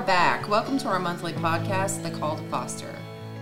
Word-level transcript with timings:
are 0.00 0.06
back. 0.06 0.48
Welcome 0.48 0.78
to 0.78 0.88
our 0.88 0.98
monthly 0.98 1.34
podcast, 1.34 2.02
The 2.02 2.10
Call 2.10 2.38
to 2.38 2.42
Foster. 2.44 2.94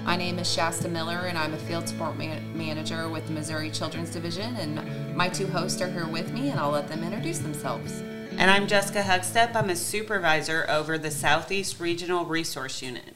My 0.03 0.17
name 0.17 0.41
is 0.41 0.53
Shasta 0.53 0.89
Miller, 0.89 1.27
and 1.27 1.39
I'm 1.39 1.55
a 1.55 1.57
field 1.57 1.89
support 1.89 2.17
man- 2.17 2.59
manager 2.59 3.09
with 3.09 3.29
the 3.29 3.33
Missouri 3.33 3.71
Children's 3.71 4.11
Division. 4.11 4.57
And 4.57 5.15
my 5.17 5.29
two 5.29 5.47
hosts 5.47 5.81
are 5.81 5.89
here 5.89 6.09
with 6.09 6.33
me, 6.33 6.49
and 6.49 6.59
I'll 6.59 6.73
let 6.73 6.89
them 6.89 7.05
introduce 7.05 7.39
themselves. 7.39 8.01
And 8.01 8.51
I'm 8.51 8.67
Jessica 8.67 9.03
Huckstep. 9.03 9.55
I'm 9.55 9.71
a 9.71 9.77
supervisor 9.77 10.67
over 10.69 10.99
the 10.99 11.13
Southeast 11.13 11.79
Regional 11.79 12.25
Resource 12.25 12.83
Unit. 12.83 13.15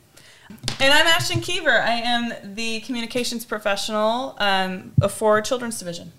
And 0.79 0.95
I'm 0.95 1.09
Ashton 1.09 1.40
Kever. 1.40 1.81
I 1.84 1.95
am 1.95 2.54
the 2.54 2.79
communications 2.82 3.45
professional 3.45 4.36
um, 4.39 4.93
for 5.11 5.40
Children's 5.40 5.81
Division. 5.81 6.12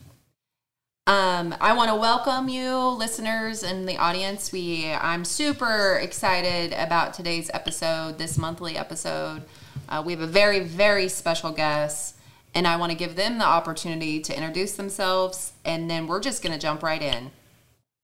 Um, 1.05 1.53
I 1.59 1.73
want 1.73 1.89
to 1.89 1.95
welcome 1.95 2.48
you, 2.48 2.77
listeners, 2.77 3.62
and 3.62 3.89
the 3.89 3.98
audience. 3.98 4.53
We 4.53 4.89
I'm 4.89 5.26
super 5.26 5.99
excited 6.02 6.71
about 6.71 7.13
today's 7.13 7.52
episode, 7.53 8.17
this 8.17 8.38
monthly 8.38 8.77
episode. 8.77 9.43
Uh, 9.89 10.02
we 10.05 10.13
have 10.13 10.21
a 10.21 10.27
very, 10.27 10.62
very 10.62 11.09
special 11.09 11.52
guest, 11.52 12.16
and 12.55 12.66
I 12.66 12.77
want 12.77 12.93
to 12.93 12.98
give 12.98 13.17
them 13.17 13.38
the 13.38 13.43
opportunity 13.43 14.21
to 14.21 14.34
introduce 14.34 14.77
themselves, 14.77 15.52
and 15.66 15.91
then 15.91 16.07
we're 16.07 16.21
just 16.21 16.41
going 16.41 16.53
to 16.53 16.59
jump 16.59 16.81
right 16.81 17.02
in. 17.02 17.31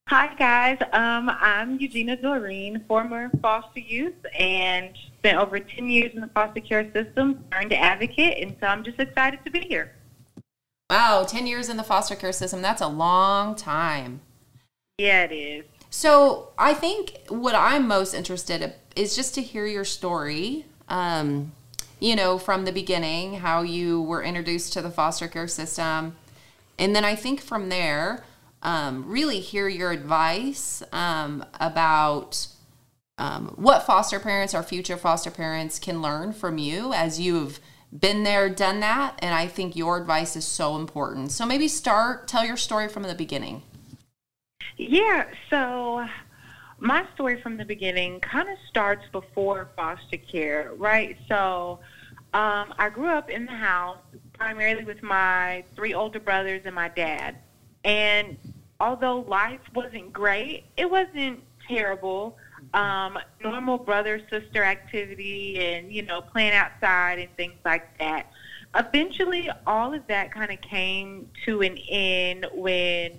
Hi, 0.08 0.34
guys. 0.34 0.76
Um, 0.92 1.30
I'm 1.40 1.80
Eugenia 1.80 2.16
Doreen, 2.16 2.84
former 2.86 3.30
foster 3.40 3.80
youth, 3.80 4.26
and 4.38 4.90
spent 5.20 5.38
over 5.38 5.58
10 5.58 5.88
years 5.88 6.12
in 6.14 6.20
the 6.20 6.28
foster 6.28 6.60
care 6.60 6.92
system, 6.92 7.44
earned 7.54 7.72
advocate, 7.72 8.42
and 8.42 8.54
so 8.60 8.66
I'm 8.66 8.84
just 8.84 9.00
excited 9.00 9.40
to 9.46 9.50
be 9.50 9.60
here. 9.60 9.94
Wow, 10.90 11.24
10 11.24 11.46
years 11.46 11.68
in 11.68 11.76
the 11.76 11.84
foster 11.84 12.16
care 12.16 12.32
system, 12.32 12.62
that's 12.62 12.82
a 12.82 12.88
long 12.88 13.54
time. 13.54 14.22
Yeah, 14.98 15.22
it 15.22 15.32
is. 15.32 15.64
So 15.88 16.48
I 16.58 16.74
think 16.74 17.16
what 17.28 17.54
I'm 17.54 17.86
most 17.86 18.12
interested 18.12 18.60
in 18.60 18.72
is 18.96 19.14
just 19.14 19.36
to 19.36 19.42
hear 19.42 19.66
your 19.66 19.84
story. 19.84 20.66
Um, 20.88 21.52
you 22.00 22.16
know, 22.16 22.38
from 22.38 22.64
the 22.64 22.72
beginning, 22.72 23.34
how 23.34 23.62
you 23.62 24.02
were 24.02 24.22
introduced 24.22 24.72
to 24.72 24.82
the 24.82 24.90
foster 24.90 25.28
care 25.28 25.46
system. 25.46 26.16
And 26.76 26.96
then 26.96 27.04
I 27.04 27.14
think 27.14 27.40
from 27.40 27.68
there, 27.68 28.24
um, 28.62 29.06
really 29.06 29.38
hear 29.38 29.68
your 29.68 29.92
advice 29.92 30.82
um, 30.92 31.44
about 31.60 32.48
um, 33.16 33.54
what 33.56 33.86
foster 33.86 34.18
parents 34.18 34.54
or 34.54 34.62
future 34.64 34.96
foster 34.96 35.30
parents 35.30 35.78
can 35.78 36.02
learn 36.02 36.32
from 36.32 36.58
you 36.58 36.92
as 36.92 37.20
you've 37.20 37.60
been 37.92 38.22
there, 38.22 38.48
done 38.48 38.80
that. 38.80 39.18
And 39.20 39.34
I 39.34 39.46
think 39.46 39.76
your 39.76 39.98
advice 39.98 40.36
is 40.36 40.44
so 40.44 40.76
important. 40.76 41.32
So 41.32 41.46
maybe 41.46 41.68
start, 41.68 42.28
tell 42.28 42.44
your 42.44 42.56
story 42.56 42.88
from 42.88 43.02
the 43.02 43.14
beginning. 43.14 43.62
Yeah, 44.76 45.26
so 45.50 46.06
my 46.78 47.04
story 47.14 47.40
from 47.42 47.56
the 47.56 47.64
beginning 47.64 48.20
kind 48.20 48.48
of 48.48 48.56
starts 48.68 49.04
before 49.12 49.68
foster 49.76 50.16
care, 50.16 50.72
right? 50.76 51.16
So 51.28 51.80
um, 52.32 52.72
I 52.78 52.90
grew 52.92 53.08
up 53.08 53.28
in 53.28 53.44
the 53.44 53.52
house 53.52 53.98
primarily 54.32 54.84
with 54.84 55.02
my 55.02 55.64
three 55.76 55.92
older 55.92 56.20
brothers 56.20 56.62
and 56.64 56.74
my 56.74 56.88
dad. 56.88 57.36
And 57.84 58.38
although 58.78 59.20
life 59.28 59.60
wasn't 59.74 60.12
great, 60.12 60.64
it 60.76 60.90
wasn't 60.90 61.40
terrible. 61.68 62.38
Um, 62.72 63.18
normal 63.42 63.78
brother 63.78 64.20
sister 64.30 64.62
activity 64.62 65.58
and, 65.58 65.92
you 65.92 66.02
know, 66.02 66.20
playing 66.20 66.52
outside 66.52 67.18
and 67.18 67.28
things 67.36 67.56
like 67.64 67.98
that. 67.98 68.30
Eventually, 68.76 69.50
all 69.66 69.92
of 69.92 70.06
that 70.06 70.32
kind 70.32 70.52
of 70.52 70.60
came 70.60 71.28
to 71.46 71.62
an 71.62 71.76
end 71.88 72.46
when 72.54 73.18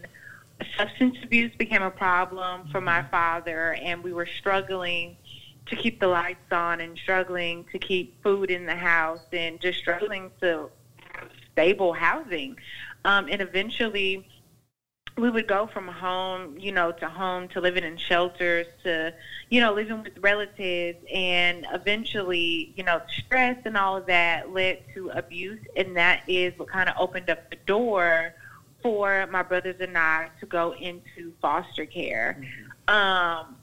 substance 0.78 1.18
abuse 1.24 1.54
became 1.58 1.82
a 1.82 1.92
problem 1.92 2.70
for 2.72 2.80
my 2.80 3.04
father, 3.04 3.74
and 3.84 4.02
we 4.02 4.14
were 4.14 4.28
struggling 4.40 5.18
to 5.66 5.76
keep 5.76 6.00
the 6.00 6.08
lights 6.08 6.52
on 6.52 6.80
and 6.80 6.98
struggling 6.98 7.66
to 7.72 7.80
keep 7.80 8.22
food 8.24 8.50
in 8.52 8.66
the 8.66 8.76
house 8.76 9.20
and 9.34 9.60
just 9.60 9.80
struggling 9.80 10.32
to 10.40 10.70
have 11.12 11.30
stable 11.52 11.94
housing. 11.94 12.56
Um, 13.04 13.28
and 13.30 13.42
eventually, 13.42 14.26
we 15.18 15.30
would 15.30 15.48
go 15.48 15.68
from 15.68 15.88
home, 15.88 16.58
you 16.58 16.72
know, 16.72 16.92
to 16.92 17.10
home 17.10 17.48
to 17.50 17.62
living 17.62 17.84
in 17.84 17.98
shelters 17.98 18.66
to, 18.84 19.14
you 19.50 19.60
know, 19.60 19.74
living 19.74 20.04
with 20.04 20.18
relatives. 20.20 20.98
And 21.14 21.66
eventually, 21.74 22.74
you 22.76 22.84
know, 22.84 23.02
stress 23.10 23.58
and 23.66 23.78
all 23.78 23.98
of 23.98 24.06
that 24.08 24.52
led 24.52 24.84
to 24.94 25.10
abuse. 25.10 25.60
And 25.76 25.96
that 25.98 26.24
is 26.28 26.58
what 26.58 26.70
kind 26.70 26.90
of 26.90 26.96
opened 26.98 27.30
up 27.30 27.50
the 27.50 27.58
door 27.66 28.34
for 28.82 29.28
my 29.32 29.44
brothers 29.44 29.76
and 29.80 29.98
I 29.98 30.30
to 30.40 30.46
go 30.46 30.74
into 30.74 31.34
foster 31.42 31.86
care. 31.86 32.38
Mm-hmm. 32.40 32.96
Um, 32.96 33.56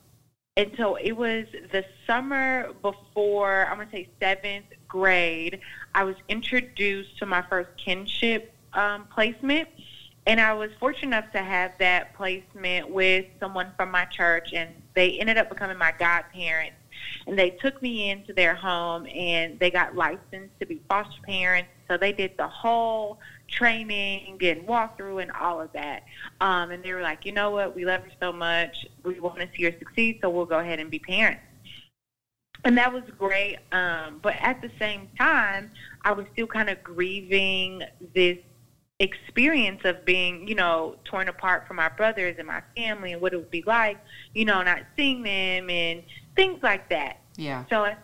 and 0.56 0.72
so 0.76 0.96
it 0.96 1.12
was 1.12 1.46
the 1.70 1.84
summer 2.06 2.72
before, 2.82 3.66
I'm 3.66 3.76
going 3.76 3.88
to 3.88 3.92
say 3.92 4.08
seventh 4.20 4.66
grade, 4.88 5.60
I 5.94 6.04
was 6.04 6.16
introduced 6.28 7.18
to 7.18 7.26
my 7.26 7.42
first 7.42 7.70
kinship 7.76 8.52
um, 8.72 9.06
placement. 9.06 9.68
And 10.26 10.40
I 10.40 10.52
was 10.52 10.70
fortunate 10.78 11.16
enough 11.16 11.32
to 11.32 11.42
have 11.42 11.72
that 11.78 12.14
placement 12.14 12.90
with 12.90 13.24
someone 13.40 13.72
from 13.76 13.90
my 13.90 14.04
church, 14.04 14.52
and 14.52 14.70
they 14.94 15.18
ended 15.18 15.38
up 15.38 15.48
becoming 15.48 15.78
my 15.78 15.92
godparents. 15.98 16.76
And 17.26 17.38
they 17.38 17.50
took 17.50 17.80
me 17.80 18.10
into 18.10 18.32
their 18.32 18.54
home, 18.54 19.06
and 19.06 19.58
they 19.58 19.70
got 19.70 19.94
licensed 19.94 20.58
to 20.60 20.66
be 20.66 20.82
foster 20.88 21.20
parents. 21.22 21.70
So 21.88 21.96
they 21.96 22.12
did 22.12 22.32
the 22.36 22.48
whole 22.48 23.18
training 23.48 24.38
and 24.42 24.66
walkthrough 24.66 25.22
and 25.22 25.30
all 25.32 25.60
of 25.60 25.72
that. 25.72 26.04
Um, 26.40 26.70
and 26.70 26.82
they 26.82 26.92
were 26.92 27.00
like, 27.00 27.24
you 27.24 27.32
know 27.32 27.50
what, 27.50 27.74
we 27.74 27.86
love 27.86 28.02
her 28.02 28.10
so 28.20 28.32
much. 28.32 28.86
We 29.04 29.20
want 29.20 29.38
to 29.38 29.48
see 29.56 29.64
her 29.64 29.74
succeed, 29.78 30.18
so 30.20 30.28
we'll 30.28 30.44
go 30.44 30.58
ahead 30.58 30.80
and 30.80 30.90
be 30.90 30.98
parents. 30.98 31.42
And 32.64 32.76
that 32.76 32.92
was 32.92 33.04
great. 33.16 33.58
Um, 33.72 34.18
but 34.20 34.34
at 34.40 34.60
the 34.60 34.70
same 34.78 35.08
time, 35.16 35.70
I 36.04 36.12
was 36.12 36.26
still 36.32 36.46
kind 36.46 36.68
of 36.68 36.82
grieving 36.82 37.82
this 38.14 38.38
experience 39.00 39.80
of 39.84 40.04
being, 40.04 40.48
you 40.48 40.54
know, 40.54 40.96
torn 41.04 41.28
apart 41.28 41.66
from 41.66 41.76
my 41.76 41.88
brothers 41.88 42.36
and 42.38 42.46
my 42.46 42.62
family 42.76 43.12
and 43.12 43.22
what 43.22 43.32
it 43.32 43.36
would 43.36 43.50
be 43.50 43.62
like, 43.66 43.98
you 44.34 44.44
know, 44.44 44.62
not 44.62 44.80
seeing 44.96 45.22
them 45.22 45.70
and 45.70 46.02
things 46.34 46.58
like 46.62 46.88
that. 46.88 47.18
Yeah. 47.36 47.64
So 47.70 47.94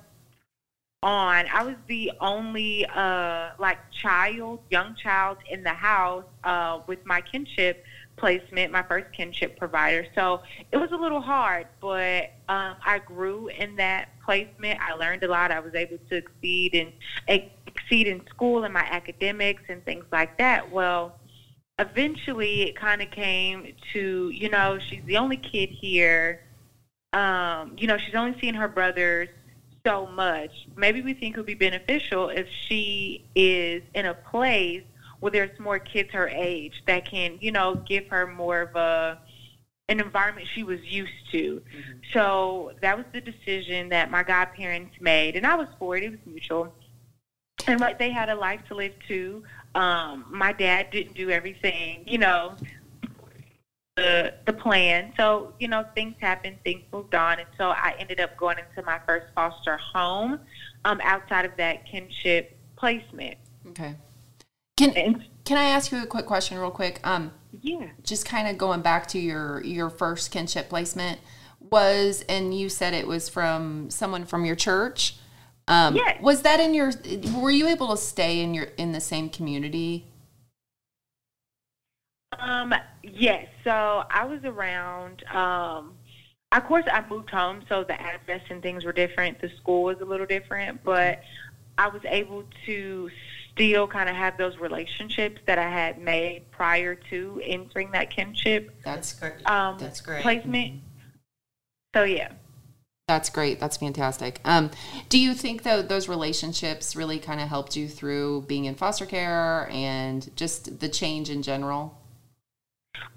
on, 1.03 1.47
I 1.53 1.62
was 1.65 1.77
the 1.88 2.12
only 2.21 2.87
uh 2.94 3.50
like 3.59 3.78
child, 4.03 4.60
young 4.71 4.94
child 4.94 5.38
in 5.50 5.62
the 5.62 5.75
house 5.75 6.25
uh 6.44 6.81
with 6.87 7.05
my 7.05 7.21
kinship 7.21 7.84
placement, 8.16 8.72
my 8.72 8.82
first 8.82 9.12
kinship 9.12 9.58
provider. 9.58 10.06
So 10.14 10.42
it 10.72 10.76
was 10.76 10.92
a 10.92 10.97
little 10.97 11.20
hard, 11.20 11.66
but 11.80 12.32
um 12.48 12.76
I 12.84 13.00
grew 13.04 13.48
in 13.48 13.76
that 13.76 14.08
placement. 14.25 14.80
I 14.80 14.94
learned 14.94 15.22
a 15.22 15.28
lot. 15.28 15.50
I 15.50 15.60
was 15.60 15.75
able 15.75 15.98
to 16.10 16.16
exceed 16.16 16.75
and 16.75 16.92
exceed 17.28 18.06
in 18.06 18.26
school 18.26 18.64
and 18.64 18.72
my 18.72 18.84
academics 18.84 19.62
and 19.69 19.84
things 19.84 20.04
like 20.12 20.38
that. 20.38 20.70
Well, 20.70 21.19
eventually 21.78 22.62
it 22.62 22.76
kind 22.76 23.02
of 23.02 23.10
came 23.10 23.75
to, 23.92 24.31
you 24.31 24.48
know, 24.48 24.78
she's 24.78 25.02
the 25.04 25.16
only 25.16 25.36
kid 25.36 25.70
here. 25.70 26.41
Um, 27.12 27.75
you 27.76 27.86
know, 27.86 27.98
she's 27.98 28.14
only 28.14 28.38
seeing 28.41 28.54
her 28.54 28.69
brothers 28.69 29.28
so 29.86 30.06
much. 30.06 30.66
Maybe 30.76 31.02
we 31.02 31.14
think 31.14 31.36
it 31.36 31.41
would 31.41 31.46
be 31.46 31.54
beneficial 31.54 32.28
if 32.28 32.48
she 32.48 33.25
is 33.34 33.82
in 33.94 34.06
a 34.06 34.14
place 34.14 34.82
where 35.24 35.30
there's 35.30 35.58
more 35.58 35.78
kids 35.78 36.12
her 36.12 36.28
age 36.28 36.82
that 36.86 37.06
can, 37.06 37.38
you 37.40 37.50
know, 37.50 37.76
give 37.88 38.06
her 38.08 38.26
more 38.26 38.60
of 38.60 38.76
a 38.76 39.18
an 39.88 39.98
environment 39.98 40.46
she 40.54 40.62
was 40.62 40.80
used 40.84 41.30
to. 41.32 41.62
Mm-hmm. 41.62 41.98
So 42.12 42.72
that 42.82 42.94
was 42.94 43.06
the 43.14 43.22
decision 43.22 43.88
that 43.88 44.10
my 44.10 44.22
godparents 44.22 44.96
made, 45.00 45.34
and 45.34 45.46
I 45.46 45.54
was 45.54 45.69
for 45.78 45.96
it. 45.96 46.04
It 46.04 46.10
was 46.10 46.20
mutual. 46.26 46.75
And 47.66 47.81
like 47.81 47.99
they 47.99 48.10
had 48.10 48.28
a 48.28 48.34
life 48.34 48.60
to 48.69 48.75
live 48.75 48.93
too. 49.08 49.44
Um, 49.75 50.26
my 50.28 50.52
dad 50.52 50.90
didn't 50.90 51.14
do 51.14 51.31
everything, 51.31 52.04
you 52.06 52.19
know, 52.19 52.54
the 53.96 54.34
the 54.44 54.52
plan. 54.52 55.14
So 55.16 55.54
you 55.58 55.69
know, 55.69 55.87
things 55.94 56.16
happened, 56.20 56.58
things 56.64 56.82
moved 56.93 57.14
on, 57.14 57.38
and 57.38 57.49
so 57.56 57.70
I 57.70 57.94
ended 57.99 58.20
up 58.20 58.37
going 58.37 58.58
into 58.58 58.84
my 58.84 59.00
first 59.06 59.28
foster 59.34 59.78
home 59.78 60.40
um, 60.84 61.00
outside 61.02 61.46
of 61.46 61.56
that 61.56 61.87
kinship 61.87 62.58
placement. 62.76 63.38
Okay. 63.69 63.94
Can 64.76 64.91
and, 64.91 65.25
can 65.44 65.56
I 65.56 65.65
ask 65.65 65.93
you 65.93 66.03
a 66.03 66.06
quick 66.06 66.26
question, 66.26 66.59
real 66.59 66.71
quick? 66.71 67.00
Um, 67.05 67.32
yeah. 67.61 67.88
Just 68.03 68.26
kind 68.26 68.49
of 68.49 68.59
going 68.59 68.82
back 68.82 69.06
to 69.09 69.19
your 69.19 69.62
your 69.62 69.91
first 69.91 70.31
kinship 70.31 70.69
placement 70.69 71.21
was, 71.61 72.25
and 72.29 72.59
you 72.59 72.69
said 72.69 72.94
it 72.94 73.06
was 73.06 73.29
from 73.29 73.91
someone 73.91 74.25
from 74.25 74.44
your 74.44 74.56
church. 74.56 75.17
Um, 75.69 75.94
yes. 75.94 76.21
Was 76.21 76.43
that 76.43 76.61
in 76.61 76.75
your? 76.75 76.93
Were 77.37 77.50
you 77.50 77.69
able 77.69 77.88
to 77.91 77.97
stay 77.97 78.41
in 78.41 78.53
your 78.53 78.65
in 78.76 78.93
the 78.93 79.00
same 79.00 79.29
community? 79.29 80.06
Um. 82.38 82.75
Yes. 83.03 83.47
So 83.62 84.05
I 84.11 84.25
was 84.25 84.44
around. 84.44 85.25
Um, 85.32 85.93
of 86.50 86.65
course, 86.65 86.85
I 86.91 87.05
moved 87.09 87.31
home, 87.31 87.65
so 87.69 87.82
the 87.85 88.00
address 88.00 88.43
and 88.49 88.62
things 88.62 88.85
were 88.85 88.93
different. 88.93 89.41
The 89.41 89.50
school 89.61 89.85
was 89.85 90.00
a 90.00 90.05
little 90.05 90.26
different, 90.26 90.85
but 90.85 91.21
I 91.79 91.88
was 91.88 92.03
able 92.05 92.44
to 92.67 93.11
still 93.54 93.86
kind 93.86 94.08
of 94.08 94.16
have 94.16 94.36
those 94.36 94.58
relationships 94.58 95.40
that 95.46 95.58
I 95.58 95.68
had 95.68 95.98
made 96.00 96.50
prior 96.50 96.94
to 97.10 97.40
entering 97.44 97.90
that 97.92 98.10
kinship. 98.10 98.70
That's 98.84 99.12
great. 99.12 99.48
Um, 99.48 99.78
That's 99.78 100.00
great. 100.00 100.22
Placement. 100.22 100.74
Mm-hmm. 100.74 100.78
So 101.94 102.02
yeah. 102.04 102.32
That's 103.06 103.28
great. 103.28 103.60
That's 103.60 103.76
fantastic. 103.76 104.40
Um, 104.44 104.70
do 105.10 105.18
you 105.18 105.34
think 105.34 105.62
that 105.64 105.88
those 105.88 106.08
relationships 106.08 106.96
really 106.96 107.18
kind 107.18 107.40
of 107.40 107.48
helped 107.48 107.76
you 107.76 107.86
through 107.86 108.42
being 108.48 108.64
in 108.64 108.74
foster 108.74 109.04
care 109.04 109.68
and 109.70 110.34
just 110.36 110.80
the 110.80 110.88
change 110.88 111.28
in 111.28 111.42
general? 111.42 112.00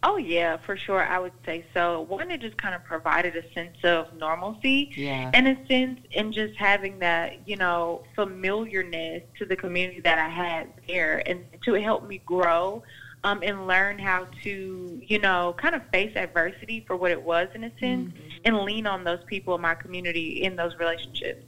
Oh 0.03 0.18
yeah, 0.18 0.57
for 0.57 0.77
sure. 0.77 1.03
I 1.03 1.19
would 1.19 1.33
say 1.45 1.65
so. 1.74 2.01
One, 2.01 2.31
it 2.31 2.41
just 2.41 2.57
kind 2.57 2.75
of 2.75 2.83
provided 2.83 3.35
a 3.35 3.51
sense 3.53 3.77
of 3.83 4.13
normalcy, 4.15 4.91
Yeah. 4.95 5.31
in 5.33 5.47
a 5.47 5.68
sense, 5.68 6.00
and 6.15 6.33
just 6.33 6.56
having 6.56 7.00
that, 7.00 7.47
you 7.47 7.56
know, 7.57 8.03
familiarness 8.15 9.24
to 9.38 9.45
the 9.45 9.56
community 9.56 10.00
that 10.01 10.18
I 10.18 10.29
had 10.29 10.68
there, 10.88 11.24
and 11.25 11.44
to 11.65 11.74
help 11.75 12.07
me 12.07 12.21
grow 12.25 12.83
um, 13.24 13.41
and 13.44 13.68
learn 13.68 13.97
how 14.00 14.27
to, 14.44 15.01
you 15.03 15.19
know, 15.19 15.56
kind 15.57 15.75
of 15.75 15.81
face 15.91 16.15
adversity 16.15 16.83
for 16.88 16.95
what 16.95 17.12
it 17.12 17.21
was 17.21 17.47
in 17.56 17.63
a 17.63 17.71
sense, 17.80 18.13
and 18.45 18.59
lean 18.59 18.88
on 18.88 19.03
those 19.03 19.23
people 19.25 19.56
in 19.56 19.62
my 19.62 19.75
community 19.75 20.44
in 20.44 20.56
those 20.56 20.75
relationships. 20.80 21.44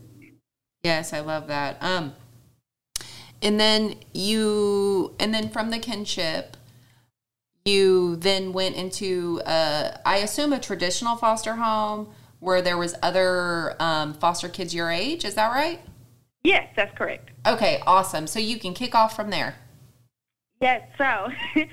Yes, 0.83 1.13
I 1.13 1.19
love 1.19 1.47
that. 1.47 1.77
Um, 1.81 2.15
and 3.41 3.59
then 3.59 3.95
you, 4.13 5.15
and 5.19 5.33
then 5.33 5.49
from 5.49 5.69
the 5.69 5.79
kinship, 5.79 6.57
you 7.65 8.15
then 8.17 8.53
went 8.53 8.75
into, 8.75 9.41
uh, 9.45 9.97
I 10.05 10.17
assume, 10.17 10.53
a 10.53 10.59
traditional 10.59 11.15
foster 11.15 11.55
home 11.55 12.09
where 12.39 12.61
there 12.61 12.77
was 12.77 12.95
other 13.03 13.75
um, 13.81 14.13
foster 14.13 14.49
kids 14.49 14.73
your 14.73 14.89
age. 14.89 15.25
Is 15.25 15.35
that 15.35 15.49
right? 15.49 15.81
Yes, 16.43 16.69
that's 16.75 16.97
correct. 16.97 17.31
Okay, 17.45 17.81
awesome. 17.85 18.27
So 18.27 18.39
you 18.39 18.57
can 18.57 18.73
kick 18.73 18.95
off 18.95 19.15
from 19.15 19.29
there. 19.29 19.55
Yes, 20.61 20.87
so 20.97 21.27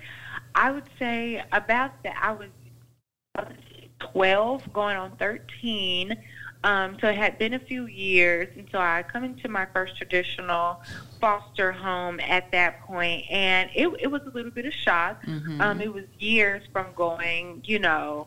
I 0.55 0.71
would 0.71 0.89
say 0.99 1.43
about 1.53 2.03
that 2.03 2.19
I 2.21 2.33
was 2.33 2.49
uh, 3.39 3.45
12 4.13 4.73
going 4.73 4.97
on 4.97 5.17
13. 5.17 6.17
Um, 6.65 6.97
so 7.01 7.09
it 7.09 7.17
had 7.17 7.39
been 7.39 7.55
a 7.55 7.59
few 7.61 7.87
years, 7.87 8.49
and 8.57 8.67
so 8.73 8.79
I 8.79 9.05
come 9.05 9.23
into 9.25 9.49
my 9.49 9.67
first 9.73 9.97
traditional 9.97 10.81
foster 11.21 11.71
home 11.71 12.19
at 12.21 12.51
that 12.53 12.81
point, 12.83 13.25
and 13.31 13.71
it, 13.75 13.89
it 14.01 14.09
was 14.09 14.23
a 14.23 14.31
little 14.31 14.51
bit 14.51 14.67
of 14.67 14.73
shock. 14.73 15.23
Um, 15.61 15.81
it 15.81 15.93
was 15.93 16.05
years 16.19 16.63
from 16.73 16.87
going, 16.97 17.63
you 17.65 17.79
know, 17.79 18.27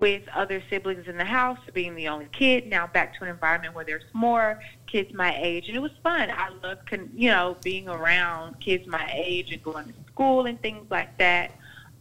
with 0.00 0.22
other 0.34 0.62
siblings 0.70 1.06
in 1.08 1.16
the 1.16 1.24
house, 1.24 1.58
being 1.72 1.94
the 1.94 2.08
only 2.08 2.28
kid, 2.32 2.66
now 2.66 2.86
back 2.86 3.16
to 3.18 3.24
an 3.24 3.30
environment 3.30 3.74
where 3.74 3.84
there's 3.84 4.04
more 4.12 4.60
kids 4.86 5.12
my 5.14 5.34
age, 5.40 5.68
and 5.68 5.76
it 5.76 5.80
was 5.80 5.92
fun. 6.02 6.30
I 6.30 6.50
loved, 6.62 6.86
con- 6.86 7.10
you 7.14 7.30
know, 7.30 7.56
being 7.62 7.88
around 7.88 8.60
kids 8.60 8.86
my 8.86 9.10
age 9.12 9.50
and 9.50 9.62
going 9.62 9.86
to 9.86 9.94
school 10.12 10.46
and 10.46 10.60
things 10.60 10.90
like 10.90 11.16
that. 11.18 11.52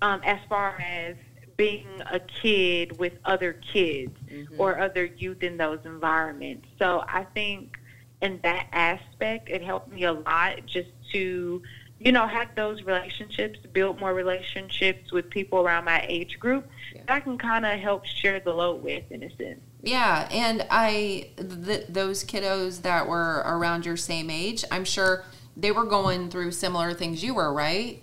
Um, 0.01 0.21
as 0.25 0.39
far 0.49 0.79
as 0.81 1.15
being 1.61 2.01
a 2.11 2.19
kid 2.19 2.97
with 2.97 3.13
other 3.25 3.53
kids 3.53 4.17
mm-hmm. 4.27 4.59
or 4.59 4.79
other 4.79 5.05
youth 5.05 5.43
in 5.43 5.57
those 5.57 5.79
environments, 5.85 6.67
so 6.79 7.03
I 7.07 7.23
think 7.33 7.77
in 8.21 8.39
that 8.43 8.67
aspect, 8.71 9.49
it 9.49 9.61
helped 9.61 9.91
me 9.91 10.03
a 10.03 10.13
lot 10.13 10.65
just 10.65 10.89
to 11.13 11.61
you 12.01 12.11
know, 12.11 12.25
have 12.25 12.55
those 12.55 12.81
relationships, 12.81 13.59
build 13.73 13.99
more 13.99 14.15
relationships 14.15 15.11
with 15.11 15.29
people 15.29 15.59
around 15.59 15.85
my 15.85 16.03
age 16.09 16.39
group 16.39 16.67
that 16.95 17.03
I 17.07 17.19
can 17.19 17.37
kind 17.37 17.63
of 17.63 17.79
help 17.79 18.05
share 18.05 18.39
the 18.39 18.51
load 18.51 18.81
with 18.81 19.03
in 19.11 19.21
a 19.21 19.29
sense. 19.35 19.59
Yeah, 19.83 20.27
and 20.31 20.65
I 20.71 21.29
th- 21.37 21.85
those 21.89 22.23
kiddos 22.23 22.81
that 22.81 23.07
were 23.07 23.43
around 23.45 23.85
your 23.85 23.97
same 23.97 24.31
age, 24.31 24.65
I'm 24.71 24.83
sure 24.83 25.25
they 25.55 25.71
were 25.71 25.85
going 25.85 26.31
through 26.31 26.53
similar 26.53 26.95
things 26.95 27.23
you 27.23 27.35
were, 27.35 27.53
right? 27.53 28.01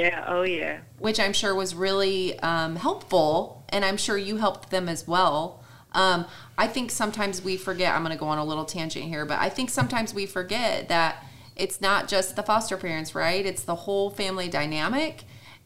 Yeah, 0.00 0.24
oh 0.28 0.42
yeah. 0.42 0.80
Which 0.98 1.20
I'm 1.20 1.34
sure 1.34 1.54
was 1.54 1.74
really 1.74 2.38
um, 2.40 2.76
helpful, 2.76 3.64
and 3.68 3.84
I'm 3.84 3.98
sure 3.98 4.16
you 4.16 4.38
helped 4.38 4.70
them 4.70 4.88
as 4.88 5.06
well. 5.06 5.62
Um, 5.92 6.24
I 6.56 6.68
think 6.68 6.90
sometimes 6.90 7.42
we 7.42 7.58
forget. 7.58 7.94
I'm 7.94 8.02
going 8.02 8.16
to 8.16 8.18
go 8.18 8.28
on 8.28 8.38
a 8.38 8.44
little 8.44 8.64
tangent 8.64 9.04
here, 9.04 9.26
but 9.26 9.38
I 9.38 9.50
think 9.50 9.68
sometimes 9.68 10.14
we 10.14 10.24
forget 10.24 10.88
that 10.88 11.26
it's 11.54 11.82
not 11.82 12.08
just 12.08 12.34
the 12.34 12.42
foster 12.42 12.78
parents, 12.78 13.14
right? 13.14 13.44
It's 13.44 13.62
the 13.62 13.74
whole 13.74 14.08
family 14.08 14.48
dynamic, 14.48 15.24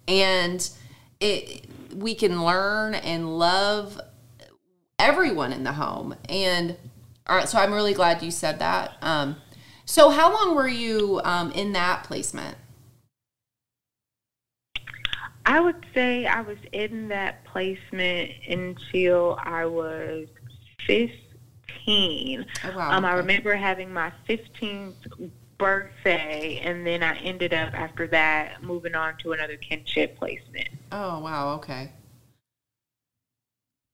and 0.09 0.69
it 1.21 1.67
we 1.95 2.17
can 2.17 2.45
learn 2.45 2.97
and 2.97 3.39
love 3.39 4.01
everyone 4.99 5.53
in 5.53 5.63
the 5.63 5.75
home. 5.75 6.17
And 6.29 6.77
all 7.29 7.37
right, 7.37 7.49
so 7.49 7.59
I'm 7.59 7.73
really 7.73 7.95
glad 7.95 8.21
you 8.21 8.33
said 8.33 8.59
that. 8.59 8.97
Um, 9.01 9.37
so 9.85 10.11
how 10.11 10.33
long 10.33 10.57
were 10.57 10.67
you 10.67 11.21
um, 11.23 11.53
in 11.53 11.73
that 11.75 12.03
placement? 12.03 12.57
I 15.47 15.61
would 15.61 15.85
say 15.93 16.27
I 16.27 16.41
was 16.41 16.59
in 16.73 17.09
that 17.09 17.45
placement 17.45 18.31
until 18.49 19.39
I 19.43 19.67
was 19.67 20.27
15. 20.87 22.47
Oh, 22.65 22.77
wow. 22.77 22.91
Um, 22.93 23.05
I 23.05 23.13
remember 23.15 23.55
having 23.55 23.93
my 23.93 24.11
15th 24.29 24.95
birthday, 25.59 26.61
and 26.63 26.87
then 26.87 27.03
I 27.03 27.17
ended 27.19 27.53
up 27.53 27.75
after 27.75 28.07
that 28.09 28.63
moving 28.63 28.95
on 28.95 29.17
to 29.19 29.33
another 29.33 29.57
kinship 29.57 30.19
placement. 30.19 30.69
Oh 30.93 31.21
wow, 31.21 31.55
okay. 31.57 31.93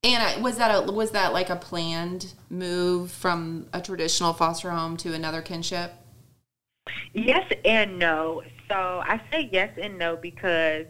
And 0.02 0.22
I, 0.22 0.40
was 0.40 0.56
that 0.56 0.70
a 0.70 0.90
was 0.92 1.10
that 1.10 1.32
like 1.32 1.50
a 1.50 1.56
planned 1.56 2.32
move 2.48 3.10
from 3.10 3.66
a 3.72 3.80
traditional 3.80 4.32
foster 4.32 4.70
home 4.70 4.96
to 4.98 5.12
another 5.12 5.42
kinship? 5.42 5.92
Yes 7.12 7.50
and 7.64 7.98
no. 7.98 8.42
So 8.68 8.74
I 8.74 9.20
say 9.30 9.48
yes 9.52 9.70
and 9.80 9.98
no 9.98 10.16
because 10.16 10.86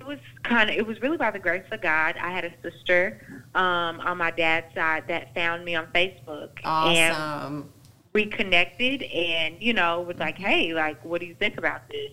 it 0.00 0.06
was 0.06 0.18
kind 0.42 0.70
of 0.70 0.76
it 0.76 0.86
was 0.86 1.00
really 1.00 1.16
by 1.16 1.30
the 1.30 1.38
grace 1.38 1.64
of 1.70 1.80
God. 1.80 2.16
I 2.20 2.30
had 2.32 2.44
a 2.44 2.52
sister 2.62 3.20
um, 3.54 4.00
on 4.00 4.18
my 4.18 4.30
dad's 4.30 4.74
side 4.74 5.04
that 5.08 5.34
found 5.34 5.64
me 5.64 5.74
on 5.76 5.86
Facebook 5.94 6.50
and 6.64 7.14
Awesome. 7.14 7.72
we 8.12 8.26
connected 8.26 9.02
and 9.04 9.56
you 9.60 9.72
know 9.72 10.00
was 10.00 10.16
like, 10.18 10.36
hey, 10.36 10.74
like 10.74 11.02
what 11.04 11.20
do 11.20 11.26
you 11.26 11.34
think 11.34 11.58
about 11.58 11.88
this? 11.88 12.10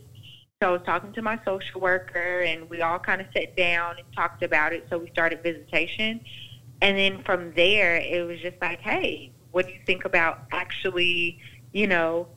So 0.61 0.69
I 0.69 0.71
was 0.73 0.81
talking 0.85 1.11
to 1.13 1.23
my 1.23 1.39
social 1.43 1.81
worker 1.81 2.41
and 2.41 2.69
we 2.69 2.81
all 2.81 2.99
kind 2.99 3.19
of 3.19 3.27
sat 3.35 3.57
down 3.57 3.97
and 3.97 4.05
talked 4.15 4.43
about 4.43 4.73
it. 4.73 4.85
So 4.91 4.99
we 4.99 5.09
started 5.09 5.41
visitation. 5.41 6.21
And 6.83 6.97
then 6.97 7.23
from 7.23 7.51
there, 7.55 7.95
it 7.97 8.25
was 8.27 8.39
just 8.41 8.57
like, 8.61 8.79
hey, 8.79 9.31
what 9.51 9.65
do 9.65 9.71
you 9.71 9.79
think 9.87 10.05
about 10.05 10.43
actually, 10.51 11.39
you 11.73 11.87
know, 11.87 12.27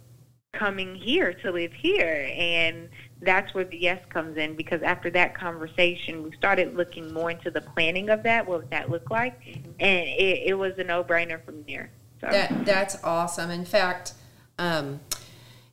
coming 0.55 0.94
here 0.94 1.34
to 1.34 1.51
live 1.53 1.72
here? 1.74 2.31
And 2.34 2.89
that's 3.25 3.55
where 3.55 3.65
the 3.65 3.77
yes 3.77 4.01
comes 4.11 4.37
in 4.37 4.55
because 4.57 4.83
after 4.83 5.11
that 5.11 5.35
conversation, 5.35 6.23
we 6.23 6.33
started 6.37 6.77
looking 6.77 7.13
more 7.13 7.31
into 7.31 7.51
the 7.51 7.61
planning 7.61 8.11
of 8.11 8.23
that. 8.23 8.47
What 8.47 8.61
would 8.61 8.71
that 8.71 8.91
look 8.91 9.11
like? 9.11 9.41
And 9.47 10.09
it, 10.09 10.43
it 10.47 10.59
was 10.59 10.79
a 10.79 10.85
no 10.85 11.03
brainer 11.05 11.45
from 11.45 11.65
there. 11.67 11.91
So. 12.21 12.29
That 12.31 12.65
that's 12.65 13.03
awesome. 13.03 13.51
In 13.51 13.65
fact, 13.65 14.15
um, 14.59 15.01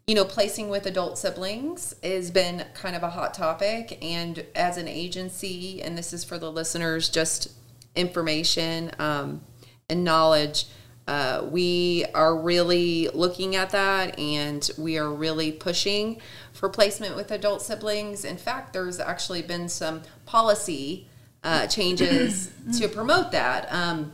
you 0.07 0.15
know, 0.15 0.25
placing 0.25 0.69
with 0.69 0.85
adult 0.85 1.17
siblings 1.17 1.93
has 2.03 2.31
been 2.31 2.65
kind 2.73 2.95
of 2.95 3.03
a 3.03 3.09
hot 3.09 3.33
topic, 3.33 3.97
and 4.01 4.45
as 4.55 4.77
an 4.77 4.87
agency, 4.87 5.81
and 5.81 5.97
this 5.97 6.11
is 6.11 6.23
for 6.23 6.37
the 6.37 6.51
listeners, 6.51 7.07
just 7.09 7.53
information 7.95 8.91
um, 8.99 9.41
and 9.89 10.03
knowledge. 10.03 10.65
Uh, 11.11 11.43
we 11.51 12.05
are 12.15 12.37
really 12.37 13.09
looking 13.09 13.57
at 13.57 13.71
that 13.71 14.17
and 14.17 14.71
we 14.77 14.97
are 14.97 15.11
really 15.11 15.51
pushing 15.51 16.21
for 16.53 16.69
placement 16.69 17.17
with 17.17 17.31
adult 17.31 17.61
siblings. 17.61 18.23
In 18.23 18.37
fact, 18.37 18.71
there's 18.71 18.97
actually 18.97 19.41
been 19.41 19.67
some 19.67 20.03
policy 20.25 21.09
uh, 21.43 21.67
changes 21.67 22.49
to 22.79 22.87
promote 22.87 23.33
that. 23.33 23.67
Um, 23.73 24.13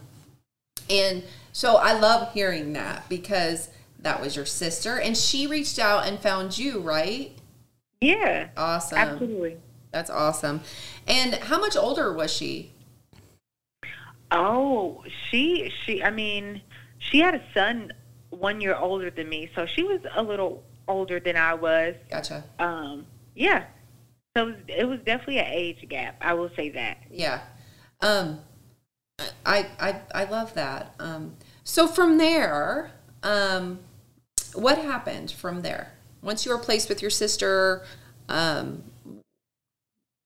and 0.90 1.24
so 1.54 1.76
I 1.76 1.94
love 2.00 2.34
hearing 2.34 2.74
that 2.74 3.08
because 3.10 3.70
that 4.00 4.20
was 4.20 4.36
your 4.36 4.48
sister 4.48 5.00
and 5.00 5.16
she 5.16 5.46
reached 5.46 5.78
out 5.78 6.08
and 6.08 6.20
found 6.20 6.58
you, 6.58 6.80
right? 6.80 7.32
yeah, 8.02 8.48
Awesome. 8.58 8.98
absolutely. 8.98 9.58
That's 9.92 10.10
awesome. 10.10 10.62
And 11.08 11.36
how 11.36 11.60
much 11.60 11.78
older 11.78 12.12
was 12.12 12.34
she? 12.34 12.72
Oh, 14.32 15.04
she 15.30 15.72
she 15.86 16.04
I 16.04 16.10
mean, 16.10 16.62
she 17.00 17.20
had 17.20 17.36
a 17.36 17.44
son 17.54 17.94
one 18.30 18.62
year 18.62 18.76
older 18.76 19.10
than 19.10 19.30
me, 19.30 19.50
so 19.56 19.66
she 19.66 19.84
was 19.84 20.02
a 20.16 20.22
little 20.22 20.64
older 20.88 21.20
than 21.20 21.38
I 21.38 21.54
was. 21.54 21.96
Gotcha. 22.10 22.44
Um, 22.60 23.06
yeah. 23.36 23.66
So 24.36 24.44
it 24.44 24.46
was, 24.46 24.56
it 24.68 24.84
was 24.86 25.00
definitely 25.00 25.40
an 25.40 25.48
age 25.48 25.86
gap. 25.90 26.18
I 26.22 26.34
will 26.34 26.50
say 26.56 26.70
that. 26.70 26.98
Yeah. 27.10 27.42
Um, 28.02 28.40
I, 29.46 29.68
I, 29.80 30.02
I 30.14 30.24
love 30.26 30.54
that. 30.54 30.94
Um, 31.00 31.36
so 31.64 31.88
from 31.88 32.18
there, 32.18 32.92
um, 33.24 33.80
what 34.54 34.78
happened 34.78 35.32
from 35.32 35.62
there? 35.62 35.94
Once 36.22 36.46
you 36.46 36.52
were 36.52 36.58
placed 36.58 36.90
with 36.90 37.02
your 37.02 37.12
sister, 37.12 37.86
um, 38.30 38.84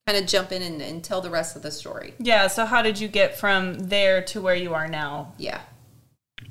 kind 0.08 0.18
of 0.18 0.26
jump 0.26 0.52
in 0.52 0.62
and, 0.62 0.82
and 0.82 1.04
tell 1.04 1.22
the 1.22 1.30
rest 1.30 1.56
of 1.56 1.62
the 1.62 1.72
story. 1.72 2.14
Yeah, 2.20 2.48
so 2.48 2.66
how 2.66 2.82
did 2.82 3.00
you 3.00 3.08
get 3.08 3.38
from 3.38 3.76
there 3.76 4.22
to 4.24 4.42
where 4.42 4.56
you 4.56 4.74
are 4.74 4.88
now? 4.88 5.34
Yeah. 5.38 5.62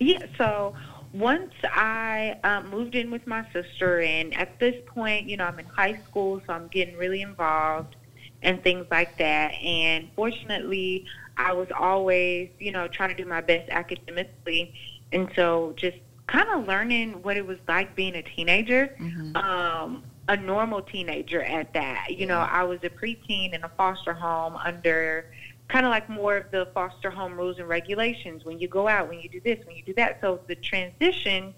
Yeah. 0.00 0.26
So 0.36 0.74
once 1.12 1.52
I 1.64 2.36
um, 2.42 2.70
moved 2.70 2.94
in 2.94 3.10
with 3.10 3.26
my 3.26 3.46
sister, 3.52 4.00
and 4.00 4.34
at 4.34 4.58
this 4.58 4.74
point, 4.86 5.28
you 5.28 5.36
know, 5.36 5.44
I'm 5.44 5.58
in 5.58 5.66
high 5.66 5.98
school, 6.08 6.40
so 6.46 6.52
I'm 6.52 6.68
getting 6.68 6.96
really 6.96 7.22
involved 7.22 7.96
and 8.42 8.62
things 8.62 8.86
like 8.90 9.16
that. 9.18 9.52
And 9.62 10.08
fortunately, 10.16 11.04
I 11.36 11.52
was 11.52 11.68
always, 11.78 12.48
you 12.58 12.72
know, 12.72 12.88
trying 12.88 13.10
to 13.14 13.22
do 13.22 13.28
my 13.28 13.40
best 13.40 13.68
academically. 13.70 14.74
And 15.12 15.30
so 15.36 15.74
just 15.76 15.98
kind 16.26 16.48
of 16.48 16.66
learning 16.66 17.22
what 17.22 17.36
it 17.36 17.46
was 17.46 17.58
like 17.68 17.94
being 17.94 18.14
a 18.14 18.22
teenager, 18.22 18.96
um, 19.34 20.02
a 20.28 20.36
normal 20.36 20.80
teenager 20.80 21.42
at 21.42 21.72
that. 21.74 22.06
You 22.10 22.26
know, 22.26 22.38
I 22.38 22.62
was 22.62 22.78
a 22.84 22.88
preteen 22.88 23.52
in 23.52 23.64
a 23.64 23.68
foster 23.76 24.14
home 24.14 24.56
under 24.56 25.26
kind 25.70 25.86
of 25.86 25.90
like 25.90 26.08
more 26.08 26.36
of 26.36 26.50
the 26.50 26.66
foster 26.74 27.10
home 27.10 27.34
rules 27.34 27.58
and 27.58 27.68
regulations 27.68 28.44
when 28.44 28.58
you 28.58 28.68
go 28.68 28.88
out, 28.88 29.08
when 29.08 29.20
you 29.20 29.28
do 29.28 29.40
this, 29.40 29.64
when 29.66 29.76
you 29.76 29.82
do 29.84 29.94
that. 29.94 30.18
So 30.20 30.40
the 30.48 30.56
transition 30.56 31.54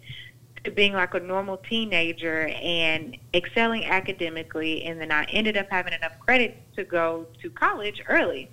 to 0.65 0.71
being 0.71 0.93
like 0.93 1.15
a 1.15 1.21
normal 1.21 1.57
teenager 1.57 2.49
and 2.49 3.17
excelling 3.35 3.85
academically, 3.87 4.85
and 4.85 5.01
then 5.01 5.11
I 5.11 5.25
ended 5.25 5.57
up 5.57 5.67
having 5.71 5.93
enough 5.93 6.19
credits 6.21 6.57
to 6.77 6.85
go 6.85 7.27
to 7.41 7.51
college 7.51 8.03
early. 8.09 8.51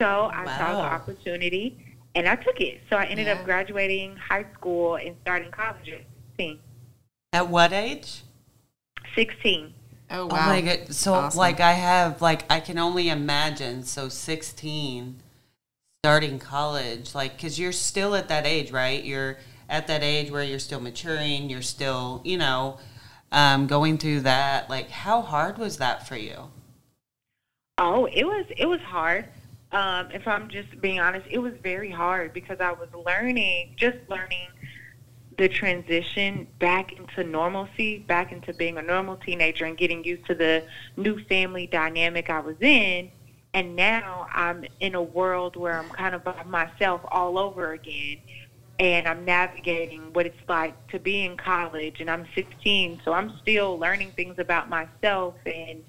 So 0.00 0.30
I 0.32 0.44
saw 0.58 0.82
the 0.82 0.92
opportunity 0.92 1.96
and 2.14 2.28
I 2.28 2.36
took 2.36 2.60
it. 2.60 2.80
So 2.90 2.96
I 2.96 3.04
ended 3.04 3.26
Yeah. 3.26 3.34
up 3.34 3.44
graduating 3.44 4.16
high 4.16 4.46
school 4.54 4.96
and 4.96 5.16
starting 5.22 5.50
college 5.50 5.88
at 5.88 6.02
16. 6.36 6.58
At 7.32 7.48
what 7.48 7.72
age? 7.72 8.22
16. 9.14 9.74
Oh 10.10 10.28
Oh 10.30 10.36
my 10.36 10.60
god! 10.60 10.94
So 10.94 11.14
Awesome. 11.14 11.38
like 11.38 11.60
I 11.60 11.72
have 11.72 12.22
like 12.22 12.44
I 12.50 12.60
can 12.60 12.78
only 12.78 13.08
imagine. 13.08 13.84
So 13.84 14.08
sixteen, 14.08 15.22
starting 16.02 16.38
college, 16.38 17.14
like 17.14 17.36
because 17.36 17.58
you're 17.58 17.72
still 17.72 18.14
at 18.14 18.28
that 18.28 18.46
age, 18.46 18.70
right? 18.70 19.02
You're 19.04 19.38
at 19.68 19.86
that 19.88 20.02
age 20.02 20.30
where 20.30 20.42
you're 20.42 20.58
still 20.58 20.80
maturing. 20.80 21.50
You're 21.50 21.62
still, 21.62 22.22
you 22.24 22.38
know, 22.38 22.78
um, 23.32 23.66
going 23.66 23.98
through 23.98 24.20
that. 24.20 24.70
Like, 24.70 24.90
how 24.90 25.22
hard 25.22 25.58
was 25.58 25.78
that 25.78 26.06
for 26.08 26.16
you? 26.16 26.50
Oh, 27.78 28.06
it 28.06 28.24
was 28.24 28.46
it 28.56 28.66
was 28.66 28.80
hard. 28.80 29.26
Um, 29.72 30.10
if 30.12 30.26
I'm 30.26 30.48
just 30.48 30.80
being 30.80 30.98
honest, 31.00 31.26
it 31.30 31.38
was 31.38 31.52
very 31.62 31.90
hard 31.90 32.32
because 32.32 32.58
I 32.60 32.72
was 32.72 32.88
learning, 33.06 33.74
just 33.76 33.98
learning 34.08 34.48
the 35.38 35.48
transition 35.48 36.46
back 36.58 36.92
into 36.92 37.22
normalcy, 37.22 37.98
back 37.98 38.32
into 38.32 38.52
being 38.52 38.76
a 38.76 38.82
normal 38.82 39.16
teenager 39.16 39.64
and 39.64 39.78
getting 39.78 40.02
used 40.04 40.26
to 40.26 40.34
the 40.34 40.64
new 40.96 41.24
family 41.24 41.66
dynamic 41.66 42.28
I 42.28 42.40
was 42.40 42.56
in. 42.60 43.10
And 43.54 43.76
now 43.76 44.26
I'm 44.32 44.64
in 44.80 44.94
a 44.94 45.02
world 45.02 45.56
where 45.56 45.78
I'm 45.78 45.88
kind 45.90 46.14
of 46.14 46.24
by 46.24 46.42
myself 46.44 47.00
all 47.10 47.38
over 47.38 47.72
again. 47.72 48.18
And 48.80 49.08
I'm 49.08 49.24
navigating 49.24 50.12
what 50.12 50.26
it's 50.26 50.48
like 50.48 50.74
to 50.88 50.98
be 50.98 51.24
in 51.24 51.36
college. 51.36 52.00
And 52.00 52.10
I'm 52.10 52.26
16, 52.34 53.00
so 53.04 53.12
I'm 53.12 53.32
still 53.40 53.78
learning 53.78 54.12
things 54.16 54.38
about 54.38 54.68
myself 54.68 55.34
and 55.46 55.82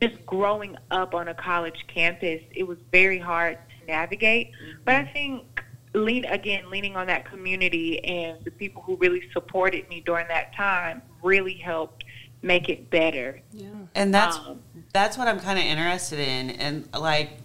just 0.00 0.24
growing 0.26 0.76
up 0.90 1.14
on 1.14 1.28
a 1.28 1.34
college 1.34 1.84
campus, 1.88 2.42
it 2.52 2.64
was 2.64 2.78
very 2.92 3.18
hard 3.18 3.58
to 3.80 3.86
navigate. 3.86 4.52
But 4.84 4.94
I 4.94 5.02
mm-hmm. 5.02 5.12
think 5.12 5.53
lean 5.94 6.24
again, 6.26 6.70
leaning 6.70 6.96
on 6.96 7.06
that 7.06 7.24
community 7.24 8.04
and 8.04 8.44
the 8.44 8.50
people 8.50 8.82
who 8.82 8.96
really 8.96 9.22
supported 9.32 9.88
me 9.88 10.02
during 10.04 10.26
that 10.28 10.54
time 10.54 11.00
really 11.22 11.54
helped 11.54 12.04
make 12.42 12.68
it 12.68 12.90
better. 12.90 13.40
Yeah. 13.52 13.68
And 13.94 14.12
that's 14.14 14.36
Um, 14.36 14.60
that's 14.92 15.16
what 15.16 15.28
I'm 15.28 15.40
kind 15.40 15.58
of 15.58 15.64
interested 15.64 16.18
in. 16.18 16.50
And 16.50 16.88
like, 16.92 17.38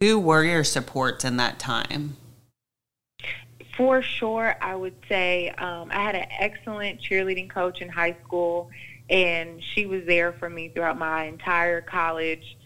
who 0.00 0.18
were 0.18 0.44
your 0.44 0.64
supports 0.64 1.24
in 1.24 1.36
that 1.38 1.58
time? 1.58 2.16
For 3.76 4.02
sure, 4.02 4.56
I 4.60 4.74
would 4.74 4.96
say 5.08 5.50
um, 5.50 5.90
I 5.90 6.02
had 6.02 6.14
an 6.14 6.26
excellent 6.38 7.00
cheerleading 7.00 7.48
coach 7.48 7.80
in 7.80 7.88
high 7.88 8.16
school, 8.24 8.68
and 9.08 9.62
she 9.62 9.86
was 9.86 10.04
there 10.04 10.32
for 10.34 10.50
me 10.50 10.68
throughout 10.68 10.98
my 10.98 11.24
entire 11.24 11.80
college 11.80 12.58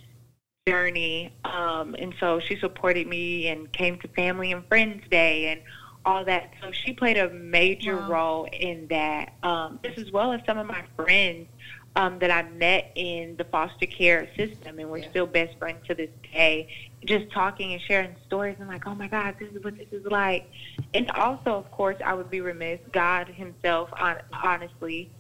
journey. 0.67 1.31
Um, 1.45 1.95
and 1.99 2.15
so 2.19 2.41
she 2.41 2.57
supported 2.57 3.07
me 3.07 3.49
and 3.49 3.71
came 3.73 3.99
to 3.99 4.09
Family 4.09 4.53
and 4.53 4.67
Friends 4.67 5.03
Day 5.11 5.49
and 5.49 5.61
all 6.07 6.25
that. 6.25 6.55
So 6.63 6.71
she 6.73 6.93
played 6.95 7.19
a 7.19 7.29
major 7.31 7.97
Wow. 7.97 8.09
role 8.09 8.49
in 8.51 8.87
that, 8.89 9.35
um, 9.43 9.79
just 9.85 9.99
as 9.99 10.11
well 10.11 10.33
as 10.33 10.41
some 10.47 10.57
of 10.59 10.67
my 10.67 10.83
friends 10.97 11.49
um, 11.97 12.19
that 12.19 12.31
I 12.31 12.43
met 12.43 12.93
in 12.97 13.37
the 13.37 13.45
foster 13.45 13.87
care 13.87 14.27
system, 14.37 14.79
and 14.79 14.91
we're 14.91 15.09
still 15.11 15.27
best 15.27 15.57
friends 15.59 15.87
to 15.87 15.95
this 15.95 16.11
day. 16.33 16.67
Just 17.05 17.31
talking 17.31 17.73
and 17.75 17.81
sharing 17.83 18.17
stories, 18.27 18.57
and 18.59 18.69
like, 18.69 18.87
oh 18.87 18.95
my 18.95 19.07
God, 19.07 19.37
this 19.39 19.53
is 19.53 19.63
what 19.63 19.77
this 19.77 19.87
is 19.93 20.05
like. 20.07 20.51
And 20.95 21.11
also, 21.13 21.51
of 21.51 21.71
course, 21.71 21.97
I 22.05 22.15
would 22.15 22.31
be 22.31 22.41
remiss, 22.41 22.81
God 22.91 23.29
Himself, 23.29 23.91
on, 24.01 24.17
honestly, 24.43 25.11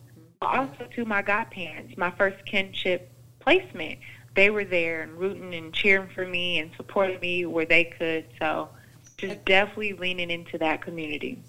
but 0.40 0.46
also 0.46 0.86
to 0.96 1.04
my 1.04 1.22
godparents, 1.22 1.96
my 1.98 2.10
first 2.12 2.44
kinship 2.46 3.12
placement. 3.40 3.98
They 4.34 4.50
were 4.50 4.64
there 4.64 5.02
and 5.02 5.12
rooting 5.12 5.54
and 5.54 5.72
cheering 5.72 6.08
for 6.14 6.26
me 6.26 6.58
and 6.58 6.70
supporting 6.76 7.20
me 7.20 7.46
where 7.46 7.66
they 7.66 7.84
could. 7.84 8.26
So, 8.40 8.68
just 9.16 9.44
definitely 9.44 9.92
leaning 9.92 10.30
into 10.30 10.58
that 10.58 10.82
community. 10.82 11.42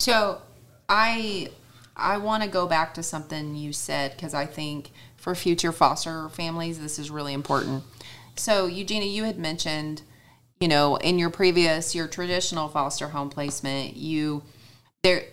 So 0.00 0.42
I 0.88 1.48
I 1.96 2.18
want 2.18 2.42
to 2.42 2.48
go 2.48 2.66
back 2.66 2.94
to 2.94 3.02
something 3.02 3.54
you 3.54 3.72
said 3.72 4.12
because 4.12 4.34
I 4.34 4.46
think 4.46 4.90
for 5.16 5.34
future 5.34 5.72
foster 5.72 6.28
families 6.28 6.78
this 6.78 6.98
is 6.98 7.10
really 7.10 7.32
important. 7.32 7.84
So 8.36 8.66
Eugenia, 8.66 9.08
you 9.08 9.24
had 9.24 9.38
mentioned, 9.38 10.02
you 10.60 10.68
know, 10.68 10.96
in 10.96 11.18
your 11.18 11.30
previous 11.30 11.94
your 11.94 12.08
traditional 12.08 12.68
foster 12.68 13.08
home 13.08 13.30
placement, 13.30 13.96
you 13.96 14.42
there 15.02 15.24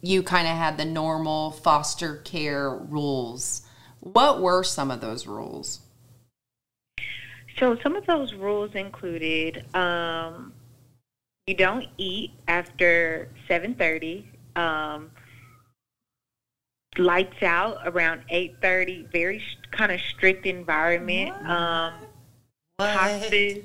you 0.00 0.22
kind 0.22 0.48
of 0.48 0.56
had 0.56 0.76
the 0.76 0.84
normal 0.84 1.52
foster 1.52 2.16
care 2.18 2.70
rules. 2.70 3.62
What 4.00 4.40
were 4.40 4.64
some 4.64 4.90
of 4.90 5.00
those 5.00 5.26
rules? 5.26 5.80
So 7.58 7.76
some 7.82 7.96
of 7.96 8.06
those 8.06 8.34
rules 8.34 8.74
included 8.74 9.64
um, 9.74 10.52
you 11.46 11.54
don't 11.54 11.86
eat 11.98 12.32
after 12.48 13.28
7:30. 13.48 14.24
Um, 14.56 15.10
lights 16.98 17.42
out 17.42 17.78
around 17.84 18.22
8:30. 18.28 19.10
Very 19.12 19.38
sh- 19.38 19.58
kind 19.70 19.92
of 19.92 20.00
strict 20.00 20.46
environment. 20.46 21.30
Um, 21.48 21.94
hospice. 22.78 23.64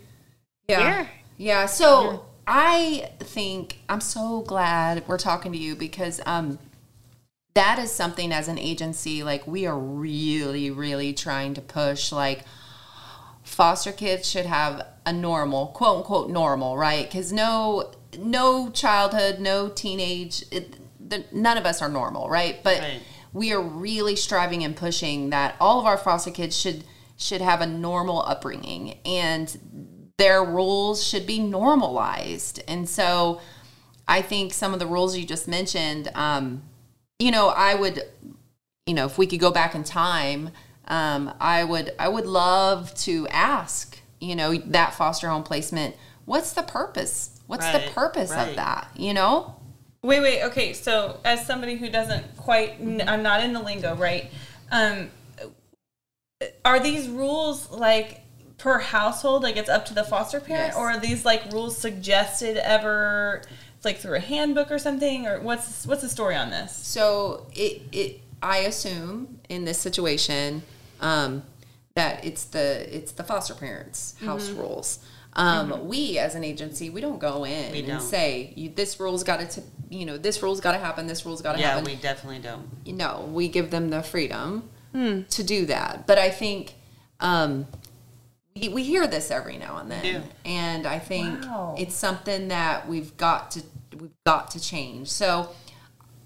Yeah. 0.68 1.08
Yeah. 1.38 1.66
So 1.66 2.26
I 2.48 3.12
think 3.20 3.80
I'm 3.90 4.02
so 4.02 4.42
glad 4.42 5.08
we're 5.08 5.18
talking 5.18 5.52
to 5.52 5.58
you 5.58 5.76
because 5.76 6.20
um 6.26 6.60
that 7.54 7.80
is 7.80 7.92
something 7.92 8.32
as 8.32 8.48
an 8.48 8.60
agency 8.60 9.24
like 9.24 9.46
we 9.48 9.66
are 9.66 9.78
really 9.78 10.70
really 10.70 11.12
trying 11.12 11.54
to 11.56 11.62
push 11.62 12.12
like 12.12 12.44
foster 13.48 13.92
kids 13.92 14.30
should 14.30 14.46
have 14.46 14.86
a 15.06 15.14
normal 15.14 15.68
quote 15.68 15.98
unquote 15.98 16.30
normal 16.30 16.78
right? 16.78 17.10
Because 17.10 17.32
no 17.32 17.92
no 18.20 18.70
childhood 18.70 19.40
no 19.40 19.70
teenage 19.70 20.44
it, 20.52 20.76
the, 21.10 21.24
none 21.32 21.58
of 21.58 21.66
us 21.66 21.82
are 21.82 21.90
normal 21.90 22.30
right? 22.30 22.62
But 22.64 22.80
Right. 22.80 23.02
we 23.34 23.54
are 23.54 23.62
really 23.62 24.16
striving 24.16 24.64
and 24.64 24.76
pushing 24.76 25.30
that 25.32 25.56
all 25.60 25.80
of 25.80 25.86
our 25.86 25.98
foster 25.98 26.32
kids 26.32 26.58
should 26.58 26.84
should 27.16 27.42
have 27.42 27.62
a 27.62 27.66
normal 27.66 28.22
upbringing 28.24 29.00
and 29.06 30.12
their 30.18 30.44
rules 30.44 31.04
should 31.06 31.26
be 31.26 31.40
normalized. 31.40 32.62
And 32.68 32.88
so 32.88 33.40
i 34.10 34.22
think 34.22 34.54
some 34.54 34.74
of 34.74 34.80
the 34.80 34.88
rules 34.88 35.18
you 35.18 35.26
just 35.26 35.48
mentioned 35.48 36.10
um, 36.16 36.62
you 37.20 37.30
know 37.32 37.50
i 37.50 37.76
would 37.76 38.02
you 38.86 38.94
know 38.94 39.06
if 39.06 39.18
we 39.18 39.28
could 39.28 39.40
go 39.40 39.52
back 39.52 39.76
in 39.76 39.84
time 39.84 40.50
um, 40.88 41.34
i 41.40 41.64
would 41.64 41.92
i 42.00 42.08
would 42.08 42.26
love 42.26 42.94
to 42.96 43.28
ask 43.30 44.00
you 44.20 44.36
know 44.36 44.56
that 44.56 44.94
foster 44.94 45.30
home 45.30 45.44
placement 45.44 45.96
what's 46.26 46.54
the 46.54 46.64
purpose 46.64 47.40
what's 47.48 47.66
the 47.72 47.80
Right, 47.80 47.92
purpose 47.94 48.32
of 48.32 48.56
that 48.56 48.90
you 48.96 49.14
know 49.14 49.54
Wait, 50.04 50.22
wait. 50.22 50.44
Okay, 50.44 50.74
so 50.74 51.20
as 51.26 51.46
somebody 51.46 51.76
who 51.76 51.90
doesn't 51.90 52.38
quite, 52.38 52.76
I'm 53.08 53.24
not 53.24 53.44
in 53.44 53.52
the 53.52 53.60
lingo, 53.60 53.96
right? 53.96 54.32
Um, 54.72 55.10
are 56.64 56.80
these 56.80 57.10
rules 57.10 57.70
like 57.72 58.22
per 58.58 58.78
household? 58.80 59.44
Like 59.44 59.58
it's 59.58 59.70
up 59.70 59.86
to 59.88 59.94
the 59.94 60.04
foster 60.04 60.40
parent, 60.40 60.68
Yes. 60.70 60.78
or 60.78 60.92
are 60.92 61.00
these 61.00 61.26
like 61.26 61.52
rules 61.52 61.78
suggested 61.78 62.58
ever, 62.58 63.42
It's 63.76 63.86
like 63.86 63.98
through 63.98 64.16
a 64.16 64.20
handbook 64.20 64.72
or 64.72 64.78
something, 64.80 65.26
or 65.28 65.42
what's 65.42 65.86
what's 65.86 66.04
the 66.04 66.10
story 66.10 66.36
on 66.36 66.52
this? 66.52 66.74
So 66.76 67.48
it, 67.54 67.82
it 67.92 68.22
I 68.42 68.60
assume 68.60 69.40
in 69.50 69.66
this 69.66 69.80
situation 69.80 70.62
um, 71.02 71.44
that 71.96 72.24
it's 72.26 72.44
the 72.46 72.96
it's 72.96 73.12
the 73.14 73.24
foster 73.24 73.54
parents' 73.54 74.16
house 74.24 74.50
Mm-hmm. 74.50 74.60
rules. 74.60 75.00
Um, 75.34 75.88
We 75.88 76.18
as 76.18 76.34
an 76.36 76.44
agency, 76.44 76.90
we 76.90 77.00
don't 77.02 77.20
go 77.20 77.44
in 77.44 77.76
and 77.76 77.88
don't. 77.88 78.02
say 78.02 78.54
you, 78.56 78.70
this 78.70 79.00
rule's 79.00 79.24
got 79.24 79.48
to 79.52 79.62
you 79.90 80.06
know 80.06 80.18
this 80.18 80.42
rule's 80.42 80.60
got 80.62 80.72
to 80.72 80.80
happen. 80.80 81.06
This 81.08 81.26
rule's 81.26 81.42
got 81.42 81.54
to 81.54 81.60
Yeah, 81.60 81.70
happen. 81.76 81.86
Yeah, 81.86 81.96
we 81.96 82.02
definitely 82.02 82.40
don't. 82.40 82.68
You 82.86 82.94
no, 82.94 83.30
we 83.32 83.48
give 83.48 83.70
them 83.70 83.90
the 83.90 84.02
freedom 84.04 84.70
to 84.94 85.44
do 85.44 85.68
that. 85.68 86.08
But 86.08 86.18
I 86.18 86.32
think 86.32 86.74
um, 87.20 87.68
we, 88.56 88.70
we 88.70 88.84
hear 88.84 89.06
this 89.06 89.30
every 89.30 89.58
now 89.58 89.78
and 89.78 89.92
then, 89.92 90.24
and 90.44 90.88
I 90.88 90.98
think 90.98 91.44
Wow. 91.44 91.76
it's 91.78 91.94
something 91.94 92.48
that 92.48 92.88
we've 92.88 93.16
got 93.18 93.52
to 93.52 93.62
we've 94.00 94.16
got 94.26 94.50
to 94.52 94.60
change. 94.60 95.10
So 95.10 95.50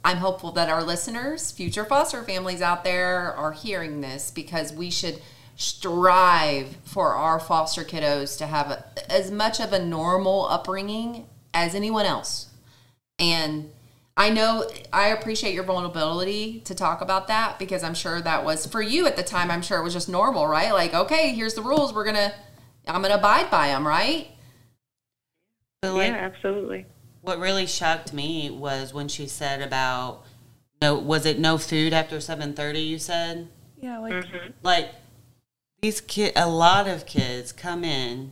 I'm 0.04 0.18
hopeful 0.18 0.52
that 0.54 0.70
our 0.70 0.84
listeners, 0.84 1.52
future 1.52 1.86
foster 1.86 2.24
families 2.24 2.62
out 2.62 2.84
there, 2.84 3.34
are 3.34 3.52
hearing 3.52 4.02
this 4.02 4.32
because 4.32 4.74
we 4.74 4.90
should 4.90 5.22
strive 5.56 6.78
for 6.84 7.14
our 7.14 7.40
foster 7.40 7.84
kiddos 7.84 8.38
to 8.40 8.48
have 8.48 8.72
a, 8.72 9.12
as 9.12 9.30
much 9.30 9.60
of 9.60 9.74
a 9.74 9.84
normal 9.84 10.48
upbringing 10.50 11.28
as 11.54 11.76
anyone 11.76 12.06
else. 12.06 12.50
And 13.20 13.70
I 14.18 14.30
know 14.30 14.68
I 14.92 15.08
appreciate 15.10 15.54
your 15.54 15.64
vulnerability 15.64 16.62
to 16.66 16.76
talk 16.76 17.02
about 17.02 17.28
that 17.28 17.60
because 17.60 17.84
I'm 17.84 17.94
sure 17.94 18.22
that 18.22 18.44
was 18.44 18.66
for 18.66 18.82
you 18.82 19.06
at 19.06 19.16
the 19.16 19.24
time. 19.24 19.52
I'm 19.52 19.62
sure 19.62 19.80
it 19.80 19.84
was 19.84 19.94
just 19.94 20.10
normal, 20.10 20.48
right? 20.48 20.72
Like, 20.72 20.94
okay, 20.94 21.34
here's 21.34 21.54
the 21.54 21.62
rules. 21.62 21.94
We're 21.94 22.06
gonna, 22.06 22.34
I'm 22.88 23.02
gonna 23.02 23.16
abide 23.16 23.52
by 23.52 23.68
them, 23.68 23.88
right? 23.88 24.28
But 25.82 25.94
like, 25.94 26.12
yeah, 26.12 26.18
absolutely. 26.18 26.86
What 27.22 27.40
really 27.40 27.66
shocked 27.68 28.14
me 28.14 28.50
was 28.50 28.94
when 28.94 29.08
she 29.08 29.28
said 29.28 29.62
about 29.62 30.24
no, 30.82 30.96
was 30.96 31.26
it 31.26 31.38
no 31.40 31.58
food 31.58 31.94
after 31.94 32.20
seven 32.20 32.54
thirty? 32.54 32.82
You 32.82 32.98
said 33.00 33.48
Yeah, 33.80 34.00
like 34.00 34.14
Mm-hmm. 34.14 34.48
like 34.64 34.90
these 35.82 36.02
kid, 36.02 36.34
a 36.36 36.48
lot 36.50 36.88
of 36.88 37.06
kids 37.06 37.52
come 37.52 37.84
in 37.84 38.32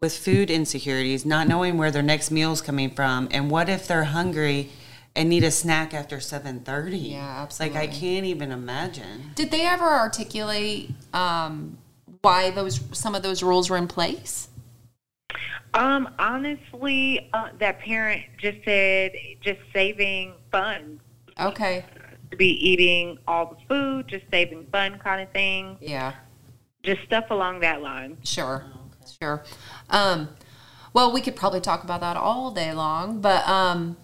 with 0.00 0.16
food 0.16 0.48
insecurities, 0.50 1.24
not 1.26 1.48
knowing 1.48 1.76
where 1.76 1.90
their 1.90 2.02
next 2.02 2.30
meal's 2.30 2.60
coming 2.62 2.90
from, 2.90 3.26
and 3.32 3.50
what 3.50 3.68
if 3.68 3.88
they're 3.88 4.04
hungry 4.04 4.70
and 5.16 5.28
need 5.28 5.42
a 5.42 5.50
snack 5.50 5.92
after 5.94 6.20
seven 6.20 6.60
thirty? 6.60 6.98
Yeah, 6.98 7.46
Like 7.58 7.74
I 7.74 7.86
can't 7.88 8.24
even 8.26 8.52
imagine. 8.52 9.32
Did 9.34 9.50
they 9.50 9.66
ever 9.66 9.84
articulate 9.88 10.90
um, 11.12 11.78
why 12.22 12.50
those 12.50 12.80
some 12.92 13.14
of 13.14 13.22
those 13.22 13.42
rules 13.42 13.70
were 13.70 13.76
in 13.76 13.88
place? 13.88 14.48
Um, 15.78 16.12
honestly, 16.18 17.30
uh, 17.32 17.50
that 17.60 17.78
parent 17.78 18.22
just 18.36 18.58
said 18.64 19.12
just 19.40 19.60
saving 19.72 20.34
funds 20.50 21.00
Okay. 21.38 21.84
to 22.32 22.36
be 22.36 22.48
eating 22.68 23.16
all 23.28 23.46
the 23.46 23.56
food, 23.68 24.08
just 24.08 24.24
saving 24.28 24.66
fun 24.72 24.98
kind 24.98 25.22
of 25.22 25.30
thing, 25.32 25.78
Yeah. 25.80 26.14
just 26.82 27.00
stuff 27.02 27.30
along 27.30 27.60
that 27.60 27.80
line. 27.80 28.16
Sure. 28.24 28.64
Sure. 29.22 29.44
Um, 29.88 30.30
well, 30.92 31.12
we 31.12 31.20
could 31.20 31.36
probably 31.36 31.60
talk 31.60 31.84
about 31.84 32.00
that 32.00 32.16
all 32.16 32.50
day 32.50 32.72
long, 32.72 33.20
but 33.20 33.46
um, 33.48 33.96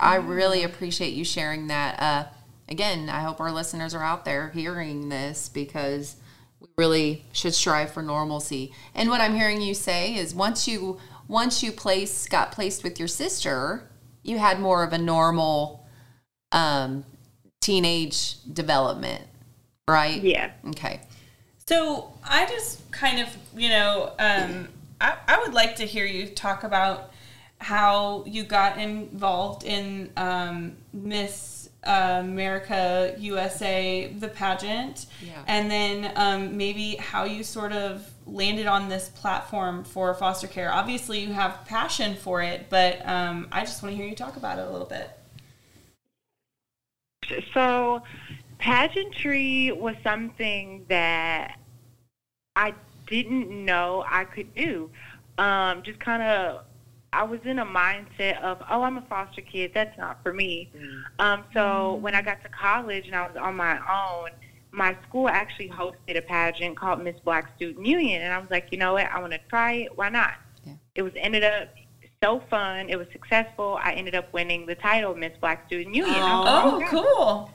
I 0.00 0.14
really 0.14 0.62
appreciate 0.64 1.12
you 1.12 1.24
sharing 1.24 1.66
that. 1.66 2.00
Uh, 2.00 2.24
again, 2.70 3.10
I 3.10 3.20
hope 3.20 3.38
our 3.38 3.52
listeners 3.52 3.94
are 3.94 4.02
out 4.02 4.24
there 4.24 4.48
hearing 4.48 5.10
this 5.10 5.50
because 5.50 6.16
really 6.76 7.24
should 7.32 7.54
strive 7.54 7.92
for 7.92 8.02
normalcy. 8.02 8.72
And 8.94 9.08
what 9.08 9.20
I'm 9.20 9.34
hearing 9.34 9.60
you 9.60 9.74
say 9.74 10.14
is 10.14 10.34
once 10.34 10.66
you 10.66 10.98
once 11.28 11.62
you 11.62 11.72
place 11.72 12.26
got 12.26 12.52
placed 12.52 12.84
with 12.84 12.98
your 12.98 13.08
sister, 13.08 13.88
you 14.22 14.38
had 14.38 14.60
more 14.60 14.82
of 14.82 14.92
a 14.92 14.98
normal 14.98 15.86
um, 16.50 17.04
teenage 17.60 18.36
development, 18.52 19.24
right? 19.88 20.22
Yeah. 20.22 20.50
Okay. 20.68 21.00
So 21.66 22.12
I 22.24 22.46
just 22.46 22.90
kind 22.90 23.20
of, 23.20 23.28
you 23.56 23.68
know, 23.68 24.12
um, 24.18 24.68
I, 25.00 25.16
I 25.26 25.38
would 25.40 25.54
like 25.54 25.76
to 25.76 25.86
hear 25.86 26.04
you 26.04 26.26
talk 26.26 26.64
about 26.64 27.12
how 27.58 28.24
you 28.26 28.42
got 28.42 28.78
involved 28.78 29.64
in 29.64 30.10
um, 30.16 30.76
Miss 31.84 31.90
America 31.90 33.14
USA, 33.18 34.06
the 34.18 34.28
pageant, 34.28 35.06
Yeah. 35.20 35.42
and 35.46 35.70
then 35.70 36.12
um, 36.16 36.56
maybe 36.56 36.96
how 36.96 37.24
you 37.24 37.42
sort 37.42 37.72
of 37.72 38.08
landed 38.26 38.66
on 38.66 38.88
this 38.88 39.08
platform 39.08 39.82
for 39.84 40.14
foster 40.14 40.46
care. 40.46 40.72
Obviously, 40.72 41.20
you 41.20 41.32
have 41.32 41.64
passion 41.66 42.14
for 42.14 42.40
it, 42.42 42.66
but 42.70 43.06
um, 43.08 43.48
I 43.50 43.60
just 43.62 43.82
want 43.82 43.92
to 43.92 43.96
hear 43.96 44.08
you 44.08 44.14
talk 44.14 44.36
about 44.36 44.58
it 44.58 44.66
a 44.66 44.70
little 44.70 44.86
bit. 44.86 45.10
So, 47.54 48.02
pageantry 48.58 49.72
was 49.72 49.96
something 50.02 50.84
that 50.88 51.58
I 52.56 52.74
didn't 53.06 53.50
know 53.50 54.04
I 54.08 54.24
could 54.24 54.54
do. 54.54 54.90
Um, 55.38 55.82
just 55.82 55.98
kind 55.98 56.22
of, 56.22 56.64
I 57.12 57.24
was 57.24 57.40
in 57.44 57.58
a 57.58 57.66
mindset 57.66 58.40
of, 58.42 58.62
oh, 58.70 58.82
I'm 58.82 58.96
a 58.96 59.02
foster 59.02 59.42
kid. 59.42 59.72
That's 59.74 59.96
not 59.98 60.22
for 60.22 60.32
me. 60.32 60.70
Um, 61.18 61.44
so 61.52 61.94
when 61.96 62.14
I 62.14 62.22
got 62.22 62.42
to 62.42 62.48
college 62.48 63.06
and 63.06 63.14
I 63.14 63.26
was 63.26 63.36
on 63.36 63.54
my 63.54 63.76
own, 63.78 64.30
my 64.70 64.96
school 65.06 65.28
actually 65.28 65.68
hosted 65.68 66.16
a 66.16 66.22
pageant 66.22 66.76
called 66.78 67.02
Miss 67.04 67.16
Black 67.24 67.54
Student 67.56 67.84
Union, 67.84 68.22
and 68.22 68.32
I 68.32 68.38
was 68.38 68.50
like, 68.50 68.68
you 68.72 68.78
know 68.78 68.94
what? 68.94 69.06
I 69.06 69.20
want 69.20 69.32
to 69.34 69.40
try 69.50 69.72
it. 69.72 69.98
Why 69.98 70.08
not? 70.08 70.32
Yeah. 70.64 70.72
It 70.94 71.02
was 71.02 71.12
ended 71.16 71.44
up 71.44 71.68
so 72.22 72.42
fun. 72.48 72.88
It 72.88 72.96
was 72.96 73.06
successful. 73.12 73.78
I 73.82 73.92
ended 73.92 74.14
up 74.14 74.32
winning 74.32 74.64
the 74.64 74.76
title 74.76 75.14
Miss 75.14 75.32
Black 75.40 75.66
Student 75.66 75.94
Union. 75.94 76.14
I 76.14 76.38
was 76.38 76.46
like, 76.46 76.64
Oh, 76.64 76.80
God. 76.80 76.90
cool. 76.90 77.50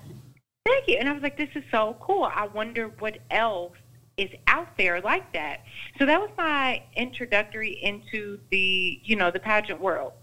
Thank 0.65 0.87
you. 0.89 0.97
And 0.99 1.09
I 1.09 1.13
was 1.13 1.23
like, 1.23 1.37
this 1.37 1.49
is 1.55 1.63
so 1.71 1.95
cool. 1.99 2.25
I 2.25 2.45
wonder 2.47 2.89
what 2.99 3.17
else 3.31 3.73
is 4.17 4.29
out 4.47 4.67
there 4.77 4.99
like 5.01 5.31
that. 5.33 5.61
So 5.99 6.05
that 6.05 6.19
was 6.19 6.31
my 6.37 6.81
introductory 6.95 7.79
into 7.83 8.39
the, 8.49 8.99
you 9.03 9.15
know, 9.15 9.29
the 9.29 9.39
pageant 9.39 9.79
world. 9.79 10.13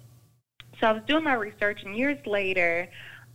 So 0.81 0.89
I 0.89 0.93
was 0.93 1.03
doing 1.07 1.23
my 1.23 1.35
research, 1.35 1.83
and 1.85 1.97
years 1.97 2.19
later, 2.27 2.89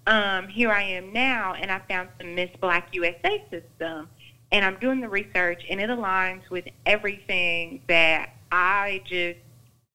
um, 0.06 0.48
here 0.50 0.72
I 0.72 0.84
am 0.84 1.14
now, 1.14 1.54
and 1.54 1.72
I 1.72 1.80
found 1.88 2.10
the 2.18 2.26
Miss 2.26 2.50
Black 2.60 2.90
USA 2.94 3.44
system. 3.50 4.10
And 4.52 4.66
I'm 4.66 4.78
doing 4.80 5.00
the 5.00 5.08
research, 5.08 5.64
and 5.70 5.80
it 5.80 5.90
aligns 5.90 6.50
with 6.50 6.66
everything 6.86 7.82
that 7.88 8.32
I 8.52 9.02
just 9.06 9.40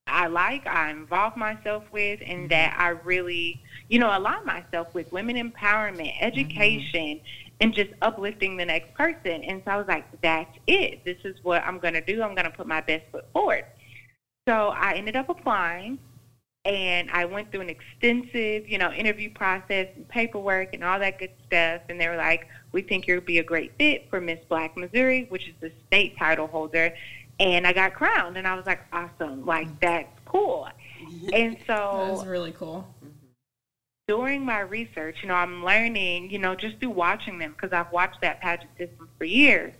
I 0.07 0.27
like, 0.27 0.66
I 0.66 0.90
involve 0.90 1.37
myself 1.37 1.85
with, 1.90 2.20
and 2.24 2.50
that 2.50 2.77
I 2.79 2.88
really, 2.88 3.61
you 3.88 3.98
know, 3.98 4.16
align 4.16 4.44
myself 4.44 4.92
with 4.94 5.11
women 5.12 5.37
empowerment, 5.37 6.12
education, 6.20 7.20
and 7.61 7.73
just 7.73 7.90
uplifting 8.03 8.57
the 8.57 8.64
next 8.64 8.93
person. 8.95 9.45
And 9.45 9.62
so 9.64 9.71
I 9.71 9.77
was 9.77 9.87
like, 9.87 10.05
that's 10.23 10.57
it. 10.67 11.05
This 11.05 11.19
is 11.25 11.37
what 11.43 11.62
I'm 11.64 11.79
going 11.79 11.95
to 11.95 12.01
do. 12.01 12.23
I'm 12.23 12.35
going 12.35 12.51
to 12.51 12.51
put 12.51 12.67
my 12.67 12.81
best 12.81 13.05
foot 13.12 13.27
forward. 13.33 13.64
So 14.49 14.69
I 14.69 14.95
ended 14.95 15.17
up 15.17 15.29
applying, 15.29 15.99
and 16.64 17.11
I 17.11 17.25
went 17.25 17.51
through 17.51 17.62
an 17.62 17.71
extensive, 17.71 18.69
you 18.69 18.79
know, 18.79 18.93
interview 18.93 19.31
process 19.31 19.88
and 19.97 20.07
paperwork 20.09 20.75
and 20.75 20.85
all 20.85 20.99
that 20.99 21.19
good 21.19 21.31
stuff. 21.47 21.83
And 21.88 22.01
they 22.01 22.09
were 22.09 22.17
like, 22.17 22.49
we 22.73 22.83
think 22.83 23.07
you'll 23.07 23.21
be 23.21 23.38
a 23.38 23.45
great 23.45 23.73
fit 23.79 24.09
for 24.11 24.21
Miss 24.21 24.40
Black 24.49 24.77
Missouri, 24.77 25.27
which 25.29 25.49
is 25.49 25.55
the 25.61 25.73
state 25.87 26.17
title 26.19 26.47
holder. 26.47 26.95
And 27.40 27.67
I 27.67 27.73
got 27.73 27.95
crowned, 27.95 28.37
and 28.37 28.47
I 28.47 28.55
was 28.55 28.67
like, 28.67 28.81
awesome, 28.93 29.45
like 29.45 29.81
that's 29.81 30.09
cool. 30.25 30.69
And 31.35 31.59
so. 31.67 31.75
That 31.75 32.12
was 32.12 32.27
really 32.27 32.53
cool. 32.53 32.87
During 34.07 34.45
my 34.45 34.61
research, 34.61 35.17
you 35.23 35.29
know, 35.29 35.35
I'm 35.35 35.64
learning, 35.64 36.31
you 36.31 36.38
know, 36.38 36.55
just 36.55 36.79
through 36.79 36.90
watching 36.90 37.38
them 37.38 37.53
because 37.53 37.73
I've 37.73 37.90
watched 37.90 38.21
that 38.21 38.40
pageant 38.40 38.71
system 38.77 39.09
for 39.19 39.25
years. 39.25 39.73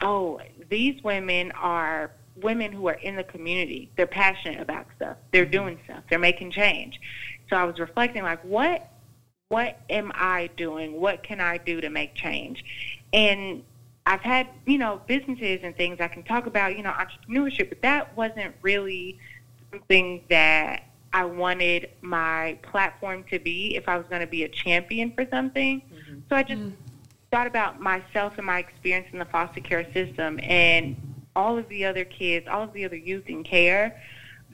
Oh, 0.00 0.40
these 0.70 1.02
women 1.02 1.52
are 1.52 2.12
women 2.36 2.72
who 2.72 2.88
are 2.88 2.94
in 2.94 3.16
the 3.16 3.24
community. 3.24 3.90
They're 3.96 4.06
passionate 4.06 4.60
about 4.60 4.86
stuff. 4.96 5.16
They're 5.32 5.44
mm-hmm. 5.44 5.52
doing 5.52 5.80
stuff. 5.84 6.02
They're 6.08 6.18
making 6.18 6.52
change. 6.52 6.98
So 7.50 7.56
I 7.56 7.64
was 7.64 7.78
reflecting, 7.78 8.22
like, 8.22 8.42
what, 8.42 8.88
what 9.48 9.78
am 9.90 10.12
I 10.14 10.48
doing? 10.56 10.98
What 10.98 11.22
can 11.22 11.40
I 11.40 11.58
do 11.58 11.82
to 11.82 11.90
make 11.90 12.14
change? 12.14 12.64
And 13.12 13.62
I've 14.06 14.22
had, 14.22 14.48
you 14.66 14.78
know, 14.78 15.02
businesses 15.06 15.60
and 15.62 15.76
things 15.76 16.00
I 16.00 16.08
can 16.08 16.22
talk 16.22 16.46
about, 16.46 16.76
you 16.76 16.82
know, 16.82 16.92
entrepreneurship, 16.92 17.68
but 17.68 17.82
that 17.82 18.16
wasn't 18.16 18.54
really 18.62 19.18
something 19.70 20.24
that 20.30 20.84
I 21.12 21.24
wanted 21.24 21.90
my 22.00 22.58
platform 22.62 23.24
to 23.30 23.38
be 23.38 23.76
if 23.76 23.88
I 23.88 23.96
was 23.96 24.06
going 24.08 24.20
to 24.22 24.26
be 24.26 24.44
a 24.44 24.48
champion 24.48 25.12
for 25.12 25.26
something. 25.30 25.80
Mm-hmm. 25.80 26.20
So 26.28 26.36
I 26.36 26.42
just 26.42 26.62
thought 27.30 27.46
about 27.46 27.80
myself 27.80 28.34
and 28.38 28.46
my 28.46 28.58
experience 28.58 29.08
in 29.12 29.18
the 29.18 29.24
foster 29.26 29.60
care 29.60 29.90
system 29.92 30.38
and 30.42 30.96
all 31.34 31.58
of 31.58 31.68
the 31.68 31.84
other 31.84 32.04
kids, 32.04 32.46
all 32.48 32.62
of 32.62 32.72
the 32.72 32.84
other 32.84 32.96
youth 32.96 33.26
in 33.26 33.42
care 33.42 34.00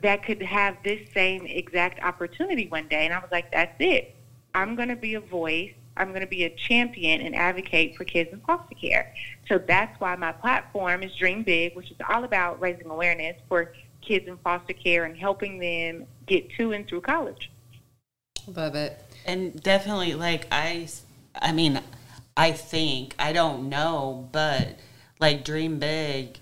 that 0.02 0.24
could 0.24 0.42
have 0.42 0.76
this 0.84 1.00
same 1.12 1.44
exact 1.46 2.02
opportunity 2.04 2.68
one 2.68 2.86
day. 2.88 3.04
And 3.04 3.14
I 3.14 3.18
was 3.18 3.30
like, 3.32 3.50
that's 3.50 3.74
it. 3.80 4.14
I'm 4.54 4.76
going 4.76 4.88
to 4.88 4.96
be 4.96 5.14
a 5.14 5.20
voice. 5.20 5.72
I'm 5.96 6.10
going 6.10 6.20
to 6.20 6.28
be 6.28 6.44
a 6.44 6.50
champion 6.50 7.20
and 7.20 7.34
advocate 7.34 7.96
for 7.96 8.04
kids 8.04 8.32
in 8.32 8.40
foster 8.40 8.74
care. 8.76 9.12
So 9.48 9.58
that's 9.58 9.98
why 10.00 10.14
my 10.14 10.30
platform 10.30 11.02
is 11.02 11.14
Dream 11.16 11.42
Big, 11.42 11.74
which 11.74 11.90
is 11.90 11.96
all 12.08 12.22
about 12.22 12.60
raising 12.60 12.88
awareness 12.88 13.36
for 13.48 13.72
kids 14.00 14.26
in 14.28 14.36
foster 14.38 14.72
care 14.72 15.04
and 15.04 15.16
helping 15.16 15.58
them 15.58 16.06
get 16.26 16.50
to 16.56 16.72
and 16.72 16.86
through 16.86 17.00
college. 17.02 17.50
Love 18.46 18.74
it. 18.74 19.02
And 19.26 19.62
definitely, 19.62 20.14
like 20.14 20.46
I, 20.50 20.88
I 21.34 21.52
mean, 21.52 21.80
I 22.36 22.52
think 22.52 23.14
I 23.18 23.32
don't 23.32 23.68
know, 23.68 24.28
but 24.32 24.78
like 25.20 25.44
dream 25.44 25.78
big. 25.78 26.38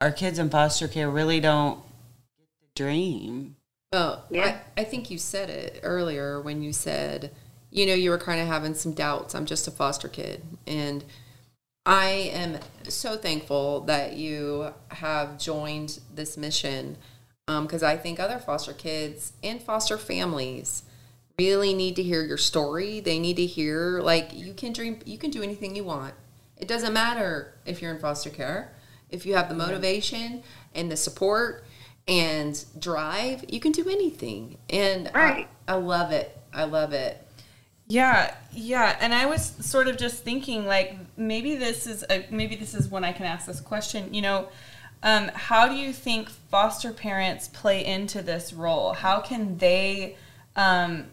Our 0.00 0.10
kids 0.12 0.38
in 0.38 0.48
foster 0.50 0.88
care 0.88 1.10
really 1.10 1.40
don't 1.40 1.76
get 2.38 2.46
the 2.60 2.82
dream. 2.84 3.56
Well, 3.92 4.24
Yeah. 4.30 4.60
I, 4.76 4.80
I 4.80 4.84
think 4.84 5.10
you 5.10 5.18
said 5.18 5.50
it 5.50 5.80
earlier 5.82 6.40
when 6.40 6.62
you 6.62 6.72
said, 6.72 7.32
you 7.70 7.86
know, 7.86 7.94
you 7.94 8.10
were 8.10 8.18
kind 8.18 8.40
of 8.40 8.46
having 8.46 8.74
some 8.74 8.92
doubts. 8.92 9.34
I'm 9.34 9.46
just 9.46 9.68
a 9.68 9.70
foster 9.70 10.08
kid. 10.08 10.42
And 10.66 11.04
I 11.86 12.08
am 12.32 12.58
so 12.84 13.16
thankful 13.16 13.80
that 13.82 14.14
you 14.14 14.74
have 14.88 15.38
joined 15.38 16.00
this 16.14 16.36
mission 16.36 16.96
um, 17.48 17.66
because 17.66 17.82
I 17.82 17.96
think 17.96 18.20
other 18.20 18.38
foster 18.38 18.72
kids 18.72 19.32
and 19.42 19.62
foster 19.62 19.98
families 19.98 20.82
really 21.38 21.72
need 21.72 21.96
to 21.96 22.02
hear 22.02 22.22
your 22.22 22.36
story. 22.36 23.00
They 23.00 23.18
need 23.18 23.36
to 23.36 23.46
hear, 23.46 24.00
like, 24.02 24.30
you 24.34 24.52
can 24.52 24.72
dream, 24.72 24.98
you 25.06 25.16
can 25.18 25.30
do 25.30 25.42
anything 25.42 25.74
you 25.74 25.84
want 25.84 26.14
It 26.56 26.68
doesn't 26.68 26.92
matter 26.92 27.54
if 27.64 27.80
you're 27.80 27.92
in 27.92 27.98
foster 27.98 28.30
care. 28.30 28.72
If 29.08 29.24
you 29.24 29.34
have 29.34 29.48
the 29.48 29.54
motivation 29.54 30.42
and 30.74 30.90
the 30.92 30.96
support 30.96 31.64
and 32.06 32.62
drive, 32.78 33.44
you 33.48 33.58
can 33.58 33.72
do 33.72 33.88
anything. 33.88 34.58
And 34.68 35.10
Right. 35.14 35.48
I, 35.66 35.72
I 35.72 35.76
love 35.76 36.12
it. 36.12 36.36
I 36.52 36.64
love 36.64 36.92
it. 36.92 37.26
Yeah, 37.88 38.32
yeah, 38.52 38.96
and 39.00 39.12
I 39.12 39.26
was 39.26 39.42
sort 39.60 39.88
of 39.88 39.96
just 39.96 40.22
thinking 40.22 40.64
like 40.64 40.94
maybe 41.20 41.54
this 41.54 41.86
is 41.86 42.04
a 42.10 42.24
maybe 42.30 42.56
this 42.56 42.74
is 42.74 42.88
when 42.88 43.04
I 43.04 43.12
can 43.12 43.26
ask 43.26 43.46
this 43.46 43.60
question. 43.60 44.12
You 44.12 44.22
know, 44.22 44.48
um, 45.02 45.28
how 45.34 45.68
do 45.68 45.74
you 45.74 45.92
think 45.92 46.28
foster 46.28 46.92
parents 46.92 47.48
play 47.48 47.84
into 47.84 48.22
this 48.22 48.52
role? 48.52 48.94
How 48.94 49.20
can 49.20 49.58
they, 49.58 50.16
um, 50.56 51.06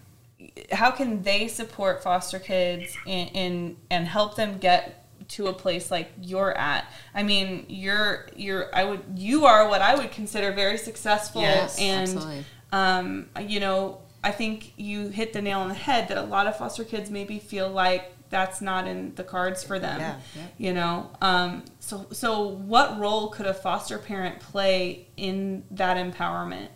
how 0.72 0.92
can 0.92 1.22
they 1.24 1.48
support 1.48 2.02
foster 2.02 2.40
kids 2.40 2.98
in, 3.06 3.28
in 3.28 3.78
and 3.92 4.08
help 4.08 4.36
them 4.36 4.58
get 4.58 5.04
to 5.30 5.48
a 5.48 5.54
place 5.54 5.92
like 5.92 6.12
you're 6.22 6.58
at? 6.58 6.92
I 7.14 7.24
mean, 7.24 7.66
you're 7.68 8.28
you're 8.36 8.74
I 8.76 8.86
would 8.86 9.04
you 9.16 9.46
are 9.46 9.68
what 9.68 9.82
I 9.82 9.96
would 9.96 10.12
consider 10.12 10.52
very 10.54 10.78
successful 10.78 11.42
Yes, 11.42 11.80
and 11.80 12.46
um, 12.72 13.30
you 13.42 13.60
know, 13.60 14.00
I 14.24 14.32
think 14.32 14.74
you 14.78 15.10
hit 15.10 15.34
the 15.34 15.42
nail 15.42 15.60
on 15.60 15.70
the 15.70 15.76
head 15.76 16.08
that 16.08 16.18
a 16.18 16.24
lot 16.24 16.48
of 16.48 16.58
foster 16.58 16.84
kids 16.84 17.10
maybe 17.10 17.40
feel 17.40 17.70
like 17.70 18.12
that's 18.30 18.62
not 18.62 18.88
in 18.88 19.16
the 19.16 19.24
cards 19.24 19.64
for 19.64 19.80
them. 19.80 20.00
Yeah, 20.00 20.20
yeah. 20.36 20.42
You 20.58 20.74
know, 20.74 21.12
um, 21.22 21.66
so 21.80 22.08
so 22.12 22.48
what 22.48 23.00
role 23.00 23.30
could 23.30 23.46
a 23.46 23.54
foster 23.54 23.98
parent 23.98 24.40
play 24.40 25.08
in 25.18 25.64
that 25.72 25.98
empowerment? 25.98 26.70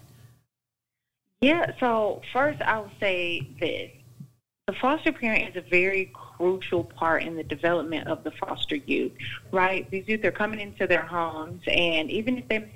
Yeah, 1.41 1.71
so 1.79 2.21
first 2.33 2.61
I 2.61 2.79
would 2.79 2.91
say 2.99 3.47
this. 3.59 3.91
The 4.67 4.73
foster 4.79 5.11
parent 5.11 5.49
is 5.49 5.63
a 5.65 5.69
very 5.69 6.11
crucial 6.13 6.83
part 6.83 7.23
in 7.23 7.35
the 7.35 7.43
development 7.43 8.07
of 8.07 8.23
the 8.23 8.31
foster 8.31 8.75
youth, 8.75 9.11
right? 9.51 9.89
These 9.89 10.07
youth 10.07 10.23
are 10.23 10.31
coming 10.31 10.59
into 10.59 10.87
their 10.87 11.01
homes, 11.01 11.61
and 11.67 12.09
even 12.09 12.37
if 12.37 12.47
they're 12.47 12.69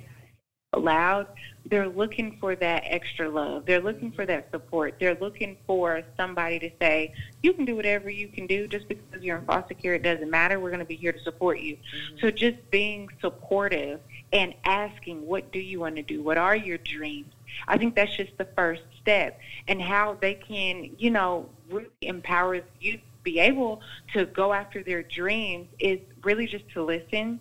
allowed, 0.72 1.28
they're 1.68 1.88
looking 1.88 2.36
for 2.40 2.54
that 2.56 2.84
extra 2.86 3.28
love. 3.28 3.66
They're 3.66 3.80
looking 3.80 4.12
for 4.12 4.24
that 4.26 4.50
support. 4.50 4.96
They're 5.00 5.16
looking 5.20 5.56
for 5.66 6.02
somebody 6.16 6.58
to 6.60 6.70
say, 6.80 7.12
you 7.42 7.52
can 7.52 7.64
do 7.64 7.74
whatever 7.74 8.08
you 8.08 8.28
can 8.28 8.46
do 8.46 8.68
just 8.68 8.88
because 8.88 9.20
you're 9.20 9.38
in 9.38 9.44
foster 9.44 9.74
care. 9.74 9.94
It 9.94 10.02
doesn't 10.02 10.30
matter. 10.30 10.60
We're 10.60 10.70
going 10.70 10.80
to 10.80 10.86
be 10.86 10.96
here 10.96 11.12
to 11.12 11.22
support 11.22 11.60
you. 11.60 11.76
Mm-hmm. 11.76 12.18
So 12.20 12.30
just 12.30 12.70
being 12.70 13.08
supportive 13.20 14.00
and 14.32 14.54
asking, 14.64 15.26
what 15.26 15.50
do 15.52 15.58
you 15.58 15.80
want 15.80 15.96
to 15.96 16.02
do? 16.02 16.22
What 16.22 16.38
are 16.38 16.56
your 16.56 16.78
dreams? 16.78 17.32
I 17.68 17.78
think 17.78 17.96
that's 17.96 18.16
just 18.16 18.36
the 18.38 18.48
first 18.56 18.82
step 19.00 19.38
and 19.66 19.80
how 19.80 20.18
they 20.20 20.34
can, 20.34 20.90
you 20.98 21.10
know, 21.10 21.48
really 21.70 21.88
empower 22.02 22.60
you 22.80 22.92
to 22.92 22.98
be 23.22 23.38
able 23.40 23.80
to 24.12 24.26
go 24.26 24.52
after 24.52 24.82
their 24.82 25.02
dreams 25.02 25.68
is 25.80 25.98
really 26.22 26.46
just 26.46 26.68
to 26.70 26.84
listen 26.84 27.40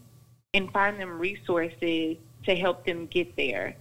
and 0.54 0.72
find 0.72 1.00
them 1.00 1.20
resources 1.20 2.18
to 2.46 2.56
help 2.56 2.86
them 2.86 3.08
get 3.08 3.36
there, 3.36 3.76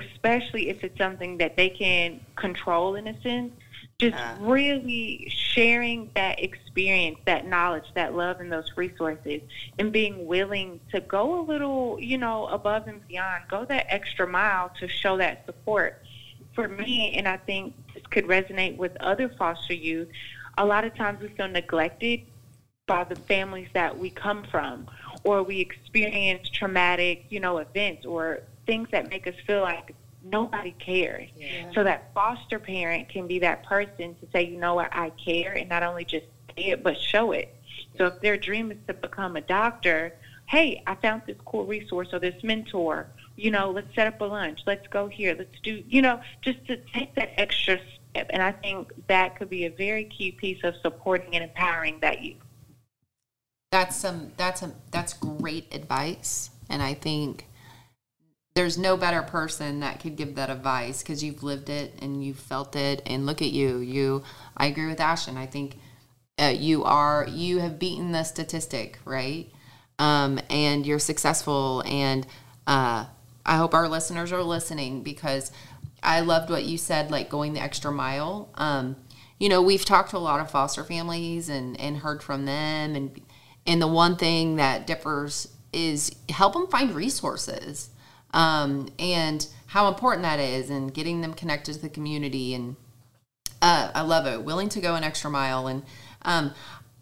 especially 0.00 0.68
if 0.68 0.82
it's 0.84 0.96
something 0.98 1.38
that 1.38 1.56
they 1.56 1.68
can 1.68 2.20
control 2.36 2.94
in 2.94 3.06
a 3.06 3.20
sense. 3.20 3.52
Just 3.98 4.16
Yeah. 4.16 4.36
really 4.40 5.28
sharing 5.28 6.10
that 6.14 6.42
experience, 6.42 7.18
that 7.26 7.46
knowledge, 7.46 7.84
that 7.94 8.14
love, 8.14 8.40
and 8.40 8.50
those 8.50 8.70
resources, 8.76 9.42
and 9.78 9.92
being 9.92 10.26
willing 10.26 10.80
to 10.90 11.00
go 11.00 11.40
a 11.40 11.42
little, 11.42 11.98
you 12.00 12.16
know, 12.18 12.46
above 12.46 12.86
and 12.86 13.06
beyond, 13.06 13.44
go 13.48 13.64
that 13.66 13.86
extra 13.88 14.26
mile 14.26 14.70
to 14.80 14.88
show 14.88 15.16
that 15.18 15.44
support. 15.46 16.00
For 16.54 16.68
me, 16.68 17.12
and 17.16 17.26
I 17.26 17.38
think 17.38 17.74
this 17.94 18.02
could 18.10 18.26
resonate 18.26 18.76
with 18.76 18.96
other 19.00 19.28
foster 19.28 19.74
youth, 19.74 20.08
a 20.58 20.64
lot 20.64 20.84
of 20.84 20.94
times 20.94 21.20
we 21.20 21.28
feel 21.28 21.48
neglected 21.48 22.20
by 22.86 23.04
the 23.04 23.16
families 23.16 23.68
that 23.72 23.96
we 23.96 24.10
come 24.10 24.44
from 24.44 24.86
or 25.24 25.42
we 25.42 25.60
experience 25.60 26.48
traumatic, 26.50 27.24
you 27.30 27.40
know, 27.40 27.58
events 27.58 28.04
or 28.04 28.40
things 28.72 28.88
that 28.90 29.10
make 29.10 29.26
us 29.26 29.34
feel 29.46 29.60
like 29.60 29.94
nobody 30.24 30.74
cares. 30.78 31.28
So 31.74 31.84
that 31.84 32.10
foster 32.14 32.58
parent 32.58 33.10
can 33.10 33.26
be 33.26 33.38
that 33.40 33.64
person 33.66 34.14
to 34.14 34.26
say, 34.32 34.46
you 34.46 34.56
know 34.56 34.74
what, 34.74 34.88
I 34.92 35.10
care 35.10 35.52
and 35.52 35.68
not 35.68 35.82
only 35.82 36.06
just 36.06 36.24
say 36.56 36.70
it 36.70 36.82
but 36.82 36.98
show 36.98 37.32
it. 37.32 37.54
So 37.98 38.06
if 38.06 38.18
their 38.22 38.38
dream 38.38 38.72
is 38.72 38.78
to 38.86 38.94
become 38.94 39.36
a 39.36 39.42
doctor, 39.42 40.14
hey, 40.46 40.82
I 40.86 40.94
found 40.94 41.20
this 41.26 41.36
cool 41.44 41.66
resource 41.66 42.08
or 42.14 42.18
this 42.18 42.42
mentor, 42.42 43.08
you 43.36 43.50
know, 43.50 43.70
let's 43.70 43.94
set 43.94 44.06
up 44.06 44.22
a 44.22 44.24
lunch, 44.24 44.60
let's 44.66 44.86
go 44.86 45.06
here, 45.06 45.34
let's 45.38 45.60
do, 45.62 45.82
you 45.86 46.00
know, 46.00 46.18
just 46.40 46.66
to 46.68 46.78
take 46.94 47.14
that 47.16 47.38
extra 47.38 47.78
step. 48.10 48.30
And 48.30 48.42
I 48.42 48.52
think 48.52 48.90
that 49.08 49.38
could 49.38 49.50
be 49.50 49.66
a 49.66 49.70
very 49.70 50.04
key 50.06 50.32
piece 50.32 50.64
of 50.64 50.76
supporting 50.80 51.34
and 51.34 51.44
empowering 51.44 51.98
that 52.00 52.22
youth. 52.22 52.36
That's 53.70 53.96
some 53.96 54.32
that's 54.38 54.62
a 54.62 54.72
that's 54.90 55.12
great 55.12 55.74
advice, 55.74 56.50
and 56.70 56.82
I 56.82 56.94
think 56.94 57.46
there's 58.54 58.76
no 58.76 58.96
better 58.96 59.22
person 59.22 59.80
that 59.80 60.00
could 60.00 60.16
give 60.16 60.34
that 60.34 60.50
advice 60.50 61.02
because 61.02 61.24
you've 61.24 61.42
lived 61.42 61.70
it 61.70 61.94
and 62.02 62.24
you've 62.24 62.38
felt 62.38 62.76
it. 62.76 63.02
And 63.06 63.24
look 63.24 63.40
at 63.40 63.50
you, 63.50 63.78
you. 63.78 64.22
I 64.56 64.66
agree 64.66 64.86
with 64.86 65.00
Ashton. 65.00 65.36
I 65.36 65.46
think 65.46 65.78
uh, 66.38 66.54
you 66.56 66.84
are 66.84 67.26
you 67.28 67.58
have 67.60 67.78
beaten 67.78 68.12
the 68.12 68.24
statistic, 68.24 68.98
right? 69.04 69.50
Um, 69.98 70.38
and 70.50 70.86
you're 70.86 70.98
successful. 70.98 71.82
And 71.86 72.26
uh, 72.66 73.06
I 73.46 73.56
hope 73.56 73.74
our 73.74 73.88
listeners 73.88 74.32
are 74.32 74.42
listening 74.42 75.02
because 75.02 75.50
I 76.02 76.20
loved 76.20 76.50
what 76.50 76.64
you 76.64 76.76
said, 76.76 77.10
like 77.10 77.30
going 77.30 77.54
the 77.54 77.60
extra 77.60 77.92
mile. 77.92 78.50
Um, 78.56 78.96
you 79.38 79.48
know, 79.48 79.62
we've 79.62 79.84
talked 79.84 80.10
to 80.10 80.16
a 80.16 80.18
lot 80.18 80.40
of 80.40 80.50
foster 80.50 80.84
families 80.84 81.48
and 81.48 81.80
and 81.80 81.98
heard 81.98 82.22
from 82.22 82.44
them, 82.44 82.94
and 82.94 83.20
and 83.66 83.80
the 83.80 83.88
one 83.88 84.16
thing 84.16 84.56
that 84.56 84.86
differs 84.86 85.48
is 85.72 86.14
help 86.28 86.52
them 86.52 86.66
find 86.66 86.94
resources 86.94 87.88
um, 88.32 88.88
and 88.98 89.46
how 89.66 89.88
important 89.88 90.22
that 90.22 90.40
is, 90.40 90.70
and 90.70 90.92
getting 90.92 91.20
them 91.20 91.34
connected 91.34 91.74
to 91.74 91.80
the 91.80 91.88
community 91.88 92.54
and 92.54 92.76
uh, 93.62 93.92
I 93.94 94.02
love 94.02 94.26
it. 94.26 94.42
Willing 94.42 94.68
to 94.70 94.80
go 94.80 94.96
an 94.96 95.04
extra 95.04 95.30
mile, 95.30 95.68
and 95.68 95.84
um, 96.22 96.52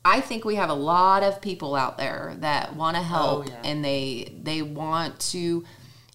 I 0.04 0.20
think 0.20 0.44
we 0.44 0.56
have 0.56 0.68
a 0.68 0.74
lot 0.74 1.22
of 1.22 1.40
people 1.40 1.74
out 1.74 1.96
there 1.96 2.36
that 2.40 2.76
want 2.76 2.96
to 2.96 3.02
help, 3.02 3.48
yeah. 3.48 3.62
and 3.64 3.84
they 3.84 4.34
they 4.42 4.60
want 4.60 5.18
to 5.30 5.64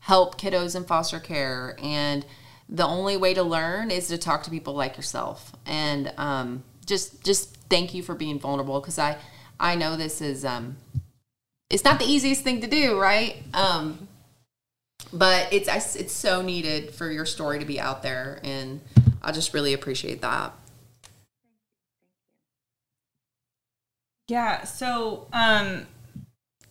help 0.01 0.39
kiddos 0.39 0.75
in 0.75 0.83
foster 0.83 1.19
care. 1.19 1.75
And 1.81 2.23
the 2.69 2.85
only 2.85 3.17
way 3.17 3.33
to 3.33 3.43
learn 3.43 3.89
is 3.89 4.07
to 4.09 4.19
talk 4.19 4.43
to 4.43 4.51
people 4.51 4.75
like 4.75 4.97
yourself. 4.97 5.51
And 5.65 6.13
um, 6.17 6.63
just 6.85 7.23
just 7.23 7.55
thank 7.69 7.95
you 7.95 8.03
for 8.03 8.13
being 8.13 8.39
vulnerable 8.39 8.79
because 8.79 8.99
I 8.99 9.17
I 9.59 9.75
know 9.75 9.97
this 9.97 10.21
is 10.21 10.45
um, 10.45 10.77
it's 11.71 11.83
not 11.83 11.97
the 11.97 12.05
easiest 12.05 12.43
thing 12.43 12.61
to 12.61 12.67
do, 12.67 12.99
right? 12.99 13.37
Um, 13.55 14.07
but 15.13 15.51
it's 15.51 15.95
it's 15.95 16.13
so 16.13 16.41
needed 16.41 16.91
for 16.91 17.11
your 17.11 17.25
story 17.25 17.59
to 17.59 17.65
be 17.65 17.79
out 17.79 18.03
there 18.03 18.39
and 18.43 18.81
i 19.21 19.31
just 19.31 19.53
really 19.53 19.73
appreciate 19.73 20.21
that 20.21 20.53
Yeah. 24.27 24.63
So, 24.63 25.27
um, 25.33 25.85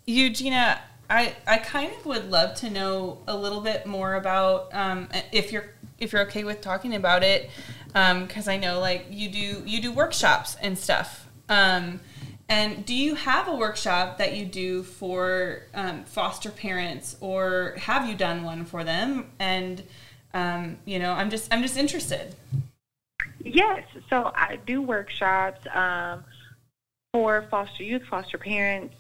Eugenia, 0.07 0.81
I 1.09 1.35
I 1.47 1.59
kind 1.59 1.92
of 1.92 2.05
would 2.07 2.31
love 2.31 2.55
to 2.57 2.70
know 2.70 3.18
a 3.29 3.37
little 3.37 3.61
bit 3.61 3.87
more 3.87 4.14
about 4.14 4.75
um, 4.75 5.09
if 5.33 5.53
you're 5.53 5.70
if 5.99 6.12
you're 6.12 6.23
okay 6.23 6.44
with 6.44 6.61
talking 6.61 6.94
about 6.94 7.23
it, 7.23 7.51
because 7.88 8.49
I 8.49 8.57
know 8.57 8.81
like 8.81 9.07
you 9.11 9.29
do 9.29 9.62
you 9.64 9.81
do 9.81 9.92
workshops 9.92 10.57
and 10.61 10.77
stuff. 10.77 11.29
Um, 11.49 12.01
and 12.48 12.85
do 12.85 12.94
you 12.94 13.14
have 13.14 13.48
a 13.48 13.54
workshop 13.54 14.18
that 14.18 14.37
you 14.37 14.44
do 14.44 14.83
for 14.83 15.62
um, 15.74 16.04
foster 16.04 16.50
parents, 16.50 17.16
or 17.20 17.74
have 17.78 18.09
you 18.09 18.14
done 18.14 18.42
one 18.42 18.64
for 18.64 18.85
them? 18.85 19.30
And 19.38 19.83
um, 20.35 20.78
you 20.85 20.98
know, 20.98 21.12
I'm 21.12 21.30
just 21.30 21.52
I'm 21.52 21.62
just 21.62 21.76
interested. 21.76 22.35
Yes, 23.42 23.85
so 24.11 24.33
I 24.35 24.59
do 24.66 24.83
workshops 24.83 25.66
um, 25.72 26.24
for 27.12 27.46
foster 27.50 27.83
youth, 27.83 28.02
foster 28.04 28.38
parents, 28.38 28.94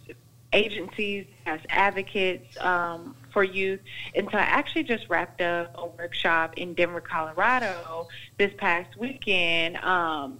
agencies 0.54 1.26
as 1.46 1.60
advocates 1.68 2.56
um, 2.60 3.16
for 3.32 3.42
youth. 3.42 3.80
And 4.14 4.28
so 4.30 4.38
I 4.38 4.42
actually 4.42 4.84
just 4.84 5.08
wrapped 5.08 5.40
up 5.40 5.74
a 5.76 5.86
workshop 5.86 6.54
in 6.56 6.74
Denver, 6.74 7.00
Colorado 7.00 8.08
this 8.38 8.52
past 8.56 8.96
weekend 8.96 9.76
um, 9.78 10.38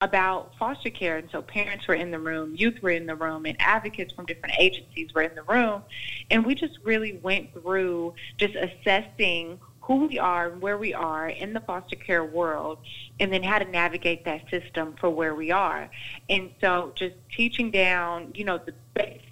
about 0.00 0.56
foster 0.58 0.90
care. 0.90 1.18
And 1.18 1.28
so 1.30 1.42
parents 1.42 1.86
were 1.86 1.94
in 1.94 2.10
the 2.10 2.18
room, 2.18 2.54
youth 2.56 2.82
were 2.82 2.90
in 2.90 3.06
the 3.06 3.14
room, 3.14 3.44
and 3.46 3.56
advocates 3.60 4.12
from 4.12 4.26
different 4.26 4.54
agencies 4.58 5.12
were 5.14 5.22
in 5.22 5.34
the 5.34 5.42
room. 5.42 5.82
And 6.30 6.44
we 6.44 6.54
just 6.54 6.78
really 6.82 7.18
went 7.22 7.52
through 7.52 8.14
just 8.38 8.54
assessing 8.54 9.58
who 9.82 10.06
we 10.06 10.18
are 10.18 10.48
and 10.48 10.62
where 10.62 10.78
we 10.78 10.94
are 10.94 11.28
in 11.28 11.52
the 11.52 11.60
foster 11.60 11.96
care 11.96 12.24
world 12.24 12.78
and 13.18 13.32
then 13.32 13.42
how 13.42 13.58
to 13.58 13.64
navigate 13.64 14.24
that 14.24 14.48
system 14.48 14.94
for 15.00 15.10
where 15.10 15.34
we 15.34 15.50
are. 15.50 15.90
And 16.28 16.50
so 16.60 16.92
just 16.94 17.16
teaching 17.34 17.70
down, 17.70 18.30
you 18.34 18.44
know, 18.44 18.58
the 18.58 18.72
basics 18.94 19.24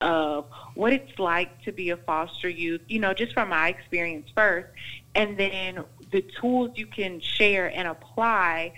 of 0.00 0.44
what 0.74 0.92
it's 0.92 1.18
like 1.18 1.62
to 1.62 1.72
be 1.72 1.90
a 1.90 1.96
foster 1.96 2.48
youth, 2.48 2.82
you 2.86 3.00
know, 3.00 3.14
just 3.14 3.32
from 3.32 3.48
my 3.48 3.68
experience 3.68 4.28
first, 4.34 4.68
and 5.14 5.38
then 5.38 5.82
the 6.12 6.20
tools 6.20 6.70
you 6.74 6.86
can 6.86 7.18
share 7.18 7.74
and 7.74 7.88
apply 7.88 8.72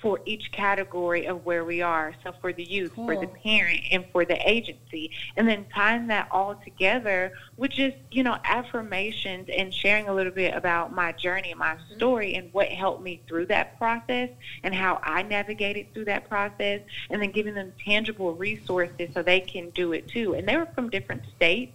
for 0.00 0.20
each 0.24 0.52
category 0.52 1.26
of 1.26 1.44
where 1.44 1.64
we 1.64 1.82
are. 1.82 2.14
So 2.22 2.32
for 2.40 2.52
the 2.52 2.62
youth, 2.62 2.92
for 2.94 3.16
the 3.16 3.26
parent, 3.26 3.80
and 3.90 4.04
for 4.12 4.24
the 4.24 4.38
agency. 4.48 5.10
And 5.36 5.48
then 5.48 5.66
tying 5.74 6.06
that 6.08 6.28
all 6.30 6.54
together 6.54 7.32
with 7.56 7.72
just, 7.72 7.96
you 8.12 8.22
know, 8.22 8.36
affirmations 8.44 9.48
and 9.48 9.74
sharing 9.74 10.08
a 10.08 10.14
little 10.14 10.32
bit 10.32 10.54
about 10.54 10.94
my 10.94 11.12
journey 11.12 11.50
and 11.50 11.58
my 11.58 11.74
mm-hmm. 11.74 11.96
story 11.96 12.34
and 12.36 12.52
what 12.52 12.68
helped 12.68 13.02
me 13.02 13.20
through 13.26 13.46
that 13.46 13.76
process 13.78 14.30
and 14.62 14.74
how 14.74 15.00
I 15.02 15.22
navigated 15.22 15.92
through 15.92 16.06
that 16.06 16.28
process 16.28 16.80
and 17.10 17.20
then 17.20 17.32
giving 17.32 17.54
them 17.54 17.72
tangible 17.84 18.34
resources 18.34 19.10
so 19.12 19.22
they 19.22 19.40
can 19.40 19.70
do 19.70 19.92
it 19.92 20.06
too. 20.06 20.34
And 20.34 20.46
they 20.46 20.56
were 20.56 20.68
from 20.74 20.90
different 20.90 21.22
states 21.34 21.72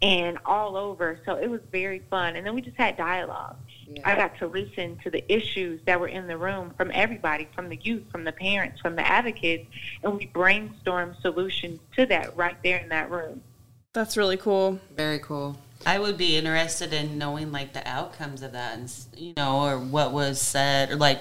and 0.00 0.38
all 0.46 0.76
over. 0.76 1.20
So 1.26 1.36
it 1.36 1.50
was 1.50 1.60
very 1.72 2.00
fun. 2.10 2.36
And 2.36 2.46
then 2.46 2.54
we 2.54 2.62
just 2.62 2.76
had 2.76 2.96
dialogue. 2.96 3.56
I 4.04 4.14
got 4.16 4.38
to 4.38 4.46
listen 4.46 4.96
to 5.04 5.10
the 5.10 5.24
issues 5.32 5.80
that 5.86 6.00
were 6.00 6.08
in 6.08 6.26
the 6.26 6.36
room 6.36 6.72
from 6.76 6.90
everybody, 6.92 7.48
from 7.54 7.68
the 7.68 7.76
youth, 7.76 8.04
from 8.10 8.24
the 8.24 8.32
parents, 8.32 8.80
from 8.80 8.96
the 8.96 9.06
advocates, 9.06 9.66
and 10.02 10.14
we 10.14 10.26
brainstormed 10.28 11.20
solutions 11.20 11.80
to 11.96 12.06
that 12.06 12.36
right 12.36 12.56
there 12.62 12.78
in 12.78 12.88
that 12.88 13.10
room. 13.10 13.42
That's 13.92 14.16
really 14.16 14.36
cool. 14.36 14.80
Very 14.96 15.18
cool. 15.18 15.56
I 15.84 15.98
would 15.98 16.18
be 16.18 16.36
interested 16.36 16.92
in 16.92 17.18
knowing 17.18 17.52
like 17.52 17.72
the 17.72 17.86
outcomes 17.88 18.42
of 18.42 18.52
that, 18.52 18.78
and 18.78 18.92
you 19.16 19.34
know, 19.36 19.62
or 19.62 19.78
what 19.78 20.12
was 20.12 20.40
said, 20.40 20.90
or 20.90 20.96
like 20.96 21.20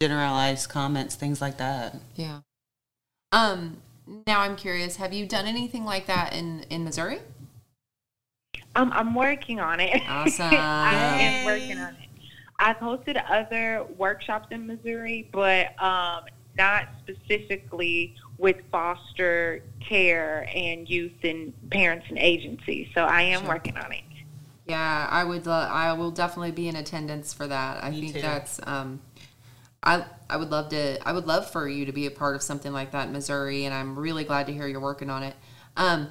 generalized 0.00 0.68
comments, 0.68 1.14
things 1.14 1.40
like 1.40 1.58
that. 1.58 1.96
Yeah. 2.14 2.40
Um. 3.32 3.78
Now 4.26 4.40
I'm 4.40 4.56
curious. 4.56 4.96
Have 4.96 5.14
you 5.14 5.26
done 5.26 5.46
anything 5.46 5.84
like 5.84 6.06
that 6.06 6.34
in 6.34 6.64
in 6.70 6.84
Missouri? 6.84 7.20
Um, 8.76 8.90
I'm 8.92 9.14
working 9.14 9.60
on 9.60 9.80
it. 9.80 10.02
Awesome. 10.08 10.48
I 10.52 10.94
am 11.20 11.34
Yay. 11.34 11.44
working 11.46 11.78
on 11.78 11.94
it. 11.94 12.08
I've 12.58 12.76
hosted 12.76 13.22
other 13.28 13.84
workshops 13.98 14.48
in 14.50 14.66
Missouri, 14.66 15.28
but 15.32 15.80
um, 15.82 16.24
not 16.56 16.88
specifically 17.00 18.14
with 18.38 18.56
foster 18.70 19.62
care 19.80 20.48
and 20.54 20.88
youth 20.88 21.12
and 21.24 21.52
parents 21.70 22.06
and 22.08 22.18
agencies. 22.18 22.88
So 22.94 23.02
I 23.04 23.22
am 23.22 23.40
Sure. 23.40 23.48
working 23.48 23.76
on 23.76 23.92
it. 23.92 24.02
Yeah, 24.66 25.08
I 25.10 25.24
would. 25.24 25.46
Lo- 25.46 25.52
I 25.70 25.92
will 25.92 26.10
definitely 26.10 26.52
be 26.52 26.68
in 26.68 26.76
attendance 26.76 27.34
for 27.34 27.46
that. 27.46 27.84
I 27.84 27.90
Me 27.90 28.00
think 28.00 28.14
too. 28.14 28.22
that's. 28.22 28.60
Um, 28.66 29.00
I 29.82 30.04
I 30.30 30.38
would 30.38 30.50
love 30.50 30.70
to. 30.70 31.06
I 31.06 31.12
would 31.12 31.26
love 31.26 31.50
for 31.50 31.68
you 31.68 31.84
to 31.84 31.92
be 31.92 32.06
a 32.06 32.10
part 32.10 32.34
of 32.34 32.40
something 32.42 32.72
like 32.72 32.92
that 32.92 33.08
in 33.08 33.12
Missouri, 33.12 33.66
and 33.66 33.74
I'm 33.74 33.98
really 33.98 34.24
glad 34.24 34.46
to 34.46 34.54
hear 34.54 34.66
you're 34.66 34.80
working 34.80 35.10
on 35.10 35.22
it. 35.22 35.34
Um, 35.76 36.08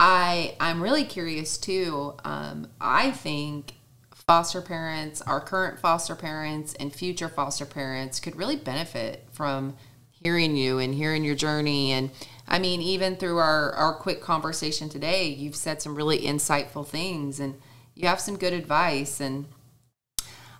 I 0.00 0.56
I'm 0.60 0.82
really 0.82 1.04
curious 1.04 1.58
too. 1.58 2.14
Um, 2.24 2.68
I 2.80 3.10
think 3.10 3.74
foster 4.14 4.60
parents, 4.60 5.22
our 5.22 5.40
current 5.40 5.80
foster 5.80 6.14
parents, 6.14 6.74
and 6.74 6.92
future 6.92 7.28
foster 7.28 7.66
parents 7.66 8.20
could 8.20 8.36
really 8.36 8.56
benefit 8.56 9.26
from 9.32 9.76
hearing 10.10 10.56
you 10.56 10.78
and 10.78 10.94
hearing 10.94 11.24
your 11.24 11.34
journey. 11.34 11.92
And 11.92 12.10
I 12.46 12.58
mean, 12.58 12.80
even 12.80 13.16
through 13.16 13.38
our 13.38 13.72
our 13.72 13.94
quick 13.94 14.20
conversation 14.20 14.88
today, 14.88 15.28
you've 15.28 15.56
said 15.56 15.82
some 15.82 15.96
really 15.96 16.20
insightful 16.20 16.86
things, 16.86 17.40
and 17.40 17.54
you 17.94 18.06
have 18.06 18.20
some 18.20 18.36
good 18.36 18.52
advice. 18.52 19.20
And 19.20 19.46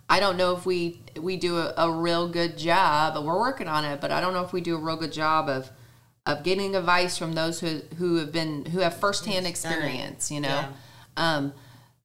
I 0.09 0.19
don't 0.19 0.35
know 0.35 0.55
if 0.55 0.65
we 0.65 1.01
we 1.17 1.37
do 1.37 1.59
a, 1.59 1.73
a 1.77 1.91
real 1.91 2.27
good 2.27 2.57
job. 2.57 3.23
We're 3.23 3.39
working 3.39 3.69
on 3.69 3.85
it, 3.85 4.01
but 4.01 4.11
I 4.11 4.19
don't 4.19 4.33
know 4.33 4.43
if 4.43 4.51
we 4.51 4.59
do 4.59 4.75
a 4.75 4.79
real 4.79 4.97
good 4.97 5.13
job 5.13 5.47
of 5.47 5.71
of 6.31 6.43
getting 6.43 6.75
advice 6.75 7.17
from 7.17 7.33
those 7.33 7.59
who 7.59 7.81
who 7.97 8.15
have 8.17 8.31
been 8.31 8.65
who 8.65 8.79
have 8.79 8.95
firsthand 8.97 9.43
done 9.43 9.45
experience. 9.47 10.31
You 10.31 10.41
know. 10.41 10.47
Yeah. 10.49 10.69
Um, 11.17 11.53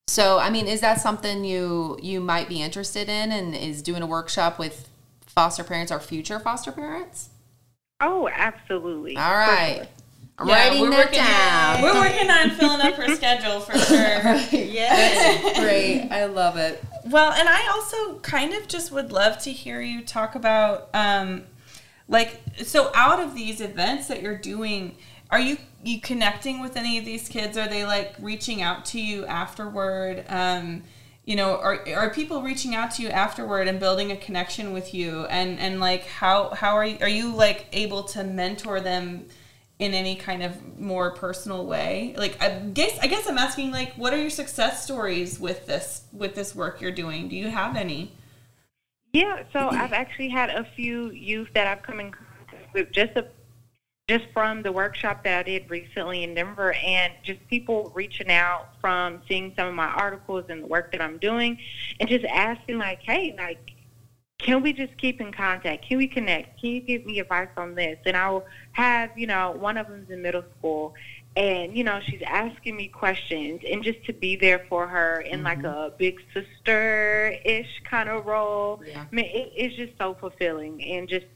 so, 0.07 0.39
I 0.39 0.51
mean, 0.51 0.67
is 0.67 0.81
that 0.81 1.01
something 1.01 1.45
you 1.45 1.99
you 2.03 2.21
might 2.21 2.49
be 2.49 2.61
interested 2.63 3.09
in, 3.09 3.33
and 3.33 3.55
is 3.55 3.81
doing 3.83 4.03
a 4.03 4.07
workshop 4.07 4.59
with 4.59 4.89
foster 5.27 5.65
parents 5.65 5.91
or 5.91 6.01
future 6.01 6.39
foster 6.39 6.73
parents? 6.73 7.31
Oh, 8.01 8.29
absolutely. 8.29 9.17
All 9.17 9.23
For 9.23 9.75
sure. 9.77 9.87
I'm 10.37 10.49
Yeah, 10.49 10.55
writing 10.69 10.81
we're 10.83 10.91
that 10.91 10.99
working, 11.07 11.19
down. 11.21 11.83
We're 11.83 12.01
working 12.01 12.29
on 12.31 12.51
filling 12.51 12.81
up 12.81 12.95
her 12.95 13.15
schedule 13.15 13.61
for 13.61 13.79
sure. 13.79 14.59
Yes. 14.61 15.59
Great, 15.61 16.09
I 16.11 16.25
love 16.27 16.57
it. 16.57 16.83
Well, 17.07 17.33
and 17.33 17.49
I 17.49 17.69
also 17.69 18.19
kind 18.19 18.53
of 18.53 18.67
just 18.67 18.91
would 18.91 19.13
love 19.13 19.39
to 19.45 19.53
hear 19.53 19.81
you 19.81 20.03
talk 20.03 20.35
about, 20.35 20.89
um, 20.93 21.45
like, 22.09 22.41
so 22.63 22.91
out 22.95 23.21
of 23.21 23.35
these 23.35 23.61
events 23.61 24.09
that 24.09 24.23
you're 24.23 24.39
doing, 24.39 24.97
are 25.31 25.41
you 25.41 25.57
you 25.83 26.01
connecting 26.01 26.61
with 26.61 26.77
any 26.77 26.99
of 26.99 27.05
these 27.05 27.29
kids? 27.29 27.57
Are 27.59 27.69
they 27.69 27.85
like 27.85 28.15
reaching 28.19 28.63
out 28.63 28.85
to 28.87 29.01
you 29.01 29.27
afterward? 29.27 30.25
Um, 30.29 30.83
you 31.25 31.37
know, 31.37 31.57
are 31.57 31.81
are 31.95 32.11
people 32.11 32.43
reaching 32.43 32.75
out 32.75 32.93
to 32.93 33.03
you 33.03 33.09
afterward 33.09 33.67
and 33.69 33.81
building 33.81 34.13
a 34.13 34.17
connection 34.17 34.73
with 34.73 34.95
you? 34.95 35.25
And 35.27 35.59
and 35.59 35.81
like, 35.81 36.07
how 36.07 36.51
how 36.51 36.77
are 36.77 36.85
you 36.85 36.99
are 37.01 37.09
you 37.09 37.35
like 37.35 37.67
able 37.73 38.05
to 38.05 38.25
mentor 38.25 38.81
them? 38.81 39.27
in 39.79 39.93
any 39.93 40.15
kind 40.15 40.43
of 40.43 40.79
more 40.79 41.11
personal 41.11 41.67
way 41.67 42.15
like 42.17 42.41
i 42.41 42.49
guess 42.49 42.97
i 43.01 43.09
guess 43.09 43.29
i'm 43.29 43.39
asking 43.39 43.73
like 43.73 43.93
what 43.95 44.15
are 44.15 44.17
your 44.19 44.31
success 44.31 44.85
stories 44.85 45.41
with 45.41 45.67
this 45.67 46.03
with 46.13 46.37
this 46.37 46.55
work 46.55 46.81
you're 46.81 46.93
doing 46.93 47.29
do 47.29 47.35
you 47.35 47.51
have 47.51 47.75
any 47.75 48.13
Yeah, 49.15 49.45
so 49.53 49.69
I've 49.69 49.93
actually 49.93 50.29
had 50.29 50.51
a 50.51 50.67
few 50.75 51.13
youth 51.13 51.49
that 51.55 51.69
I've 51.69 51.85
come 51.85 52.01
in 52.01 52.11
contact 52.11 52.75
with 52.75 52.91
just 52.91 53.13
a, 53.15 53.25
just 54.09 54.25
from 54.33 54.61
the 54.61 54.73
workshop 54.73 55.23
that 55.23 55.39
I 55.39 55.43
did 55.45 55.71
recently 55.71 56.25
in 56.25 56.35
Denver, 56.35 56.73
and 56.73 57.13
just 57.23 57.39
people 57.47 57.93
reaching 57.95 58.29
out 58.29 58.71
from 58.81 59.23
seeing 59.29 59.53
some 59.57 59.69
of 59.69 59.75
my 59.75 59.87
articles 59.87 60.47
and 60.49 60.65
the 60.65 60.67
work 60.67 60.91
that 60.91 61.01
I'm 61.01 61.19
doing, 61.19 61.57
and 62.01 62.09
just 62.09 62.25
asking 62.25 62.79
like, 62.79 63.03
hey, 63.03 63.37
like, 63.39 63.71
can 64.39 64.63
we 64.63 64.73
just 64.73 64.99
keep 64.99 65.21
in 65.21 65.31
contact? 65.31 65.87
Can 65.87 65.99
we 65.99 66.09
connect? 66.09 66.61
Can 66.61 66.71
you 66.71 66.81
give 66.81 67.07
me 67.07 67.21
advice 67.21 67.49
on 67.57 67.77
this? 67.77 67.97
And 68.05 68.17
I'll 68.17 68.45
have, 68.73 69.17
you 69.17 69.29
know, 69.29 69.53
one 69.53 69.77
of 69.77 69.87
them's 69.87 70.11
in 70.11 70.23
middle 70.23 70.45
school, 70.59 70.93
and 71.37 71.77
you 71.77 71.83
know 71.83 72.01
she's 72.01 72.23
asking 72.27 72.77
me 72.77 72.87
questions 72.87 73.61
and 73.69 73.83
just 73.83 74.05
to 74.05 74.13
be 74.13 74.37
there 74.37 74.65
for 74.69 74.87
her 74.87 75.21
in 75.21 75.43
like 75.43 75.59
mm-hmm. 75.59 75.67
a 75.67 75.91
big 75.91 76.21
sister 76.33 77.37
ish 77.45 77.83
kind 77.89 78.09
of 78.09 78.27
role. 78.27 78.81
Yeah. 78.87 79.05
I 79.11 79.15
mean, 79.15 79.27
it, 79.27 79.53
it's 79.57 79.77
just 79.77 79.93
so 79.99 80.15
fulfilling. 80.15 80.83
And 80.85 81.09
just 81.09 81.27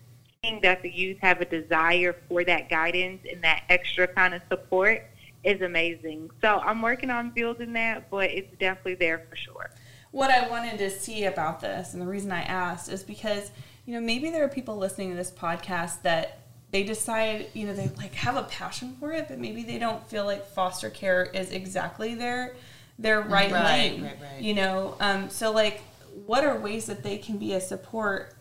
seeing 0.42 0.60
that 0.62 0.82
the 0.82 0.90
youth 0.90 1.18
have 1.20 1.40
a 1.40 1.44
desire 1.44 2.14
for 2.28 2.44
that 2.44 2.68
guidance 2.68 3.26
and 3.30 3.42
that 3.42 3.64
extra 3.68 4.06
kind 4.06 4.34
of 4.34 4.42
support 4.48 5.04
is 5.44 5.60
amazing. 5.62 6.30
So 6.40 6.58
i'm 6.58 6.82
working 6.82 7.10
on 7.10 7.30
building 7.30 7.72
that 7.72 8.10
but 8.10 8.30
it's 8.30 8.56
definitely 8.58 8.96
there 8.96 9.26
for 9.28 9.36
sure. 9.36 9.70
What 10.10 10.30
I 10.30 10.48
wanted 10.48 10.78
to 10.78 10.90
see 10.90 11.24
about 11.24 11.60
this, 11.60 11.92
and 11.92 12.00
the 12.00 12.06
reason 12.06 12.32
I 12.32 12.42
asked 12.42 12.90
is 12.90 13.02
because 13.02 13.50
you 13.84 13.94
know 13.94 14.00
maybe 14.00 14.30
there 14.30 14.44
are 14.44 14.48
people 14.48 14.76
listening 14.76 15.10
to 15.10 15.16
this 15.16 15.30
podcast 15.30 16.02
that 16.02 16.38
they 16.70 16.82
decide 16.82 17.46
you 17.54 17.66
know 17.66 17.72
they 17.72 17.88
like 17.96 18.14
have 18.14 18.36
a 18.36 18.42
passion 18.44 18.96
for 19.00 19.12
it, 19.12 19.26
but 19.28 19.38
maybe 19.38 19.62
they 19.62 19.78
don't 19.78 20.06
feel 20.08 20.24
like 20.24 20.46
foster 20.46 20.90
care 20.90 21.24
is 21.24 21.50
exactly 21.50 22.14
their 22.14 22.54
their 22.98 23.20
right, 23.20 23.50
Right, 23.52 23.64
lane. 23.92 24.02
right, 24.02 24.16
right. 24.20 24.42
You 24.42 24.54
know, 24.54 24.96
um, 25.00 25.30
so 25.30 25.52
like, 25.52 25.80
what 26.26 26.44
are 26.44 26.58
ways 26.58 26.86
that 26.86 27.02
they 27.04 27.16
can 27.18 27.38
be 27.38 27.52
a 27.52 27.60
support 27.60 28.34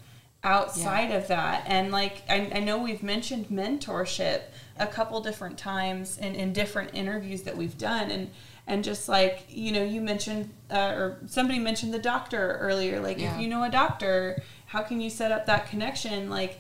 outside 0.44 1.12
of 1.12 1.28
that? 1.28 1.64
And 1.68 1.92
like, 1.92 2.24
I, 2.30 2.50
I 2.56 2.60
know 2.62 2.78
we've 2.80 3.04
mentioned 3.04 3.50
mentorship 3.50 4.42
a 4.80 4.88
couple 4.88 5.20
different 5.22 5.58
times 5.58 6.18
in, 6.18 6.36
in 6.36 6.54
different 6.54 6.94
interviews 6.96 7.44
that 7.44 7.56
we've 7.56 7.78
done, 7.78 8.10
and 8.12 8.30
and 8.66 8.84
just 8.84 9.08
like 9.08 9.46
you 9.48 9.72
know, 9.72 9.84
you 9.84 10.02
mentioned 10.02 10.52
uh, 10.72 10.94
or 10.96 11.18
somebody 11.28 11.60
mentioned 11.60 11.94
the 11.94 12.00
doctor 12.00 12.58
earlier. 12.60 13.00
Like, 13.00 13.20
Yeah. 13.20 13.36
if 13.36 13.42
you 13.42 13.48
know 13.48 13.64
a 13.64 13.70
doctor, 13.70 14.42
how 14.66 14.82
can 14.82 15.00
you 15.00 15.10
set 15.10 15.32
up 15.32 15.46
that 15.46 15.70
connection? 15.70 16.30
Like. 16.30 16.60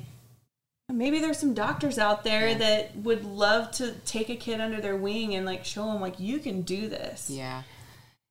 Maybe 0.89 1.19
there's 1.19 1.37
some 1.37 1.53
doctors 1.53 1.97
out 1.97 2.23
there 2.23 2.49
Yeah. 2.49 2.57
that 2.59 2.95
would 2.97 3.25
love 3.25 3.71
to 3.71 3.91
take 4.05 4.29
a 4.29 4.35
kid 4.35 4.61
under 4.61 4.79
their 4.79 4.95
wing 4.95 5.35
and 5.35 5.45
like 5.45 5.65
show 5.65 5.85
them 5.85 5.99
like 5.99 6.19
you 6.19 6.39
can 6.39 6.61
do 6.61 6.87
this. 6.87 7.29
Yeah. 7.29 7.63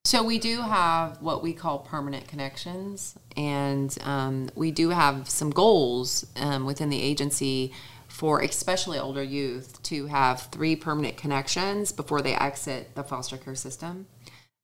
So 0.05 0.23
we 0.23 0.39
do 0.39 0.63
have 0.63 1.21
what 1.21 1.43
we 1.43 1.53
call 1.53 1.81
permanent 1.81 2.29
connections, 2.29 3.17
and 3.37 3.95
um, 4.05 4.49
we 4.55 4.71
do 4.71 4.91
have 4.91 5.29
some 5.29 5.51
goals 5.51 6.25
um, 6.37 6.65
within 6.65 6.91
the 6.91 7.03
agency 7.03 7.73
for 8.07 8.41
especially 8.41 8.99
older 9.01 9.23
youth 9.23 9.83
to 9.83 10.07
have 10.07 10.43
three 10.43 10.77
permanent 10.77 11.17
connections 11.17 11.91
before 11.91 12.23
they 12.23 12.35
exit 12.35 12.95
the 12.95 13.03
foster 13.03 13.37
care 13.37 13.57
system. 13.57 14.07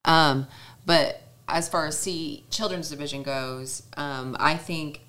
Um, 0.05 0.47
but 0.87 1.23
as 1.49 1.69
far 1.69 1.87
as 1.87 1.99
C 1.99 2.45
Children's 2.51 2.89
Division 2.89 3.25
goes, 3.25 3.83
um, 3.97 4.37
I 4.39 4.57
think 4.57 5.01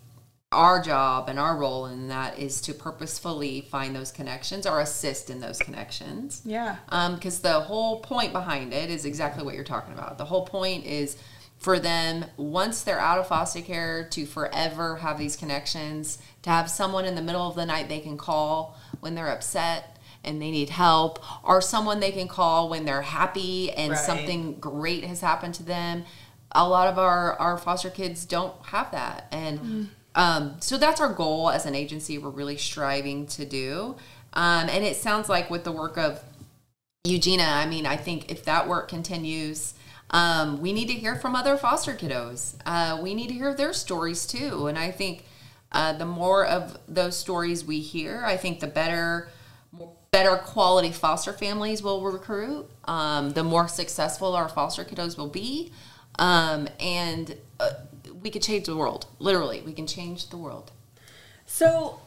our 0.53 0.81
job 0.81 1.29
and 1.29 1.39
our 1.39 1.57
role 1.57 1.87
in 1.87 2.07
that 2.07 2.39
is 2.39 2.61
to 2.61 2.73
purposefully 2.73 3.67
find 3.69 3.95
those 3.95 4.11
connections 4.11 4.65
or 4.65 4.79
assist 4.79 5.29
in 5.29 5.39
those 5.39 5.57
connections 5.59 6.41
Yeah. 6.45 6.77
Um, 6.89 7.15
because 7.15 7.39
the 7.39 7.59
whole 7.61 7.99
point 8.01 8.31
behind 8.33 8.73
it 8.73 8.89
is 8.89 9.05
exactly 9.05 9.43
what 9.43 9.55
you're 9.55 9.63
talking 9.63 9.93
about. 9.93 10.17
The 10.17 10.25
whole 10.25 10.45
point 10.45 10.85
is 10.85 11.17
for 11.57 11.79
them 11.79 12.25
once 12.37 12.81
they're 12.83 12.99
out 12.99 13.19
of 13.19 13.27
foster 13.27 13.61
care 13.61 14.07
to 14.11 14.25
forever 14.25 14.97
have 14.97 15.17
these 15.17 15.35
connections, 15.35 16.17
to 16.43 16.49
have 16.49 16.69
someone 16.69 17.05
in 17.05 17.15
the 17.15 17.21
middle 17.21 17.47
of 17.47 17.55
the 17.55 17.65
night 17.65 17.87
they 17.89 17.99
can 18.01 18.17
call 18.17 18.77
when 18.99 19.15
they're 19.15 19.29
upset 19.31 19.97
and 20.25 20.41
they 20.41 20.51
need 20.51 20.69
help, 20.69 21.19
or 21.45 21.59
someone 21.61 21.99
they 21.99 22.11
can 22.11 22.27
call 22.29 22.69
when 22.69 22.85
they're 22.85 23.01
happy 23.01 23.71
and 23.71 23.91
Right. 23.91 23.99
something 23.99 24.53
great 24.59 25.03
has 25.05 25.19
happened 25.21 25.53
to 25.55 25.63
them. 25.63 26.05
A 26.53 26.67
lot 26.67 26.87
of 26.87 26.97
our, 26.99 27.33
our 27.39 27.57
foster 27.57 27.89
kids 27.89 28.25
don't 28.25 28.53
have 28.67 28.91
that. 28.91 29.27
And 29.31 29.59
mm. 29.59 29.87
Um, 30.15 30.55
so 30.59 30.77
that's 30.77 31.01
our 31.01 31.11
goal 31.11 31.49
as 31.49 31.65
an 31.65 31.75
agency. 31.75 32.17
We're 32.17 32.29
really 32.29 32.57
striving 32.57 33.27
to 33.27 33.45
do. 33.45 33.95
Um, 34.33 34.69
and 34.69 34.83
it 34.83 34.95
sounds 34.95 35.29
like 35.29 35.49
with 35.49 35.63
the 35.63 35.71
work 35.71 35.97
of 35.97 36.21
Eugenia, 37.03 37.45
I 37.45 37.65
mean, 37.65 37.85
I 37.85 37.97
think 37.97 38.31
if 38.31 38.45
that 38.45 38.67
work 38.67 38.87
continues, 38.87 39.73
um, 40.09 40.61
we 40.61 40.73
need 40.73 40.87
to 40.87 40.93
hear 40.93 41.15
from 41.15 41.35
other 41.35 41.57
foster 41.57 41.93
kiddos. 41.93 42.55
Uh, 42.65 42.99
we 43.01 43.13
need 43.13 43.27
to 43.27 43.33
hear 43.33 43.53
their 43.53 43.73
stories 43.73 44.25
too. 44.25 44.67
And 44.67 44.77
I 44.77 44.91
think 44.91 45.25
uh, 45.71 45.93
the 45.93 46.05
more 46.05 46.45
of 46.45 46.77
those 46.87 47.17
stories 47.17 47.65
we 47.65 47.79
hear, 47.79 48.23
I 48.25 48.37
think 48.37 48.59
the 48.59 48.67
better 48.67 49.29
better 50.11 50.37
quality 50.37 50.91
foster 50.91 51.33
families 51.33 51.81
will 51.81 51.99
recruit, 52.01 52.69
um, 52.85 53.31
the 53.31 53.43
more 53.43 53.67
successful 53.67 54.35
our 54.35 54.47
foster 54.47 54.85
kiddos 54.85 55.17
will 55.17 55.27
be, 55.27 55.71
um, 56.19 56.67
and 56.79 57.35
uh, 57.59 57.71
we 58.23 58.29
could 58.29 58.41
change 58.41 58.65
the 58.65 58.75
world. 58.75 59.05
Literally, 59.19 59.61
we 59.61 59.73
can 59.73 59.85
change 59.85 60.29
the 60.29 60.37
world. 60.37 60.71
So, 61.45 61.99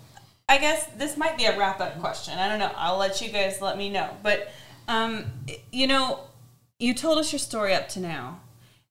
I 0.48 0.58
guess 0.58 0.86
this 0.96 1.16
might 1.16 1.36
be 1.36 1.44
a 1.44 1.58
wrap 1.58 1.80
up 1.80 2.00
question. 2.00 2.38
I 2.38 2.48
don't 2.48 2.58
know. 2.58 2.72
I'll 2.76 2.98
let 2.98 3.20
you 3.20 3.30
guys 3.30 3.60
let 3.60 3.76
me 3.76 3.90
know. 3.90 4.10
But, 4.22 4.48
um, 4.88 5.26
you 5.72 5.86
know, 5.86 6.20
you 6.78 6.94
told 6.94 7.18
us 7.18 7.32
your 7.32 7.38
story 7.38 7.74
up 7.74 7.88
to 7.90 8.00
now, 8.00 8.40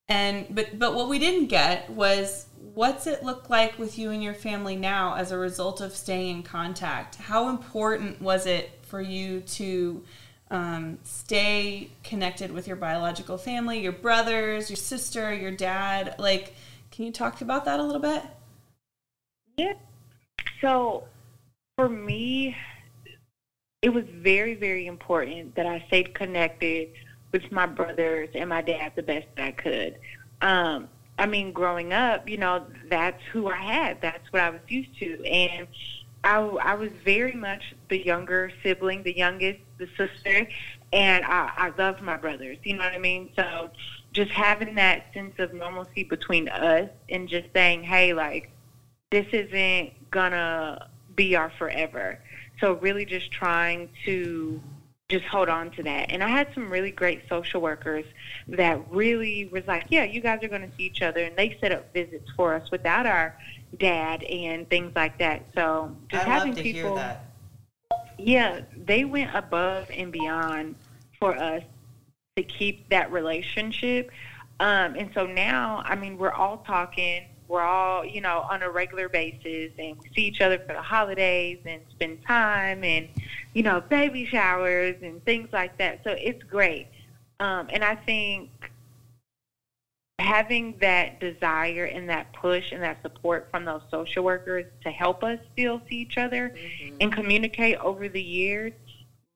and 0.08 0.46
but 0.50 0.78
but 0.78 0.94
what 0.96 1.10
we 1.10 1.18
didn't 1.20 1.48
get 1.48 1.90
was 1.90 2.46
what's 2.74 3.08
it 3.08 3.24
look 3.24 3.50
like 3.50 3.80
with 3.80 3.98
you 3.98 4.12
and 4.12 4.22
your 4.22 4.34
family 4.34 4.76
now 4.76 5.16
as 5.16 5.32
a 5.32 5.38
result 5.38 5.82
of 5.82 5.96
staying 5.96 6.38
in 6.38 6.44
contact? 6.44 7.16
How 7.16 7.50
important 7.50 8.22
was 8.22 8.46
it 8.46 8.72
for 8.84 9.02
you 9.02 9.42
to 9.42 10.04
um, 10.52 11.00
stay 11.04 11.90
connected 12.04 12.52
with 12.52 12.68
your 12.68 12.76
biological 12.76 13.38
family, 13.38 13.80
your 13.80 13.94
brothers, 13.94 14.70
your 14.70 14.78
sister, 14.78 15.34
your 15.34 15.52
dad? 15.52 16.16
Like, 16.20 16.54
can 16.96 17.06
you 17.06 17.12
talk 17.12 17.42
about 17.42 17.66
that 17.66 17.80
a 17.80 17.84
little 17.84 18.02
bit? 18.02 18.24
Yeah. 19.58 19.74
So 20.62 21.04
for 21.76 21.90
me, 21.90 22.56
it 23.82 23.90
was 23.90 24.06
very, 24.10 24.56
very 24.56 24.88
important 24.88 25.56
that 25.56 25.66
I 25.66 25.84
stayed 25.88 26.16
connected 26.16 26.90
with 27.34 27.52
my 27.52 27.66
brothers 27.66 28.30
and 28.34 28.50
my 28.50 28.62
dad 28.62 28.94
the 28.96 29.04
best 29.04 29.28
that 29.36 29.46
I 29.46 29.52
could. 29.52 29.98
Um, 30.42 30.88
I 31.20 31.26
mean, 31.26 31.52
growing 31.52 31.92
up, 31.92 32.30
you 32.30 32.38
know, 32.38 32.66
that's 32.90 33.22
who 33.32 33.48
I 33.48 33.58
had. 33.58 34.02
That's 34.02 34.32
what 34.32 34.42
I 34.42 34.50
was 34.52 34.62
used 34.70 34.98
to. 35.00 35.24
And 35.26 35.68
I, 36.24 36.38
I 36.38 36.74
was 36.76 36.92
very 37.04 37.34
much 37.34 37.62
the 37.90 38.04
younger 38.04 38.52
sibling, 38.64 39.04
the 39.04 39.16
youngest, 39.16 39.60
the 39.78 39.88
sister, 39.98 40.48
and 40.94 41.26
I, 41.26 41.52
I 41.58 41.74
loved 41.78 42.02
my 42.02 42.16
brothers. 42.16 42.58
You 42.64 42.78
know 42.78 42.84
what 42.84 42.94
I 42.94 43.00
mean? 43.00 43.30
So 43.36 43.70
just 44.16 44.32
having 44.32 44.76
that 44.76 45.14
sense 45.14 45.34
of 45.40 45.54
normalcy 45.54 46.04
between 46.06 46.48
us 46.48 46.90
and 47.10 47.28
just 47.28 47.48
saying, 47.54 47.84
hey, 47.84 48.14
like, 48.14 48.50
this 49.12 49.26
isn't 49.34 49.92
gonna 50.10 50.88
be 51.16 51.36
our 51.36 51.50
forever. 51.60 52.20
So 52.62 52.76
really 52.76 53.04
just 53.04 53.30
trying 53.30 53.90
to 54.06 54.62
just 55.10 55.26
hold 55.26 55.50
on 55.50 55.70
to 55.72 55.84
that. 55.84 56.12
And 56.12 56.24
I 56.24 56.30
had 56.30 56.48
some 56.54 56.70
really 56.72 56.92
great 56.92 57.28
social 57.28 57.60
workers 57.60 58.06
that 58.48 58.80
really 58.90 59.50
was 59.52 59.68
like, 59.68 59.86
yeah, 59.90 60.06
you 60.06 60.22
guys 60.22 60.42
are 60.44 60.48
going 60.48 60.68
to 60.68 60.76
see 60.78 60.84
each 60.84 61.02
other. 61.02 61.24
And 61.24 61.36
they 61.36 61.58
set 61.62 61.72
up 61.72 61.94
visits 61.94 62.32
for 62.36 62.56
us 62.56 62.72
without 62.72 63.06
our 63.06 63.38
dad 63.78 64.24
and 64.24 64.68
things 64.70 64.94
like 64.96 65.20
that. 65.20 65.46
So 65.54 65.96
just 66.08 66.26
I 66.26 66.30
having 66.30 66.56
people, 66.56 66.96
hear 66.96 66.96
that. 66.96 67.26
yeah, 68.18 68.62
they 68.86 69.06
went 69.06 69.36
above 69.36 69.92
and 69.92 70.12
beyond 70.12 70.76
for 71.20 71.38
us 71.38 71.64
to 72.36 72.44
keep 72.44 72.90
that 72.90 73.12
relationship. 73.12 74.12
Um, 74.60 74.96
and 74.96 75.10
so 75.14 75.26
now, 75.26 75.84
I 75.86 75.96
mean, 75.96 76.18
we're 76.18 76.32
all 76.32 76.58
talking 76.60 77.26
we're 77.48 77.62
all, 77.62 78.04
you 78.04 78.22
know, 78.22 78.46
on 78.50 78.64
a 78.64 78.70
regular 78.70 79.08
basis 79.08 79.72
and 79.78 79.98
we 80.02 80.10
see 80.16 80.22
each 80.24 80.42
other 80.42 80.58
for 80.60 80.74
the 80.74 80.82
holidays 80.82 81.60
and 81.66 81.82
spend 81.92 82.26
time 82.26 82.84
and, 82.84 83.08
you 83.54 83.64
know, 83.64 83.82
baby 83.82 84.26
showers 84.26 84.96
and 85.02 85.24
things 85.26 85.50
like 85.54 85.78
that. 85.78 86.02
So 86.04 86.12
it's 86.12 86.42
great. 86.44 86.88
Um, 87.40 87.68
and 87.72 87.84
I 87.84 87.96
think 87.96 88.50
having 90.18 90.76
that 90.80 91.20
desire 91.20 91.86
and 91.86 92.10
that 92.10 92.34
push 92.34 92.72
and 92.72 92.82
that 92.82 93.02
support 93.04 93.48
from 93.52 93.66
those 93.66 93.82
social 93.92 94.24
workers 94.24 94.66
to 94.84 94.90
help 94.90 95.24
us 95.24 95.38
still 95.54 95.82
see 95.88 95.98
each 95.98 96.18
other 96.18 96.50
mm-hmm. 96.50 96.96
and 97.00 97.14
communicate 97.14 97.78
over 97.78 98.10
the 98.10 98.22
years 98.22 98.74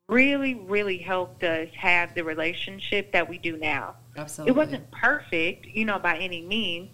really, 0.09 0.55
really 0.55 0.97
helped 0.97 1.43
us 1.43 1.69
have 1.77 2.15
the 2.15 2.23
relationship 2.23 3.11
that 3.13 3.29
we 3.29 3.37
do 3.37 3.57
now. 3.57 3.95
Absolutely. 4.17 4.51
It 4.51 4.55
wasn't 4.57 4.91
perfect, 4.91 5.67
you 5.67 5.85
know, 5.85 5.99
by 5.99 6.17
any 6.17 6.41
means, 6.41 6.89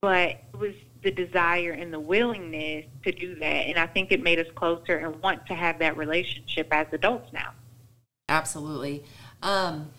but 0.00 0.30
it 0.30 0.58
was 0.58 0.74
the 1.02 1.10
desire 1.10 1.72
and 1.72 1.92
the 1.92 2.00
willingness 2.00 2.86
to 3.04 3.12
do 3.12 3.36
that. 3.36 3.44
And 3.44 3.78
I 3.78 3.86
think 3.86 4.10
it 4.10 4.22
made 4.22 4.40
us 4.40 4.46
closer 4.54 4.96
and 4.96 5.22
want 5.22 5.46
to 5.46 5.54
have 5.54 5.78
that 5.78 5.96
relationship 5.96 6.68
as 6.72 6.86
adults 6.92 7.32
now. 7.32 7.52
Absolutely. 8.28 9.04
Um, 9.42 9.90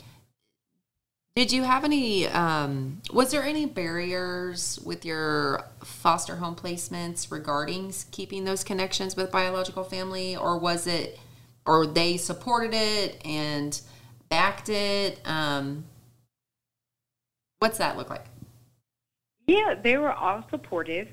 did 1.35 1.51
you 1.51 1.63
have 1.63 1.83
any, 1.85 2.27
um, 2.27 3.01
was 3.13 3.31
there 3.31 3.43
any 3.43 3.67
barriers 3.67 4.79
with 4.83 5.05
your 5.05 5.63
foster 5.83 6.37
home 6.37 6.55
placements 6.55 7.31
regarding 7.31 7.93
keeping 8.11 8.43
those 8.43 8.63
connections 8.63 9.15
with 9.15 9.31
biological 9.31 9.83
family? 9.83 10.35
Or 10.35 10.57
was 10.57 10.87
it, 10.87 11.19
or 11.67 11.86
they 11.86 12.17
supported 12.17 12.73
it 12.73 13.21
and 13.25 13.80
backed 14.30 14.69
it? 14.69 15.19
Um, 15.25 15.86
what's 17.60 17.77
that 17.77 17.97
look 17.97 18.10
like? 18.10 18.25
Yeah, 19.45 19.75
they 19.82 19.97
were 19.97 20.12
all 20.12 20.43
supportive, 20.49 21.08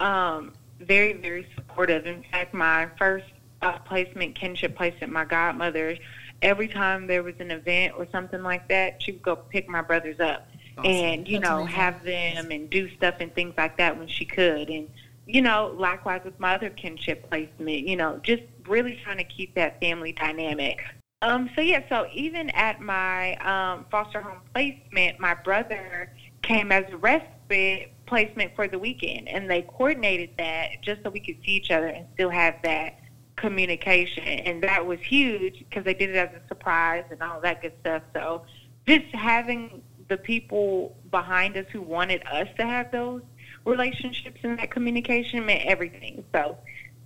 um, 0.00 0.52
very, 0.80 1.12
very 1.12 1.46
supportive. 1.54 2.06
In 2.06 2.24
fact, 2.32 2.52
my 2.52 2.88
first 2.98 3.26
uh, 3.62 3.78
placement, 3.78 4.34
kinship 4.34 4.76
placement, 4.76 5.12
my 5.12 5.24
godmother, 5.24 5.96
every 6.42 6.68
time 6.68 7.06
there 7.06 7.22
was 7.22 7.34
an 7.38 7.50
event 7.50 7.94
or 7.96 8.06
something 8.10 8.42
like 8.42 8.68
that, 8.68 9.02
she 9.02 9.12
would 9.12 9.22
go 9.22 9.36
pick 9.36 9.68
my 9.68 9.82
brothers 9.82 10.18
up 10.20 10.48
awesome. 10.78 10.90
and, 10.90 11.28
you 11.28 11.38
That's 11.38 11.48
know, 11.48 11.58
amazing. 11.60 11.74
have 11.76 12.04
them 12.04 12.50
and 12.50 12.68
do 12.68 12.90
stuff 12.96 13.14
and 13.20 13.34
things 13.34 13.54
like 13.56 13.76
that 13.78 13.96
when 13.96 14.08
she 14.08 14.24
could. 14.24 14.68
And, 14.68 14.90
you 15.26 15.40
know, 15.40 15.74
likewise 15.78 16.22
with 16.24 16.38
my 16.40 16.54
other 16.54 16.70
kinship 16.70 17.28
placement, 17.28 17.88
you 17.88 17.96
know, 17.96 18.20
just 18.22 18.42
really 18.68 18.98
trying 19.02 19.18
to 19.18 19.24
keep 19.24 19.54
that 19.54 19.80
family 19.80 20.12
dynamic. 20.12 20.82
Um, 21.22 21.50
so 21.54 21.62
yeah, 21.62 21.82
so 21.88 22.06
even 22.12 22.50
at 22.50 22.80
my 22.80 23.36
um, 23.36 23.86
foster 23.90 24.20
home 24.20 24.40
placement, 24.54 25.18
my 25.18 25.34
brother 25.34 26.10
came 26.42 26.70
as 26.70 26.84
a 26.92 26.96
respite 26.96 27.92
placement 28.06 28.54
for 28.54 28.68
the 28.68 28.78
weekend, 28.78 29.28
and 29.28 29.50
they 29.50 29.62
coordinated 29.62 30.30
that 30.38 30.82
just 30.82 31.02
so 31.02 31.10
we 31.10 31.20
could 31.20 31.36
see 31.44 31.52
each 31.52 31.70
other 31.70 31.88
and 31.88 32.06
still 32.14 32.30
have 32.30 32.56
that 32.62 32.98
communication, 33.36 34.24
and 34.24 34.62
that 34.62 34.86
was 34.86 35.00
huge 35.00 35.58
because 35.58 35.84
they 35.84 35.94
did 35.94 36.10
it 36.10 36.16
as 36.16 36.30
a 36.30 36.46
surprise 36.48 37.04
and 37.10 37.22
all 37.22 37.40
that 37.40 37.62
good 37.62 37.72
stuff. 37.80 38.02
So 38.14 38.44
just 38.86 39.06
having 39.14 39.82
the 40.08 40.16
people 40.16 40.96
behind 41.10 41.56
us 41.56 41.66
who 41.72 41.82
wanted 41.82 42.22
us 42.30 42.48
to 42.56 42.66
have 42.66 42.90
those 42.92 43.22
relationships 43.64 44.40
and 44.44 44.58
that 44.58 44.70
communication 44.70 45.44
meant 45.44 45.66
everything. 45.66 46.24
So 46.32 46.56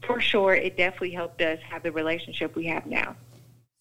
for 0.06 0.20
sure, 0.20 0.54
it 0.54 0.76
definitely 0.76 1.12
helped 1.12 1.40
us 1.42 1.58
have 1.68 1.82
the 1.82 1.92
relationship 1.92 2.54
we 2.54 2.66
have 2.66 2.86
now. 2.86 3.16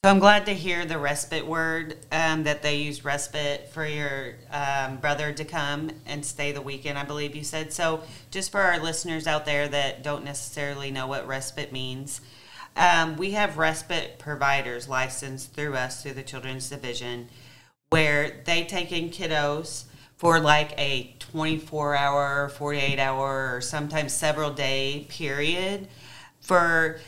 So 0.04 0.10
I'm 0.10 0.20
glad 0.20 0.46
to 0.46 0.54
hear 0.54 0.86
the 0.86 0.98
respite 0.98 1.46
word 1.46 1.98
um, 2.14 2.44
that 2.44 2.62
they 2.62 2.78
used 2.78 3.04
respite 3.04 3.68
for 3.68 3.86
your 3.86 4.36
um, 4.50 4.96
brother 4.96 5.34
to 5.34 5.44
come 5.44 5.92
and 6.06 6.26
stay 6.26 6.54
the 6.54 6.62
weekend. 6.62 6.98
I 6.98 7.04
believe 7.04 7.36
you 7.36 7.44
said 7.44 7.74
so. 7.74 8.04
Just 8.32 8.50
for 8.50 8.62
our 8.62 8.80
listeners 8.80 9.28
out 9.28 9.46
there 9.46 9.68
that 9.68 10.02
don't 10.02 10.24
necessarily 10.24 10.90
know 10.90 11.06
what 11.06 11.28
respite 11.28 11.74
means, 11.74 12.22
um, 12.78 13.18
we 13.18 13.32
have 13.32 13.58
respite 13.58 14.20
providers 14.20 14.88
licensed 14.88 15.54
through 15.54 15.76
us 15.76 16.02
through 16.02 16.14
the 16.14 16.24
Children's 16.24 16.70
Division, 16.70 17.28
where 17.90 18.42
they 18.46 18.64
take 18.64 18.94
in 18.94 19.10
kiddos 19.10 19.84
for 20.16 20.40
like 20.40 20.80
a 20.80 21.14
24 21.20 21.98
hour, 21.98 22.48
48 22.48 23.00
hour, 23.00 23.56
or 23.56 23.60
sometimes 23.60 24.14
several 24.14 24.52
day 24.52 25.08
period 25.10 25.90
for 26.42 27.00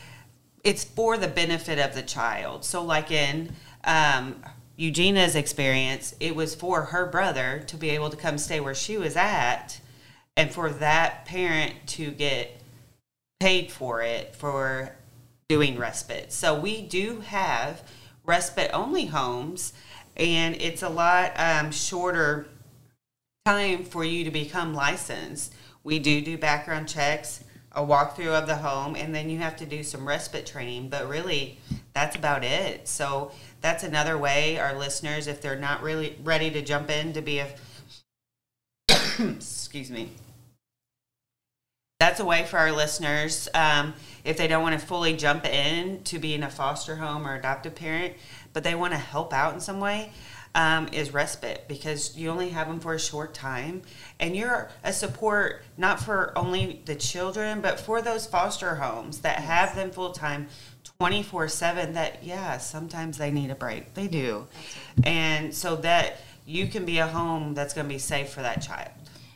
it's 0.64 0.84
for 0.84 1.18
the 1.18 1.28
benefit 1.28 1.78
of 1.78 1.94
the 1.94 2.02
child. 2.02 2.64
So, 2.64 2.82
like 2.82 3.10
in 3.10 3.52
um, 3.84 4.42
Eugenia's 4.76 5.34
experience, 5.34 6.14
it 6.20 6.36
was 6.36 6.54
for 6.54 6.82
her 6.86 7.06
brother 7.06 7.62
to 7.66 7.76
be 7.76 7.90
able 7.90 8.10
to 8.10 8.16
come 8.16 8.38
stay 8.38 8.60
where 8.60 8.74
she 8.74 8.96
was 8.96 9.16
at, 9.16 9.80
and 10.36 10.52
for 10.52 10.70
that 10.70 11.24
parent 11.24 11.74
to 11.88 12.10
get 12.12 12.60
paid 13.40 13.72
for 13.72 14.02
it 14.02 14.36
for 14.36 14.94
doing 15.48 15.78
respite. 15.78 16.32
So, 16.32 16.58
we 16.58 16.82
do 16.82 17.20
have 17.20 17.82
respite 18.24 18.70
only 18.72 19.06
homes, 19.06 19.72
and 20.16 20.54
it's 20.56 20.82
a 20.82 20.88
lot 20.88 21.32
um, 21.36 21.72
shorter 21.72 22.46
time 23.44 23.82
for 23.84 24.04
you 24.04 24.22
to 24.22 24.30
become 24.30 24.72
licensed. 24.74 25.52
We 25.82 25.98
do 25.98 26.20
do 26.20 26.38
background 26.38 26.88
checks 26.88 27.42
a 27.74 27.82
walkthrough 27.82 28.38
of 28.38 28.46
the 28.46 28.56
home, 28.56 28.96
and 28.96 29.14
then 29.14 29.30
you 29.30 29.38
have 29.38 29.56
to 29.56 29.66
do 29.66 29.82
some 29.82 30.06
respite 30.06 30.46
training. 30.46 30.88
But 30.88 31.08
really, 31.08 31.58
that's 31.94 32.16
about 32.16 32.44
it. 32.44 32.88
So 32.88 33.32
that's 33.60 33.84
another 33.84 34.18
way 34.18 34.58
our 34.58 34.76
listeners, 34.76 35.26
if 35.26 35.40
they're 35.40 35.56
not 35.56 35.82
really 35.82 36.16
ready 36.22 36.50
to 36.50 36.62
jump 36.62 36.90
in 36.90 37.12
to 37.12 37.22
be 37.22 37.38
a 37.38 37.48
excuse 39.18 39.90
me, 39.90 40.10
that's 42.00 42.18
a 42.18 42.24
way 42.24 42.44
for 42.44 42.58
our 42.58 42.72
listeners 42.72 43.48
um, 43.54 43.94
if 44.24 44.36
they 44.36 44.48
don't 44.48 44.62
want 44.62 44.78
to 44.78 44.84
fully 44.84 45.16
jump 45.16 45.44
in 45.44 46.02
to 46.02 46.18
being 46.18 46.42
a 46.42 46.50
foster 46.50 46.96
home 46.96 47.26
or 47.26 47.36
adoptive 47.36 47.74
parent, 47.74 48.14
but 48.52 48.64
they 48.64 48.74
want 48.74 48.92
to 48.92 48.98
help 48.98 49.32
out 49.32 49.54
in 49.54 49.60
some 49.60 49.78
way. 49.78 50.10
Um, 50.54 50.88
is 50.92 51.14
respite 51.14 51.64
because 51.66 52.14
you 52.14 52.28
only 52.28 52.50
have 52.50 52.68
them 52.68 52.78
for 52.78 52.92
a 52.92 53.00
short 53.00 53.32
time. 53.32 53.80
And 54.20 54.36
you're 54.36 54.70
a 54.84 54.92
support 54.92 55.62
not 55.78 55.98
for 55.98 56.36
only 56.36 56.82
the 56.84 56.94
children 56.94 57.62
but 57.62 57.80
for 57.80 58.02
those 58.02 58.26
foster 58.26 58.74
homes 58.74 59.20
that 59.20 59.38
have 59.38 59.74
them 59.74 59.90
full 59.90 60.12
time 60.12 60.48
24 60.98 61.48
7 61.48 61.94
that 61.94 62.22
yeah 62.22 62.58
sometimes 62.58 63.16
they 63.16 63.30
need 63.30 63.50
a 63.50 63.54
break. 63.54 63.94
They 63.94 64.08
do. 64.08 64.46
And 65.04 65.54
so 65.54 65.76
that 65.76 66.18
you 66.44 66.66
can 66.66 66.84
be 66.84 66.98
a 66.98 67.06
home 67.06 67.54
that's 67.54 67.74
going 67.74 67.86
to 67.86 67.92
be 67.92 67.98
safe 67.98 68.30
for 68.30 68.42
that 68.42 68.62
child. 68.62 68.90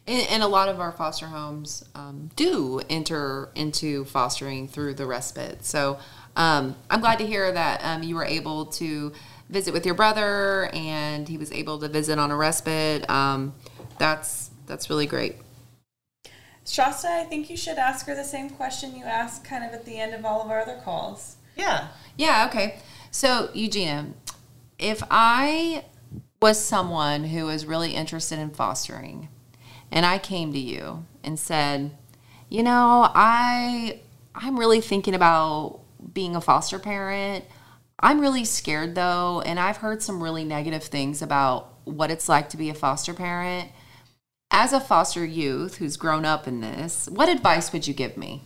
And, 0.06 0.28
and 0.30 0.42
a 0.42 0.46
lot 0.46 0.68
of 0.68 0.80
our 0.80 0.92
foster 0.92 1.26
homes 1.26 1.84
um, 1.94 2.30
do 2.36 2.80
enter 2.88 3.50
into 3.54 4.04
fostering 4.04 4.68
through 4.68 4.94
the 4.94 5.06
respite. 5.06 5.64
So 5.64 5.98
um, 6.36 6.76
I'm 6.90 7.00
glad 7.00 7.18
to 7.18 7.26
hear 7.26 7.50
that 7.50 7.80
um, 7.82 8.02
you 8.02 8.14
were 8.14 8.24
able 8.24 8.66
to 8.66 9.12
visit 9.48 9.72
with 9.72 9.86
your 9.86 9.94
brother 9.94 10.70
and 10.72 11.28
he 11.28 11.38
was 11.38 11.52
able 11.52 11.78
to 11.78 11.88
visit 11.88 12.18
on 12.18 12.30
a 12.30 12.36
respite. 12.36 13.08
Um, 13.10 13.54
that's 13.98 14.50
that's 14.66 14.90
really 14.90 15.06
great. 15.06 15.36
Shasta, 16.66 17.08
I 17.08 17.24
think 17.24 17.48
you 17.48 17.56
should 17.56 17.78
ask 17.78 18.06
her 18.06 18.14
the 18.14 18.24
same 18.24 18.50
question 18.50 18.96
you 18.96 19.04
asked 19.04 19.44
kind 19.44 19.64
of 19.64 19.72
at 19.72 19.84
the 19.84 19.98
end 19.98 20.14
of 20.14 20.24
all 20.24 20.42
of 20.42 20.50
our 20.50 20.60
other 20.60 20.80
calls. 20.84 21.36
yeah 21.56 21.88
Yeah, 22.16 22.46
okay. 22.48 22.78
So, 23.10 23.50
Eugenia, 23.54 24.06
if 24.78 25.02
I 25.10 25.84
was 26.42 26.62
someone 26.62 27.24
who 27.24 27.46
was 27.46 27.64
really 27.64 27.92
interested 27.92 28.38
in 28.38 28.50
fostering 28.50 29.28
and 29.90 30.04
I 30.04 30.18
came 30.18 30.52
to 30.52 30.58
you 30.58 31.06
and 31.22 31.38
said, 31.38 31.96
"You 32.48 32.62
know, 32.62 33.10
I 33.14 34.00
I'm 34.34 34.58
really 34.58 34.80
thinking 34.80 35.14
about 35.14 35.80
being 36.12 36.36
a 36.36 36.40
foster 36.40 36.78
parent. 36.78 37.44
I'm 37.98 38.20
really 38.20 38.44
scared 38.44 38.94
though, 38.94 39.42
and 39.44 39.58
I've 39.58 39.78
heard 39.78 40.02
some 40.02 40.22
really 40.22 40.44
negative 40.44 40.84
things 40.84 41.22
about 41.22 41.74
what 41.84 42.10
it's 42.10 42.28
like 42.28 42.48
to 42.50 42.56
be 42.56 42.70
a 42.70 42.74
foster 42.74 43.14
parent." 43.14 43.70
As 44.50 44.72
a 44.72 44.80
foster 44.80 45.24
youth 45.24 45.78
who's 45.78 45.96
grown 45.96 46.24
up 46.24 46.46
in 46.46 46.60
this, 46.60 47.08
what 47.08 47.28
advice 47.28 47.72
would 47.72 47.86
you 47.86 47.92
give 47.92 48.16
me? 48.16 48.42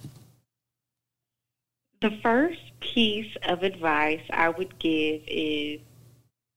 The 2.01 2.19
first 2.23 2.61
piece 2.81 3.37
of 3.47 3.63
advice 3.63 4.23
I 4.31 4.49
would 4.49 4.79
give 4.79 5.21
is 5.27 5.81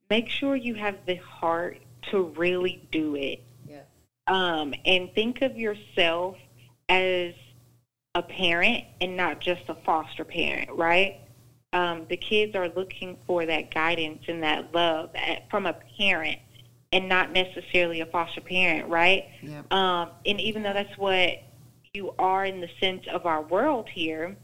make 0.09 0.29
sure 0.29 0.55
you 0.55 0.75
have 0.75 1.05
the 1.05 1.15
heart 1.15 1.79
to 2.11 2.21
really 2.37 2.81
do 2.91 3.15
it. 3.15 3.43
Yeah. 3.67 3.81
Um, 4.27 4.73
and 4.85 5.13
think 5.13 5.41
of 5.41 5.57
yourself 5.57 6.37
as 6.87 7.33
a 8.15 8.23
parent 8.23 8.85
and 9.01 9.17
not 9.17 9.41
just 9.41 9.63
a 9.67 9.75
foster 9.75 10.23
parent, 10.23 10.71
right? 10.71 11.19
Um, 11.73 12.05
the 12.09 12.17
kids 12.17 12.55
are 12.55 12.69
looking 12.69 13.17
for 13.25 13.45
that 13.45 13.73
guidance 13.73 14.23
and 14.27 14.43
that 14.43 14.73
love 14.73 15.09
at, 15.15 15.49
from 15.49 15.65
a 15.65 15.73
parent 15.97 16.39
and 16.91 17.09
not 17.09 17.31
necessarily 17.31 18.01
a 18.01 18.05
foster 18.05 18.41
parent, 18.41 18.87
right? 18.87 19.25
Yep. 19.41 19.73
Um, 19.73 20.09
and 20.25 20.39
even 20.39 20.61
though 20.61 20.73
that's 20.73 20.97
what 20.97 21.41
you 21.93 22.13
are 22.19 22.45
in 22.45 22.61
the 22.61 22.69
sense 22.79 23.03
of 23.11 23.25
our 23.25 23.41
world 23.41 23.89
here, 23.89 24.37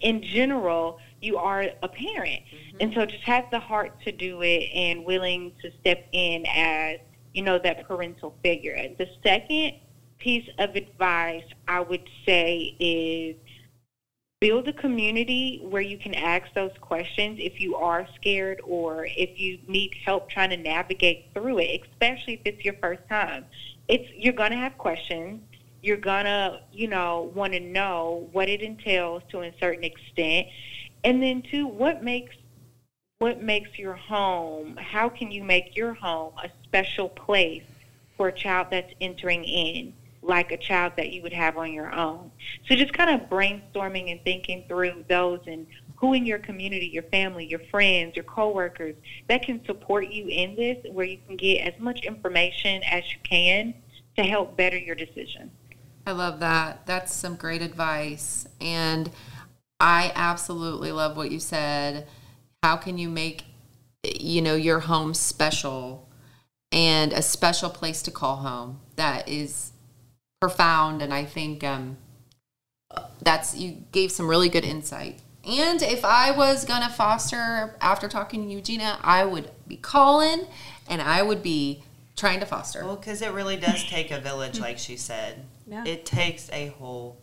in 0.00 0.22
general, 0.22 0.98
you 1.20 1.36
are 1.36 1.66
a 1.82 1.88
parent. 1.88 2.40
And 2.80 2.94
so 2.94 3.04
just 3.04 3.22
have 3.24 3.50
the 3.50 3.58
heart 3.58 4.00
to 4.04 4.12
do 4.12 4.40
it 4.42 4.70
and 4.74 5.04
willing 5.04 5.52
to 5.60 5.70
step 5.80 6.06
in 6.12 6.46
as, 6.46 6.98
you 7.34 7.42
know, 7.42 7.58
that 7.58 7.86
parental 7.86 8.34
figure. 8.42 8.76
The 8.96 9.08
second 9.22 9.74
piece 10.18 10.48
of 10.58 10.76
advice 10.76 11.44
I 11.68 11.80
would 11.80 12.08
say 12.24 12.74
is 12.78 13.36
build 14.40 14.66
a 14.68 14.72
community 14.72 15.60
where 15.62 15.82
you 15.82 15.98
can 15.98 16.14
ask 16.14 16.46
those 16.54 16.72
questions 16.80 17.38
if 17.42 17.60
you 17.60 17.76
are 17.76 18.08
scared 18.14 18.58
or 18.64 19.06
if 19.06 19.38
you 19.38 19.58
need 19.68 19.94
help 20.02 20.30
trying 20.30 20.48
to 20.48 20.56
navigate 20.56 21.26
through 21.34 21.58
it, 21.58 21.82
especially 21.82 22.34
if 22.34 22.40
it's 22.46 22.64
your 22.64 22.72
first 22.80 23.02
time. 23.06 23.44
It's 23.86 24.10
you're 24.16 24.32
going 24.32 24.52
to 24.52 24.56
have 24.56 24.78
questions. 24.78 25.42
You're 25.82 25.98
going 25.98 26.24
to, 26.24 26.60
you 26.72 26.88
know, 26.88 27.30
want 27.34 27.52
to 27.52 27.60
know 27.60 28.28
what 28.32 28.48
it 28.48 28.62
entails 28.62 29.22
to 29.28 29.42
a 29.42 29.52
certain 29.60 29.84
extent. 29.84 30.46
And 31.04 31.22
then 31.22 31.42
two, 31.42 31.66
what 31.66 32.02
makes 32.02 32.34
what 33.18 33.42
makes 33.42 33.78
your 33.78 33.92
home, 33.94 34.78
how 34.78 35.10
can 35.10 35.30
you 35.30 35.44
make 35.44 35.76
your 35.76 35.92
home 35.92 36.32
a 36.42 36.48
special 36.64 37.10
place 37.10 37.64
for 38.16 38.28
a 38.28 38.32
child 38.32 38.68
that's 38.70 38.94
entering 39.02 39.44
in? 39.44 39.92
Like 40.22 40.52
a 40.52 40.56
child 40.56 40.92
that 40.96 41.12
you 41.12 41.22
would 41.22 41.32
have 41.32 41.56
on 41.56 41.72
your 41.72 41.94
own. 41.94 42.30
So 42.68 42.74
just 42.74 42.92
kind 42.92 43.10
of 43.10 43.28
brainstorming 43.28 44.10
and 44.10 44.22
thinking 44.22 44.64
through 44.68 45.04
those 45.08 45.40
and 45.46 45.66
who 45.96 46.14
in 46.14 46.26
your 46.26 46.38
community, 46.38 46.86
your 46.86 47.02
family, 47.04 47.46
your 47.46 47.60
friends, 47.70 48.16
your 48.16 48.24
coworkers 48.24 48.96
that 49.28 49.42
can 49.42 49.64
support 49.64 50.08
you 50.08 50.26
in 50.28 50.56
this 50.56 50.78
where 50.92 51.06
you 51.06 51.18
can 51.26 51.36
get 51.36 51.60
as 51.60 51.78
much 51.78 52.04
information 52.04 52.82
as 52.84 53.04
you 53.12 53.18
can 53.22 53.74
to 54.16 54.24
help 54.24 54.56
better 54.56 54.78
your 54.78 54.94
decision. 54.94 55.50
I 56.06 56.12
love 56.12 56.40
that. 56.40 56.86
That's 56.86 57.12
some 57.14 57.36
great 57.36 57.62
advice. 57.62 58.46
And 58.60 59.10
I 59.78 60.12
absolutely 60.14 60.92
love 60.92 61.16
what 61.16 61.30
you 61.30 61.38
said. 61.38 62.06
How 62.62 62.76
can 62.76 62.98
you 62.98 63.08
make 63.08 63.44
you 64.02 64.42
know 64.42 64.54
your 64.54 64.80
home 64.80 65.14
special 65.14 66.08
and 66.72 67.12
a 67.12 67.22
special 67.22 67.70
place 67.70 68.02
to 68.02 68.10
call 68.10 68.36
home? 68.36 68.80
That 68.96 69.28
is 69.28 69.72
profound 70.40 71.02
and 71.02 71.12
I 71.12 71.24
think 71.24 71.62
um 71.62 71.98
that's 73.22 73.56
you 73.56 73.84
gave 73.92 74.10
some 74.10 74.26
really 74.26 74.48
good 74.48 74.64
insight. 74.64 75.20
And 75.44 75.80
if 75.82 76.04
I 76.04 76.32
was 76.32 76.64
gonna 76.64 76.90
foster 76.90 77.76
after 77.80 78.08
talking 78.08 78.46
to 78.46 78.52
Eugenia, 78.52 78.98
I 79.02 79.24
would 79.24 79.50
be 79.68 79.76
calling 79.76 80.46
and 80.88 81.00
I 81.00 81.22
would 81.22 81.42
be 81.42 81.82
trying 82.16 82.40
to 82.40 82.46
foster. 82.46 82.84
Well, 82.84 82.96
because 82.96 83.22
it 83.22 83.32
really 83.32 83.56
does 83.56 83.84
take 83.84 84.10
a 84.10 84.20
village, 84.20 84.60
like 84.60 84.78
she 84.78 84.96
said. 84.96 85.44
Yeah. 85.66 85.84
It 85.86 86.04
takes 86.04 86.50
a 86.52 86.68
whole 86.78 87.16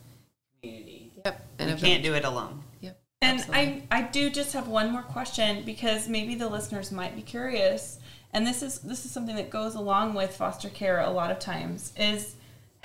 community. 0.61 1.11
Yep. 1.25 1.47
And 1.59 1.69
And 1.69 1.79
you 1.79 1.85
can't 1.85 2.03
do 2.03 2.13
it 2.13 2.25
alone. 2.25 2.63
Yep. 2.81 2.99
And 3.21 3.39
absolutely. 3.39 3.83
I, 3.91 3.97
I 3.97 4.01
do 4.03 4.29
just 4.29 4.53
have 4.53 4.67
one 4.67 4.91
more 4.91 5.03
question 5.03 5.63
because 5.65 6.07
maybe 6.07 6.35
the 6.35 6.47
listeners 6.47 6.91
might 6.91 7.15
be 7.15 7.21
curious, 7.21 7.99
and 8.33 8.47
this 8.47 8.63
is 8.63 8.79
this 8.79 9.05
is 9.05 9.11
something 9.11 9.35
that 9.35 9.49
goes 9.49 9.75
along 9.75 10.13
with 10.13 10.35
foster 10.35 10.69
care 10.69 10.99
a 10.99 11.09
lot 11.09 11.31
of 11.31 11.39
times. 11.39 11.93
Is 11.97 12.35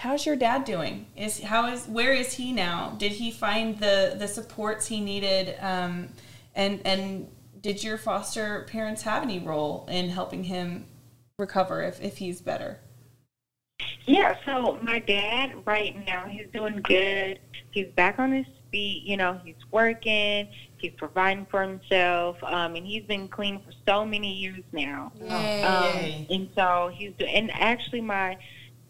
how's 0.02 0.26
your 0.26 0.34
dad 0.34 0.64
doing? 0.64 1.06
Is 1.16 1.40
how 1.40 1.68
is 1.68 1.86
where 1.86 2.12
is 2.12 2.32
he 2.32 2.52
now? 2.52 2.96
Did 2.98 3.12
he 3.12 3.30
find 3.30 3.78
the 3.78 4.16
the 4.18 4.26
supports 4.26 4.86
he 4.86 5.00
needed? 5.00 5.54
Um, 5.60 6.08
and 6.56 6.80
and 6.84 7.28
did 7.60 7.84
your 7.84 7.96
foster 7.96 8.66
parents 8.68 9.02
have 9.02 9.22
any 9.22 9.38
role 9.38 9.86
in 9.88 10.10
helping 10.10 10.44
him 10.44 10.86
recover 11.38 11.82
if 11.82 12.02
if 12.02 12.18
he's 12.18 12.40
better? 12.40 12.80
Yeah, 14.06 14.36
so 14.44 14.78
my 14.82 14.98
dad 14.98 15.54
right 15.64 15.94
now, 16.04 16.26
he's 16.26 16.46
doing 16.52 16.80
good. 16.82 17.38
He's 17.70 17.88
back 17.94 18.18
on 18.18 18.32
his 18.32 18.46
feet. 18.72 19.04
You 19.04 19.16
know, 19.16 19.40
he's 19.44 19.54
working. 19.70 20.48
He's 20.78 20.92
providing 20.96 21.46
for 21.46 21.62
himself. 21.62 22.36
Um, 22.42 22.74
and 22.74 22.84
he's 22.84 23.04
been 23.04 23.28
clean 23.28 23.60
for 23.60 23.72
so 23.86 24.04
many 24.04 24.34
years 24.34 24.64
now. 24.72 25.12
Yay. 25.20 25.62
Um, 25.62 26.26
and 26.30 26.48
so 26.56 26.90
he's 26.92 27.12
doing 27.18 27.32
and 27.34 27.50
actually 27.52 28.00
my 28.00 28.36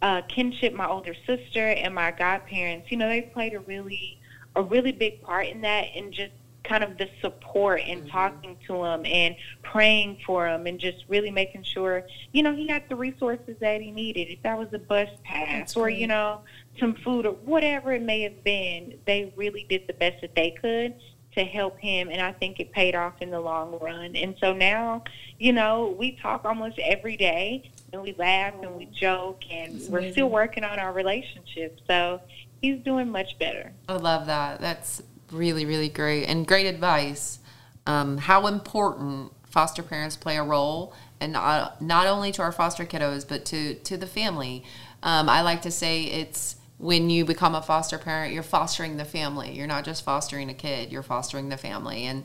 uh, 0.03 0.21
kinship, 0.23 0.75
my 0.75 0.87
older 0.87 1.15
sister 1.27 1.69
and 1.69 1.95
my 1.95 2.11
godparents, 2.11 2.91
you 2.91 2.97
know, 2.97 3.09
they 3.09 3.23
played 3.23 3.55
a 3.55 3.61
really 3.61 4.19
a 4.55 4.63
really 4.63 4.93
big 4.93 5.23
part 5.23 5.47
in 5.47 5.63
that, 5.63 5.87
and 5.97 6.13
just 6.13 6.33
kind 6.65 6.85
of 6.85 6.99
the 6.99 7.09
support 7.21 7.81
and 7.87 8.09
talking 8.09 8.57
to 8.67 8.85
him 8.85 9.05
and 9.07 9.35
praying 9.63 10.19
for 10.25 10.47
him 10.47 10.67
and 10.67 10.79
just 10.79 11.05
really 11.09 11.31
making 11.31 11.63
sure, 11.63 12.07
you 12.33 12.43
know, 12.43 12.55
he 12.55 12.69
got 12.69 12.89
the 12.89 12.95
resources 12.95 13.57
that 13.61 13.81
he 13.81 13.91
needed. 13.91 14.29
If 14.29 14.43
that 14.43 14.57
was 14.59 14.69
a 14.73 14.79
bus 14.79 15.09
pass 15.25 15.77
or 15.77 15.89
you 15.89 16.07
know 16.07 16.43
some 16.79 16.95
food 16.95 17.27
or 17.27 17.33
whatever 17.33 17.93
it 17.93 18.03
may 18.03 18.21
have 18.23 18.45
been, 18.45 18.99
they 19.07 19.33
really 19.37 19.67
did 19.69 19.87
the 19.87 19.95
best 19.95 20.21
that 20.21 20.35
they 20.35 20.51
could 20.51 20.95
to 21.35 21.45
help 21.45 21.79
him 21.79 22.11
and 22.11 22.21
I 22.21 22.33
think 22.33 22.61
it 22.61 22.73
paid 22.73 22.95
off 22.95 23.15
in 23.21 23.31
the 23.31 23.41
long 23.41 23.79
run. 23.81 24.17
And 24.17 24.35
so 24.41 24.53
now, 24.53 25.03
you 25.39 25.53
know, 25.53 25.95
we 25.99 26.13
talk 26.13 26.45
almost 26.45 26.79
every 26.79 27.17
day 27.17 27.71
and 27.93 28.03
we 28.03 28.15
laugh 28.19 28.55
and 28.63 28.77
we 28.77 28.87
joke 28.87 29.43
and 29.51 29.75
That's 29.75 29.89
we're 29.89 29.99
amazing. 29.99 30.13
still 30.13 30.29
working 30.31 30.65
on 30.65 30.79
our 30.79 30.93
relationship. 30.93 31.81
So 31.87 32.21
he's 32.61 32.81
doing 32.81 33.11
much 33.11 33.39
better. 33.39 33.73
I 33.89 33.95
love 33.95 34.27
that. 34.27 34.61
That's 34.61 35.03
really, 35.31 35.65
really 35.65 35.89
great 35.89 36.27
and 36.27 36.47
great 36.47 36.67
advice. 36.67 37.39
Um, 37.87 38.19
how 38.19 38.47
important 38.47 39.33
foster 39.51 39.83
parents 39.83 40.17
play 40.17 40.37
a 40.37 40.43
role, 40.43 40.95
and 41.21 41.33
not, 41.33 41.83
not 41.83 42.07
only 42.07 42.33
to 42.33 42.43
our 42.43 42.53
foster 42.53 42.85
kiddos, 42.85 43.27
but 43.27 43.45
to 43.47 43.75
to 43.75 43.97
the 43.97 44.07
family. 44.07 44.65
Um, 45.03 45.29
I 45.29 45.43
like 45.43 45.63
to 45.63 45.71
say 45.71 46.05
it's 46.05 46.57
when 46.83 47.11
you 47.11 47.25
become 47.25 47.55
a 47.55 47.63
foster 47.63 47.97
parent, 47.97 48.35
you're 48.35 48.43
fostering 48.43 48.97
the 48.97 49.05
family. 49.05 49.53
You're 49.53 49.69
not 49.69 49.85
just 49.85 50.05
fostering 50.05 50.51
a 50.51 50.55
kid; 50.55 50.91
you're 50.91 51.05
fostering 51.05 51.49
the 51.49 51.57
family. 51.57 52.05
And 52.05 52.25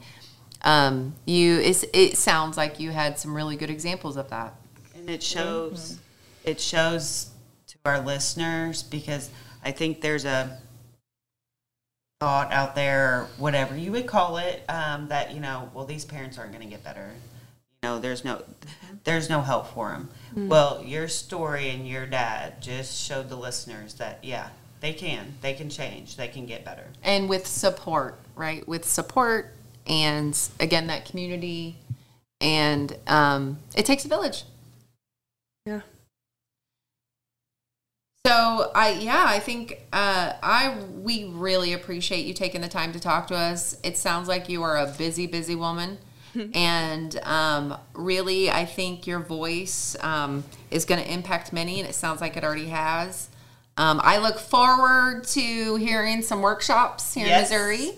um, 0.64 1.16
you, 1.26 1.60
it 1.60 2.18
sounds 2.18 2.58
like 2.58 2.80
you 2.80 2.90
had 2.90 3.20
some 3.20 3.36
really 3.36 3.56
good 3.56 3.70
examples 3.70 4.18
of 4.18 4.32
that. 4.32 4.56
and 4.96 5.10
it 5.10 5.22
shows 5.22 6.00
it 6.44 6.60
shows 6.60 7.30
to 7.68 7.78
our 7.86 8.02
listeners 8.02 8.82
because 8.82 9.30
I 9.64 9.72
think 9.72 10.02
there's 10.02 10.26
a 10.26 10.58
thought 12.20 12.52
out 12.52 12.74
there, 12.74 13.28
whatever 13.38 13.78
you 13.78 13.92
would 13.92 14.08
call 14.08 14.38
it, 14.38 14.64
um, 14.70 15.08
that 15.10 15.34
you 15.34 15.40
know, 15.40 15.70
well, 15.74 15.86
these 15.86 16.04
parents 16.04 16.40
aren't 16.40 16.52
going 16.52 16.64
to 16.64 16.70
get 16.70 16.84
better. 16.84 17.12
You 17.84 17.90
know, 17.90 18.00
there's 18.00 18.26
no, 18.26 18.44
there's 19.04 19.30
no 19.30 19.42
help 19.42 19.68
for 19.74 19.90
them. 19.90 20.10
Well, 20.50 20.84
your 20.84 21.08
story 21.08 21.70
and 21.70 21.88
your 21.88 22.06
dad 22.06 22.62
just 22.62 23.02
showed 23.02 23.30
the 23.30 23.36
listeners 23.36 23.94
that 23.96 24.20
yeah, 24.24 24.50
they 24.82 24.94
can, 24.94 25.36
they 25.42 25.54
can 25.54 25.70
change, 25.70 26.16
they 26.16 26.28
can 26.28 26.46
get 26.46 26.64
better. 26.66 26.86
and 27.04 27.28
with 27.30 27.48
support, 27.48 28.20
right? 28.36 28.68
With 28.68 28.86
support 28.86 29.54
and 29.88 30.38
again 30.60 30.88
that 30.88 31.06
community, 31.06 31.78
and 32.42 32.96
um, 33.08 33.60
it 33.76 33.86
takes 33.86 34.06
a 34.06 34.08
village. 34.08 34.44
Yeah. 35.66 35.82
So 38.26 38.72
I 38.76 38.92
yeah 39.00 39.24
I 39.28 39.40
think 39.40 39.80
uh, 39.94 40.34
I 40.44 40.78
we 41.02 41.26
really 41.26 41.74
appreciate 41.74 42.26
you 42.26 42.34
taking 42.34 42.62
the 42.62 42.68
time 42.68 42.92
to 42.94 43.00
talk 43.00 43.28
to 43.28 43.36
us. 43.36 43.78
It 43.84 43.98
sounds 43.98 44.28
like 44.28 44.50
you 44.50 44.62
are 44.64 44.78
a 44.78 44.94
busy 44.98 45.26
busy 45.28 45.56
woman, 45.56 45.98
and 46.54 47.20
um, 47.24 47.78
really 47.94 48.50
I 48.50 48.66
think 48.66 49.08
your 49.08 49.20
voice 49.20 49.96
um, 50.02 50.44
is 50.72 50.86
going 50.86 51.04
to 51.04 51.12
impact 51.12 51.52
many, 51.54 51.80
and 51.80 51.88
it 51.90 51.94
sounds 51.94 52.22
like 52.22 52.38
it 52.38 52.44
already 52.44 52.68
has. 52.68 53.30
Um, 53.78 54.02
I 54.04 54.18
look 54.18 54.40
forward 54.40 55.24
to 55.26 55.76
hearing 55.76 56.22
some 56.24 56.42
workshops 56.42 57.14
here 57.14 57.28
Yes. 57.28 57.52
in 57.52 57.58
Missouri. 57.58 57.92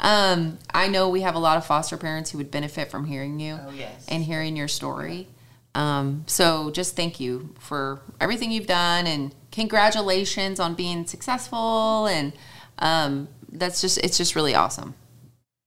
Um, 0.00 0.58
I 0.72 0.88
know 0.88 1.08
we 1.08 1.20
have 1.22 1.34
a 1.34 1.38
lot 1.38 1.56
of 1.58 1.66
foster 1.66 1.96
parents 1.96 2.30
who 2.30 2.38
would 2.38 2.50
benefit 2.50 2.90
from 2.90 3.04
hearing 3.04 3.38
you 3.40 3.58
Oh, 3.60 3.70
yes. 3.72 4.06
and 4.08 4.22
hearing 4.24 4.56
your 4.56 4.68
story. 4.68 5.26
Um, 5.74 6.24
so 6.26 6.70
just 6.70 6.96
thank 6.96 7.20
you 7.20 7.54
for 7.58 8.00
everything 8.20 8.50
you've 8.50 8.66
done 8.66 9.06
and 9.06 9.34
congratulations 9.52 10.60
on 10.60 10.74
being 10.74 11.06
successful. 11.06 12.06
And 12.06 12.32
um, 12.78 13.28
that's 13.52 13.80
just, 13.80 13.98
it's 13.98 14.16
just 14.16 14.34
really 14.34 14.54
awesome. 14.54 14.94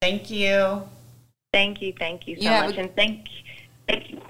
Thank 0.02 0.32
you. 0.32 0.84
Thank 1.54 1.82
you, 1.82 1.94
thank 2.00 2.28
you 2.28 2.38
so 2.38 2.44
Yeah, 2.44 2.66
much, 2.66 2.78
and 2.78 2.96
thank 2.96 3.28
thank 3.88 4.10
you 4.10 4.22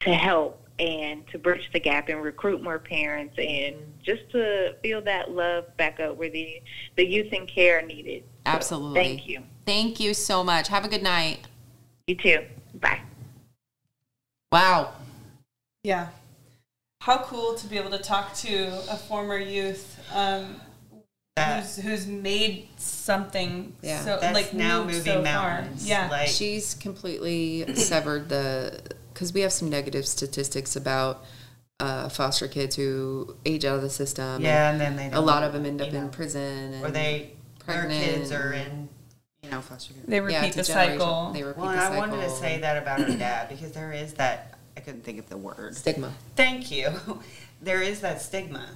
to 0.00 0.14
help 0.14 0.64
and 0.78 1.26
to 1.28 1.38
bridge 1.38 1.68
the 1.72 1.80
gap 1.80 2.08
and 2.08 2.22
recruit 2.22 2.62
more 2.62 2.78
parents 2.78 3.34
and 3.36 3.74
just 4.02 4.30
to 4.30 4.76
feel 4.80 5.02
that 5.02 5.32
love 5.32 5.64
back 5.76 5.98
up 5.98 6.16
where 6.16 6.30
the 6.30 6.62
the 6.96 7.04
youth 7.04 7.32
and 7.32 7.48
care 7.48 7.80
are 7.80 7.82
needed. 7.82 8.22
So, 8.46 8.52
Absolutely. 8.52 9.02
thank 9.02 9.28
you. 9.28 9.42
Thank 9.66 10.00
you 10.00 10.14
so 10.14 10.44
much. 10.44 10.68
Have 10.68 10.84
a 10.84 10.88
good 10.88 11.02
night. 11.02 11.40
You 12.06 12.14
too. 12.14 12.44
Bye. 12.74 13.00
Wow. 14.52 14.92
Yeah. 15.82 16.08
How 17.02 17.18
cool 17.18 17.54
to 17.56 17.66
be 17.66 17.76
able 17.76 17.90
to 17.90 17.98
talk 17.98 18.34
to 18.36 18.66
a 18.90 18.96
former 18.96 19.38
youth 19.38 20.00
um, 20.14 20.60
That- 21.38 21.62
who's 21.64 21.76
who's 21.76 22.06
made 22.06 22.68
something 22.76 23.74
Yeah. 23.82 24.04
so 24.04 24.18
That's 24.20 24.34
like 24.34 24.52
now 24.54 24.84
moving 24.84 25.02
so 25.02 25.22
mountains. 25.22 25.82
far. 25.82 25.88
Yeah. 25.88 26.08
Like, 26.10 26.28
She's 26.28 26.74
completely 26.74 27.74
severed 27.74 28.28
the, 28.28 28.80
because 29.12 29.32
we 29.32 29.40
have 29.42 29.52
some 29.52 29.68
negative 29.70 30.06
statistics 30.06 30.76
about 30.76 31.24
uh, 31.80 32.08
foster 32.08 32.48
kids 32.48 32.74
who 32.76 33.36
age 33.46 33.64
out 33.64 33.76
of 33.76 33.82
the 33.82 33.90
system. 33.90 34.42
yeah, 34.42 34.70
and 34.70 34.80
then 34.80 34.96
they 34.96 35.04
don't, 35.04 35.14
a 35.14 35.20
lot 35.20 35.42
of 35.44 35.52
them 35.52 35.64
end 35.64 35.80
up 35.80 35.90
you 35.92 35.96
in 35.98 36.04
know, 36.04 36.10
prison. 36.10 36.72
And 36.74 36.84
or 36.84 36.90
they 36.90 37.32
their 37.66 37.86
kids 37.88 38.32
are 38.32 38.52
in 38.52 38.88
you 39.42 39.50
know 39.50 39.60
foster 39.60 39.94
care. 39.94 40.02
they 40.08 40.20
repeat 40.20 40.56
it's 40.56 40.56
the 40.56 40.62
generation- 40.64 40.98
cycle. 41.00 41.30
They 41.32 41.42
repeat 41.44 41.60
Well, 41.60 41.70
the 41.72 41.78
and 41.78 41.94
I 41.94 41.98
wanted 41.98 42.20
to 42.22 42.30
say 42.30 42.58
that 42.60 42.82
about 42.82 43.00
her 43.00 43.16
dad 43.18 43.48
because 43.48 43.72
there 43.72 43.92
is 43.92 44.14
that 44.14 44.58
I 44.76 44.80
couldn't 44.80 45.04
think 45.04 45.18
of 45.20 45.28
the 45.28 45.36
word. 45.36 45.76
Stigma. 45.76 46.12
Thank 46.36 46.70
you. 46.70 46.90
There 47.60 47.82
is 47.82 48.02
that 48.02 48.22
stigma 48.22 48.68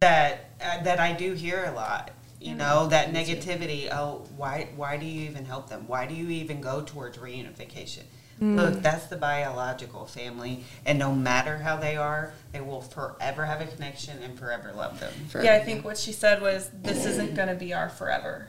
that 0.00 0.48
uh, 0.64 0.82
that 0.82 0.98
I 0.98 1.12
do 1.12 1.34
hear 1.34 1.64
a 1.66 1.72
lot. 1.72 2.10
You 2.40 2.54
know 2.54 2.86
that 2.86 3.12
negativity. 3.12 3.86
Oh, 3.92 4.24
why 4.38 4.68
why 4.74 4.96
do 4.96 5.04
you 5.04 5.28
even 5.28 5.44
help 5.44 5.68
them? 5.68 5.84
Why 5.86 6.06
do 6.06 6.14
you 6.14 6.30
even 6.30 6.62
go 6.62 6.80
towards 6.80 7.18
reunification? 7.18 8.04
Look, 8.42 8.80
that's 8.80 9.04
the 9.08 9.16
biological 9.18 10.06
family, 10.06 10.64
and 10.86 10.98
no 10.98 11.14
matter 11.14 11.58
how 11.58 11.76
they 11.76 11.98
are, 11.98 12.32
they 12.52 12.62
will 12.62 12.80
forever 12.80 13.44
have 13.44 13.60
a 13.60 13.66
connection 13.66 14.16
and 14.22 14.38
forever 14.38 14.72
love 14.74 14.98
them. 14.98 15.12
For- 15.28 15.44
yeah, 15.44 15.56
I 15.56 15.58
think 15.60 15.84
what 15.84 15.98
she 15.98 16.12
said 16.12 16.40
was 16.40 16.70
this 16.82 17.04
isn't 17.04 17.34
going 17.34 17.48
to 17.48 17.54
be 17.54 17.74
our 17.74 17.90
forever. 17.90 18.48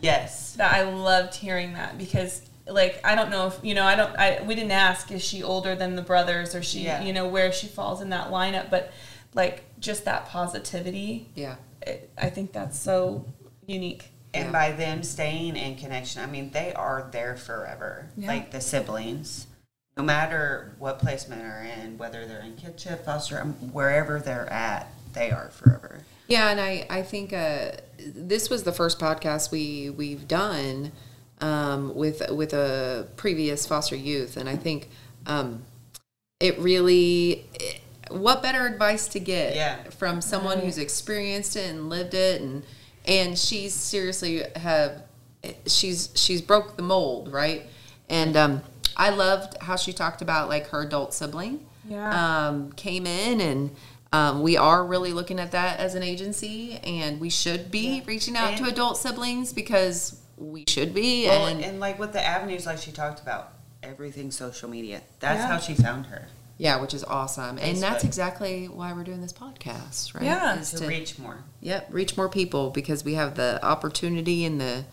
Yes. 0.00 0.52
That 0.52 0.72
I 0.72 0.82
loved 0.82 1.34
hearing 1.34 1.72
that 1.72 1.98
because 1.98 2.42
like 2.68 3.00
I 3.04 3.16
don't 3.16 3.30
know 3.30 3.48
if 3.48 3.58
you 3.64 3.74
know 3.74 3.82
I 3.84 3.96
don't 3.96 4.16
I 4.16 4.40
we 4.46 4.54
didn't 4.54 4.70
ask 4.70 5.10
is 5.10 5.24
she 5.24 5.42
older 5.42 5.74
than 5.74 5.96
the 5.96 6.02
brothers 6.02 6.54
or 6.54 6.62
she 6.62 6.84
Yeah. 6.84 7.02
you 7.02 7.12
know 7.12 7.26
where 7.26 7.50
she 7.50 7.66
falls 7.66 8.00
in 8.00 8.10
that 8.10 8.30
lineup 8.30 8.70
but 8.70 8.92
like 9.34 9.64
just 9.82 10.06
that 10.06 10.26
positivity 10.28 11.28
Yeah. 11.34 11.56
it, 11.82 12.10
I 12.16 12.30
think 12.30 12.52
that's 12.52 12.78
so 12.78 13.26
unique. 13.66 14.08
And 14.32 14.46
Yeah. 14.46 14.52
by 14.52 14.72
them 14.72 15.02
staying 15.02 15.56
in 15.56 15.76
connection, 15.76 16.22
I 16.22 16.26
mean 16.26 16.50
they 16.52 16.72
are 16.72 17.08
there 17.12 17.36
forever. 17.36 18.06
Yeah. 18.16 18.28
Like 18.28 18.50
the 18.52 18.60
siblings, 18.62 19.46
no 19.96 20.02
matter 20.02 20.74
what 20.78 20.98
placement 21.00 21.42
they're 21.42 21.68
in, 21.82 21.98
whether 21.98 22.24
they're 22.26 22.40
in 22.40 22.56
kinship, 22.56 23.04
foster, 23.04 23.40
um, 23.42 23.52
wherever 23.72 24.18
they're 24.20 24.50
at, 24.50 24.86
they 25.12 25.30
are 25.30 25.50
forever. 25.50 26.00
Yeah, 26.28 26.48
and 26.48 26.58
I 26.60 26.86
I 26.88 27.02
think 27.02 27.34
uh, 27.34 27.72
this 27.98 28.48
was 28.48 28.62
the 28.62 28.72
first 28.72 28.98
podcast 28.98 29.50
we 29.50 29.90
we've 29.90 30.26
done 30.26 30.92
um, 31.42 31.94
with 31.94 32.22
with 32.30 32.54
a 32.54 33.08
previous 33.16 33.66
foster 33.66 33.96
youth, 33.96 34.36
and 34.38 34.48
I 34.48 34.56
think 34.56 34.88
um, 35.26 35.64
it 36.40 36.58
really. 36.58 37.44
What 38.12 38.42
better 38.42 38.66
advice 38.66 39.08
to 39.08 39.20
get 39.20 39.54
Yeah. 39.56 39.82
from 39.90 40.20
someone 40.20 40.58
who's 40.60 40.78
experienced 40.78 41.56
it 41.56 41.70
and 41.70 41.88
lived 41.88 42.14
it, 42.14 42.40
and 42.40 42.62
and 43.06 43.38
she's 43.38 43.74
seriously 43.74 44.42
have 44.56 45.02
she's 45.66 46.10
she's 46.14 46.40
broke 46.40 46.76
the 46.76 46.82
mold, 46.82 47.32
right? 47.32 47.66
And 48.08 48.36
um, 48.36 48.62
I 48.96 49.10
loved 49.10 49.56
how 49.62 49.76
she 49.76 49.92
talked 49.92 50.22
about 50.22 50.48
like 50.48 50.68
her 50.68 50.82
adult 50.82 51.14
sibling 51.14 51.66
Yeah. 51.88 52.48
um, 52.48 52.72
came 52.72 53.06
in 53.06 53.40
and 53.40 53.70
um, 54.12 54.42
we 54.42 54.56
are 54.58 54.84
really 54.84 55.12
looking 55.12 55.40
at 55.40 55.52
that 55.52 55.80
as 55.80 55.94
an 55.94 56.02
agency 56.02 56.74
and 56.84 57.18
we 57.18 57.30
should 57.30 57.70
be 57.70 58.02
reaching 58.06 58.36
out 58.36 58.58
to 58.58 58.64
adult 58.64 58.98
siblings 58.98 59.52
because 59.54 60.20
we 60.36 60.64
should 60.68 60.92
be 60.92 61.26
Well, 61.26 61.46
and, 61.46 61.64
and, 61.64 61.80
like 61.80 61.98
with 61.98 62.12
the 62.12 62.22
avenues, 62.24 62.66
like 62.66 62.76
she 62.78 62.92
talked 62.92 63.20
about, 63.20 63.52
everything 63.82 64.30
social 64.30 64.68
media. 64.68 65.00
That's 65.20 65.38
Yeah. 65.40 65.46
how 65.48 65.58
she 65.58 65.74
found 65.74 66.06
her 66.06 66.28
yeah 66.62 66.80
which 66.80 66.94
is 66.94 67.02
awesome 67.04 67.58
and 67.58 67.76
that's 67.78 68.04
Facebook. 68.04 68.06
exactly 68.06 68.66
why 68.68 68.92
we're 68.92 69.02
doing 69.04 69.20
this 69.20 69.32
podcast 69.32 70.14
right 70.14 70.22
Yeah. 70.24 70.58
Is 70.60 70.70
to 70.70 70.76
to 70.78 70.86
reach 70.86 71.18
more. 71.18 71.38
yep 71.60 71.88
reach 71.90 72.16
more 72.16 72.28
people 72.28 72.70
because 72.70 73.04
we 73.04 73.14
have 73.14 73.34
the 73.34 73.58
opportunity 73.64 74.44
and 74.44 74.60
the 74.60 74.84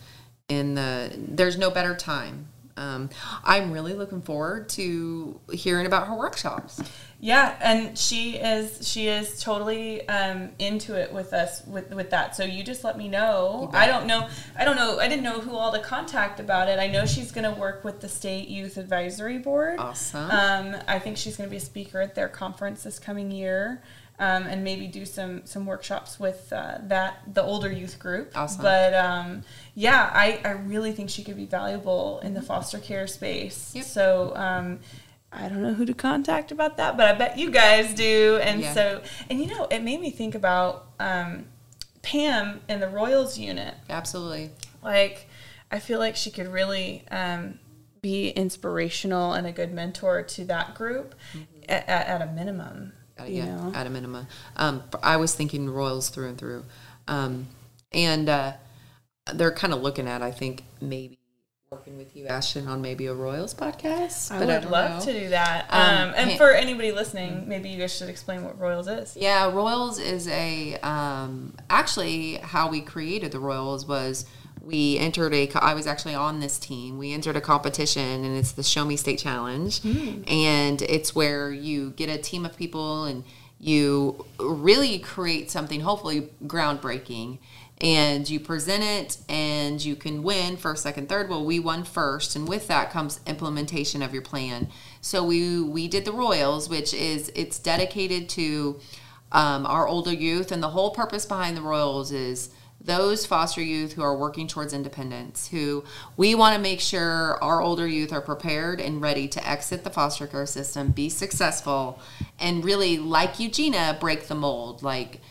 and 0.49 0.75
the 0.75 1.11
there's 1.15 1.57
no 1.57 1.69
better 1.69 1.95
time 1.95 2.47
um, 2.75 3.09
i'm 3.43 3.71
really 3.71 3.93
looking 3.93 4.21
forward 4.21 4.67
to 4.69 5.39
hearing 5.51 5.85
about 5.85 6.07
her 6.07 6.15
workshops 6.15 6.81
Yeah, 7.21 7.57
and 7.61 7.97
she 7.97 8.37
is 8.37 8.87
she 8.87 9.09
is 9.09 9.43
totally 9.43 10.07
um, 10.07 10.51
into 10.57 10.95
it 10.95 11.11
with 11.11 11.33
us 11.33 11.65
with 11.67 11.93
with 11.93 12.11
that. 12.11 12.35
So 12.35 12.45
you 12.45 12.63
just 12.63 12.85
let 12.85 12.97
me 12.97 13.09
know. 13.09 13.69
I 13.73 13.87
don't 13.87 14.07
know. 14.07 14.29
I 14.57 14.63
don't 14.63 14.77
know. 14.77 14.99
I 14.99 15.09
didn't 15.09 15.23
know 15.23 15.41
who 15.41 15.53
all 15.53 15.73
to 15.73 15.79
contact 15.79 16.39
about 16.39 16.69
it. 16.69 16.79
I 16.79 16.87
know 16.87 17.05
she's 17.05 17.33
going 17.33 17.43
to 17.43 17.59
work 17.59 17.83
with 17.83 17.99
the 17.99 18.07
state 18.07 18.47
youth 18.47 18.77
advisory 18.77 19.37
board. 19.37 19.79
awesome 19.79 20.31
Um, 20.31 20.75
I 20.87 20.97
think 20.99 21.17
she's 21.17 21.35
going 21.35 21.49
to 21.49 21.51
be 21.51 21.57
a 21.57 21.61
speaker 21.61 21.99
at 21.99 22.15
their 22.15 22.29
conference 22.29 22.83
this 22.83 22.99
coming 22.99 23.31
year, 23.31 23.81
um, 24.17 24.43
and 24.43 24.63
maybe 24.63 24.87
do 24.87 25.05
some 25.05 25.45
some 25.45 25.65
workshops 25.65 26.21
with 26.21 26.53
uh, 26.53 26.77
that 26.83 27.19
the 27.33 27.43
older 27.43 27.69
youth 27.69 27.99
group. 27.99 28.31
Awesome. 28.33 28.61
But 28.61 28.93
um, 28.93 29.43
yeah, 29.75 30.09
I, 30.13 30.39
I 30.45 30.51
really 30.51 30.93
think 30.93 31.09
she 31.09 31.25
could 31.25 31.35
be 31.35 31.45
valuable 31.45 32.21
in 32.23 32.33
the 32.33 32.41
foster 32.41 32.79
care 32.79 33.07
space. 33.07 33.75
Yep. 33.75 33.83
So 33.83 34.33
um, 34.37 34.79
I 35.31 35.47
don't 35.47 35.61
know 35.61 35.73
who 35.73 35.85
to 35.85 35.93
contact 35.93 36.51
about 36.51 36.77
that, 36.77 36.97
but 36.97 37.07
I 37.07 37.13
bet 37.17 37.37
you 37.37 37.51
guys 37.51 37.93
do. 37.93 38.39
And 38.41 38.61
Yeah. 38.61 38.73
so, 38.73 39.01
and 39.29 39.39
you 39.39 39.47
know, 39.47 39.65
it 39.69 39.81
made 39.83 40.01
me 40.01 40.09
think 40.11 40.33
about 40.35 40.87
um, 40.99 41.45
Pam 42.01 42.61
in 42.67 42.79
the 42.79 42.87
Royals 42.87 43.37
unit 43.37 43.75
absolutely 43.89 44.49
like 44.81 45.27
i 45.71 45.77
feel 45.79 45.99
like 45.99 46.15
she 46.15 46.31
could 46.31 46.47
really 46.47 47.03
um, 47.11 47.59
be 48.01 48.29
inspirational 48.29 49.33
and 49.33 49.45
a 49.45 49.51
good 49.51 49.73
mentor 49.73 50.23
to 50.23 50.45
that 50.45 50.73
group 50.73 51.13
at, 51.67 51.87
at, 51.89 52.07
at 52.07 52.21
a 52.21 52.31
minimum 52.31 52.93
Uh, 53.19 53.25
you 53.25 53.35
yeah, 53.35 53.45
know 53.45 53.71
at 53.75 53.85
a 53.85 53.89
minimum. 53.89 54.25
Um, 54.55 54.83
I 55.03 55.17
was 55.17 55.35
thinking 55.35 55.69
Royals 55.69 56.09
through 56.09 56.29
and 56.29 56.37
through, 56.37 56.65
um, 57.07 57.47
and 57.91 58.29
uh, 58.29 58.53
they're 59.33 59.51
kind 59.51 59.73
of 59.73 59.81
looking 59.81 60.07
at, 60.07 60.21
I 60.21 60.31
think, 60.31 60.63
maybe 60.81 61.18
working 61.71 61.99
with 61.99 62.15
you, 62.15 62.25
Ashton, 62.25 62.67
on 62.67 62.81
maybe 62.81 63.05
a 63.05 63.13
Royals 63.13 63.53
podcast. 63.53 64.29
But 64.29 64.35
i 64.37 64.39
would 64.39 64.61
don't 64.63 64.71
love 64.71 65.05
know. 65.05 65.13
to 65.13 65.19
do 65.19 65.29
that 65.29 65.67
Um, 65.69 66.09
um, 66.09 66.13
and 66.17 66.35
for 66.35 66.49
anybody 66.49 66.91
listening 66.91 67.47
maybe 67.47 67.69
you 67.69 67.77
guys 67.77 67.95
should 67.95 68.09
explain 68.09 68.43
what 68.43 68.57
royals 68.59 68.87
is 68.87 69.15
Yeah, 69.15 69.51
Royals 69.53 69.99
is 69.99 70.27
a 70.29 70.77
um, 70.77 71.53
actually 71.69 72.37
how 72.37 72.69
we 72.71 72.81
created 72.81 73.31
the 73.31 73.39
Royals 73.39 73.85
was 73.85 74.25
we 74.63 74.97
entered 74.97 75.31
a 75.31 75.47
i 75.63 75.75
was 75.75 75.85
actually 75.85 76.15
on 76.15 76.39
this 76.39 76.57
team. 76.57 76.97
We 76.97 77.13
entered 77.13 77.35
a 77.35 77.41
competition, 77.41 78.25
and 78.25 78.35
it's 78.35 78.53
the 78.53 78.63
Show 78.63 78.83
Me 78.83 78.95
State 78.97 79.19
Challenge, 79.19 79.79
and 80.27 80.81
it's 80.81 81.13
where 81.13 81.51
you 81.51 81.91
get 81.91 82.09
a 82.09 82.17
team 82.17 82.45
of 82.47 82.57
people 82.57 83.03
and 83.03 83.23
you 83.59 84.25
really 84.39 84.97
create 84.99 85.51
something 85.51 85.81
hopefully 85.81 86.29
groundbreaking. 86.45 87.37
And 87.81 88.29
you 88.29 88.39
present 88.39 88.83
it 88.83 89.17
and 89.29 89.83
you 89.83 89.95
can 89.95 90.21
win 90.21 90.57
first 90.57 90.83
second 90.83 91.07
third. 91.07 91.29
Well 91.29 91.45
we 91.45 91.59
won 91.59 91.83
first 91.83 92.35
and 92.35 92.47
with 92.47 92.67
that 92.67 92.91
comes 92.91 93.19
implementation 93.25 94.01
of 94.01 94.13
your 94.13 94.21
plan. 94.21 94.69
So 95.01 95.23
we 95.23 95.61
we 95.61 95.87
did 95.87 96.05
the 96.05 96.11
royals 96.11 96.69
which 96.69 96.93
is 96.93 97.31
it's 97.35 97.59
dedicated 97.59 98.27
to 98.29 98.79
um, 99.31 99.65
our 99.65 99.87
older 99.87 100.13
youth 100.13 100.51
and 100.51 100.61
the 100.61 100.69
whole 100.69 100.91
purpose 100.91 101.25
behind 101.25 101.55
the 101.55 101.61
royals 101.61 102.11
is 102.11 102.49
those 102.81 103.25
foster 103.25 103.61
youth 103.61 103.93
who 103.93 104.01
are 104.01 104.15
working 104.15 104.47
towards 104.47 104.73
independence 104.73 105.49
who 105.49 105.83
we 106.15 106.33
want 106.33 106.55
to 106.55 106.61
make 106.61 106.79
sure 106.79 107.41
our 107.43 107.61
older 107.61 107.85
youth 107.85 108.11
are 108.13 108.21
prepared 108.21 108.79
and 108.79 109.01
ready 109.01 109.27
to 109.27 109.47
exit 109.47 109.83
the 109.83 109.89
foster 109.89 110.25
care 110.25 110.45
system 110.45 110.89
be 110.91 111.09
successful 111.09 111.99
and 112.39 112.63
really 112.63 112.97
like 112.97 113.39
eugenia 113.39 113.97
break 113.99 114.27
the 114.27 114.35
mold. 114.35 114.81
Like 114.81 115.21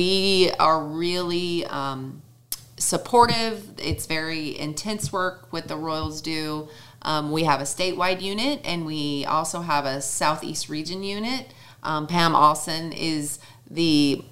we 0.00 0.52
are 0.60 0.80
really 0.80 1.66
um, 1.66 2.22
supportive. 2.76 3.68
It's 3.78 4.06
very 4.06 4.56
intense 4.56 5.12
work 5.12 5.52
what 5.52 5.66
the 5.66 5.74
Royals 5.74 6.20
do. 6.20 6.68
Um, 7.02 7.32
we 7.32 7.42
have 7.42 7.60
a 7.60 7.64
statewide 7.64 8.22
unit 8.22 8.60
and 8.64 8.86
we 8.86 9.24
also 9.24 9.60
have 9.60 9.86
a 9.86 10.00
Southeast 10.00 10.68
region 10.68 11.02
unit. 11.02 11.52
Um, 11.82 12.06
Pam 12.06 12.36
Austin 12.36 12.92
is 12.92 13.40
the 13.68 14.24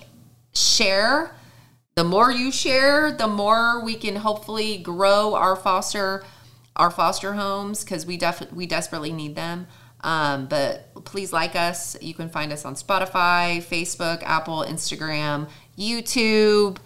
share, 0.55 1.38
the 1.99 2.05
more 2.05 2.31
you 2.31 2.53
share, 2.53 3.11
the 3.11 3.27
more 3.27 3.83
we 3.83 3.97
can 3.97 4.15
hopefully 4.15 4.79
grow 4.79 5.35
our 5.35 5.57
foster 5.57 6.23
our 6.77 6.93
foster 6.93 7.33
homes 7.33 7.83
because 7.83 8.07
we 8.07 8.17
def- 8.17 8.53
we 8.53 8.67
desperately 8.67 9.11
need 9.11 9.35
them. 9.35 9.67
Um, 10.03 10.47
but 10.47 10.95
please 11.05 11.33
like 11.33 11.57
us. 11.57 12.01
You 12.01 12.15
can 12.15 12.29
find 12.29 12.53
us 12.53 12.65
on 12.65 12.77
Spotify, 12.77 13.61
Facebook, 13.61 14.23
Apple, 14.23 14.65
Instagram, 14.65 15.49
YouTube, 15.77 16.79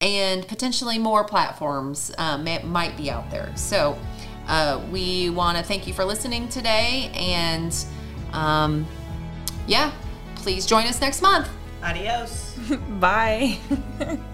and 0.00 0.46
potentially 0.46 0.96
more 0.96 1.24
platforms 1.24 2.12
um, 2.16 2.44
may, 2.44 2.62
might 2.62 2.96
be 2.96 3.10
out 3.10 3.28
there. 3.32 3.50
So 3.56 3.98
uh, 4.46 4.80
we 4.92 5.28
want 5.28 5.58
to 5.58 5.64
thank 5.64 5.88
you 5.88 5.92
for 5.92 6.04
listening 6.04 6.48
today, 6.50 7.10
and 7.16 7.74
um, 8.32 8.86
yeah, 9.66 9.90
please 10.36 10.66
join 10.66 10.86
us 10.86 11.00
next 11.00 11.20
month. 11.20 11.48
Adios. 11.82 12.56
Bye. 13.00 13.58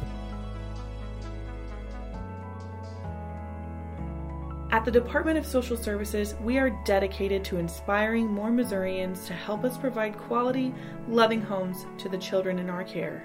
At 4.72 4.86
the 4.86 4.90
Department 4.90 5.36
of 5.36 5.44
Social 5.44 5.76
Services, 5.76 6.34
we 6.42 6.56
are 6.56 6.70
dedicated 6.86 7.44
to 7.44 7.58
inspiring 7.58 8.26
more 8.26 8.50
Missourians 8.50 9.26
to 9.26 9.34
help 9.34 9.64
us 9.64 9.76
provide 9.76 10.16
quality, 10.16 10.72
loving 11.06 11.42
homes 11.42 11.84
to 11.98 12.08
the 12.08 12.16
children 12.16 12.58
in 12.58 12.70
our 12.70 12.82
care. 12.82 13.22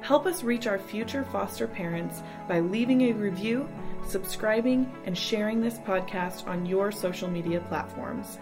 Help 0.00 0.24
us 0.24 0.42
reach 0.42 0.66
our 0.66 0.78
future 0.78 1.22
foster 1.24 1.66
parents 1.66 2.22
by 2.48 2.60
leaving 2.60 3.02
a 3.02 3.12
review, 3.12 3.68
subscribing, 4.06 4.90
and 5.04 5.18
sharing 5.18 5.60
this 5.60 5.76
podcast 5.80 6.46
on 6.46 6.64
your 6.64 6.90
social 6.90 7.28
media 7.28 7.60
platforms. 7.68 8.38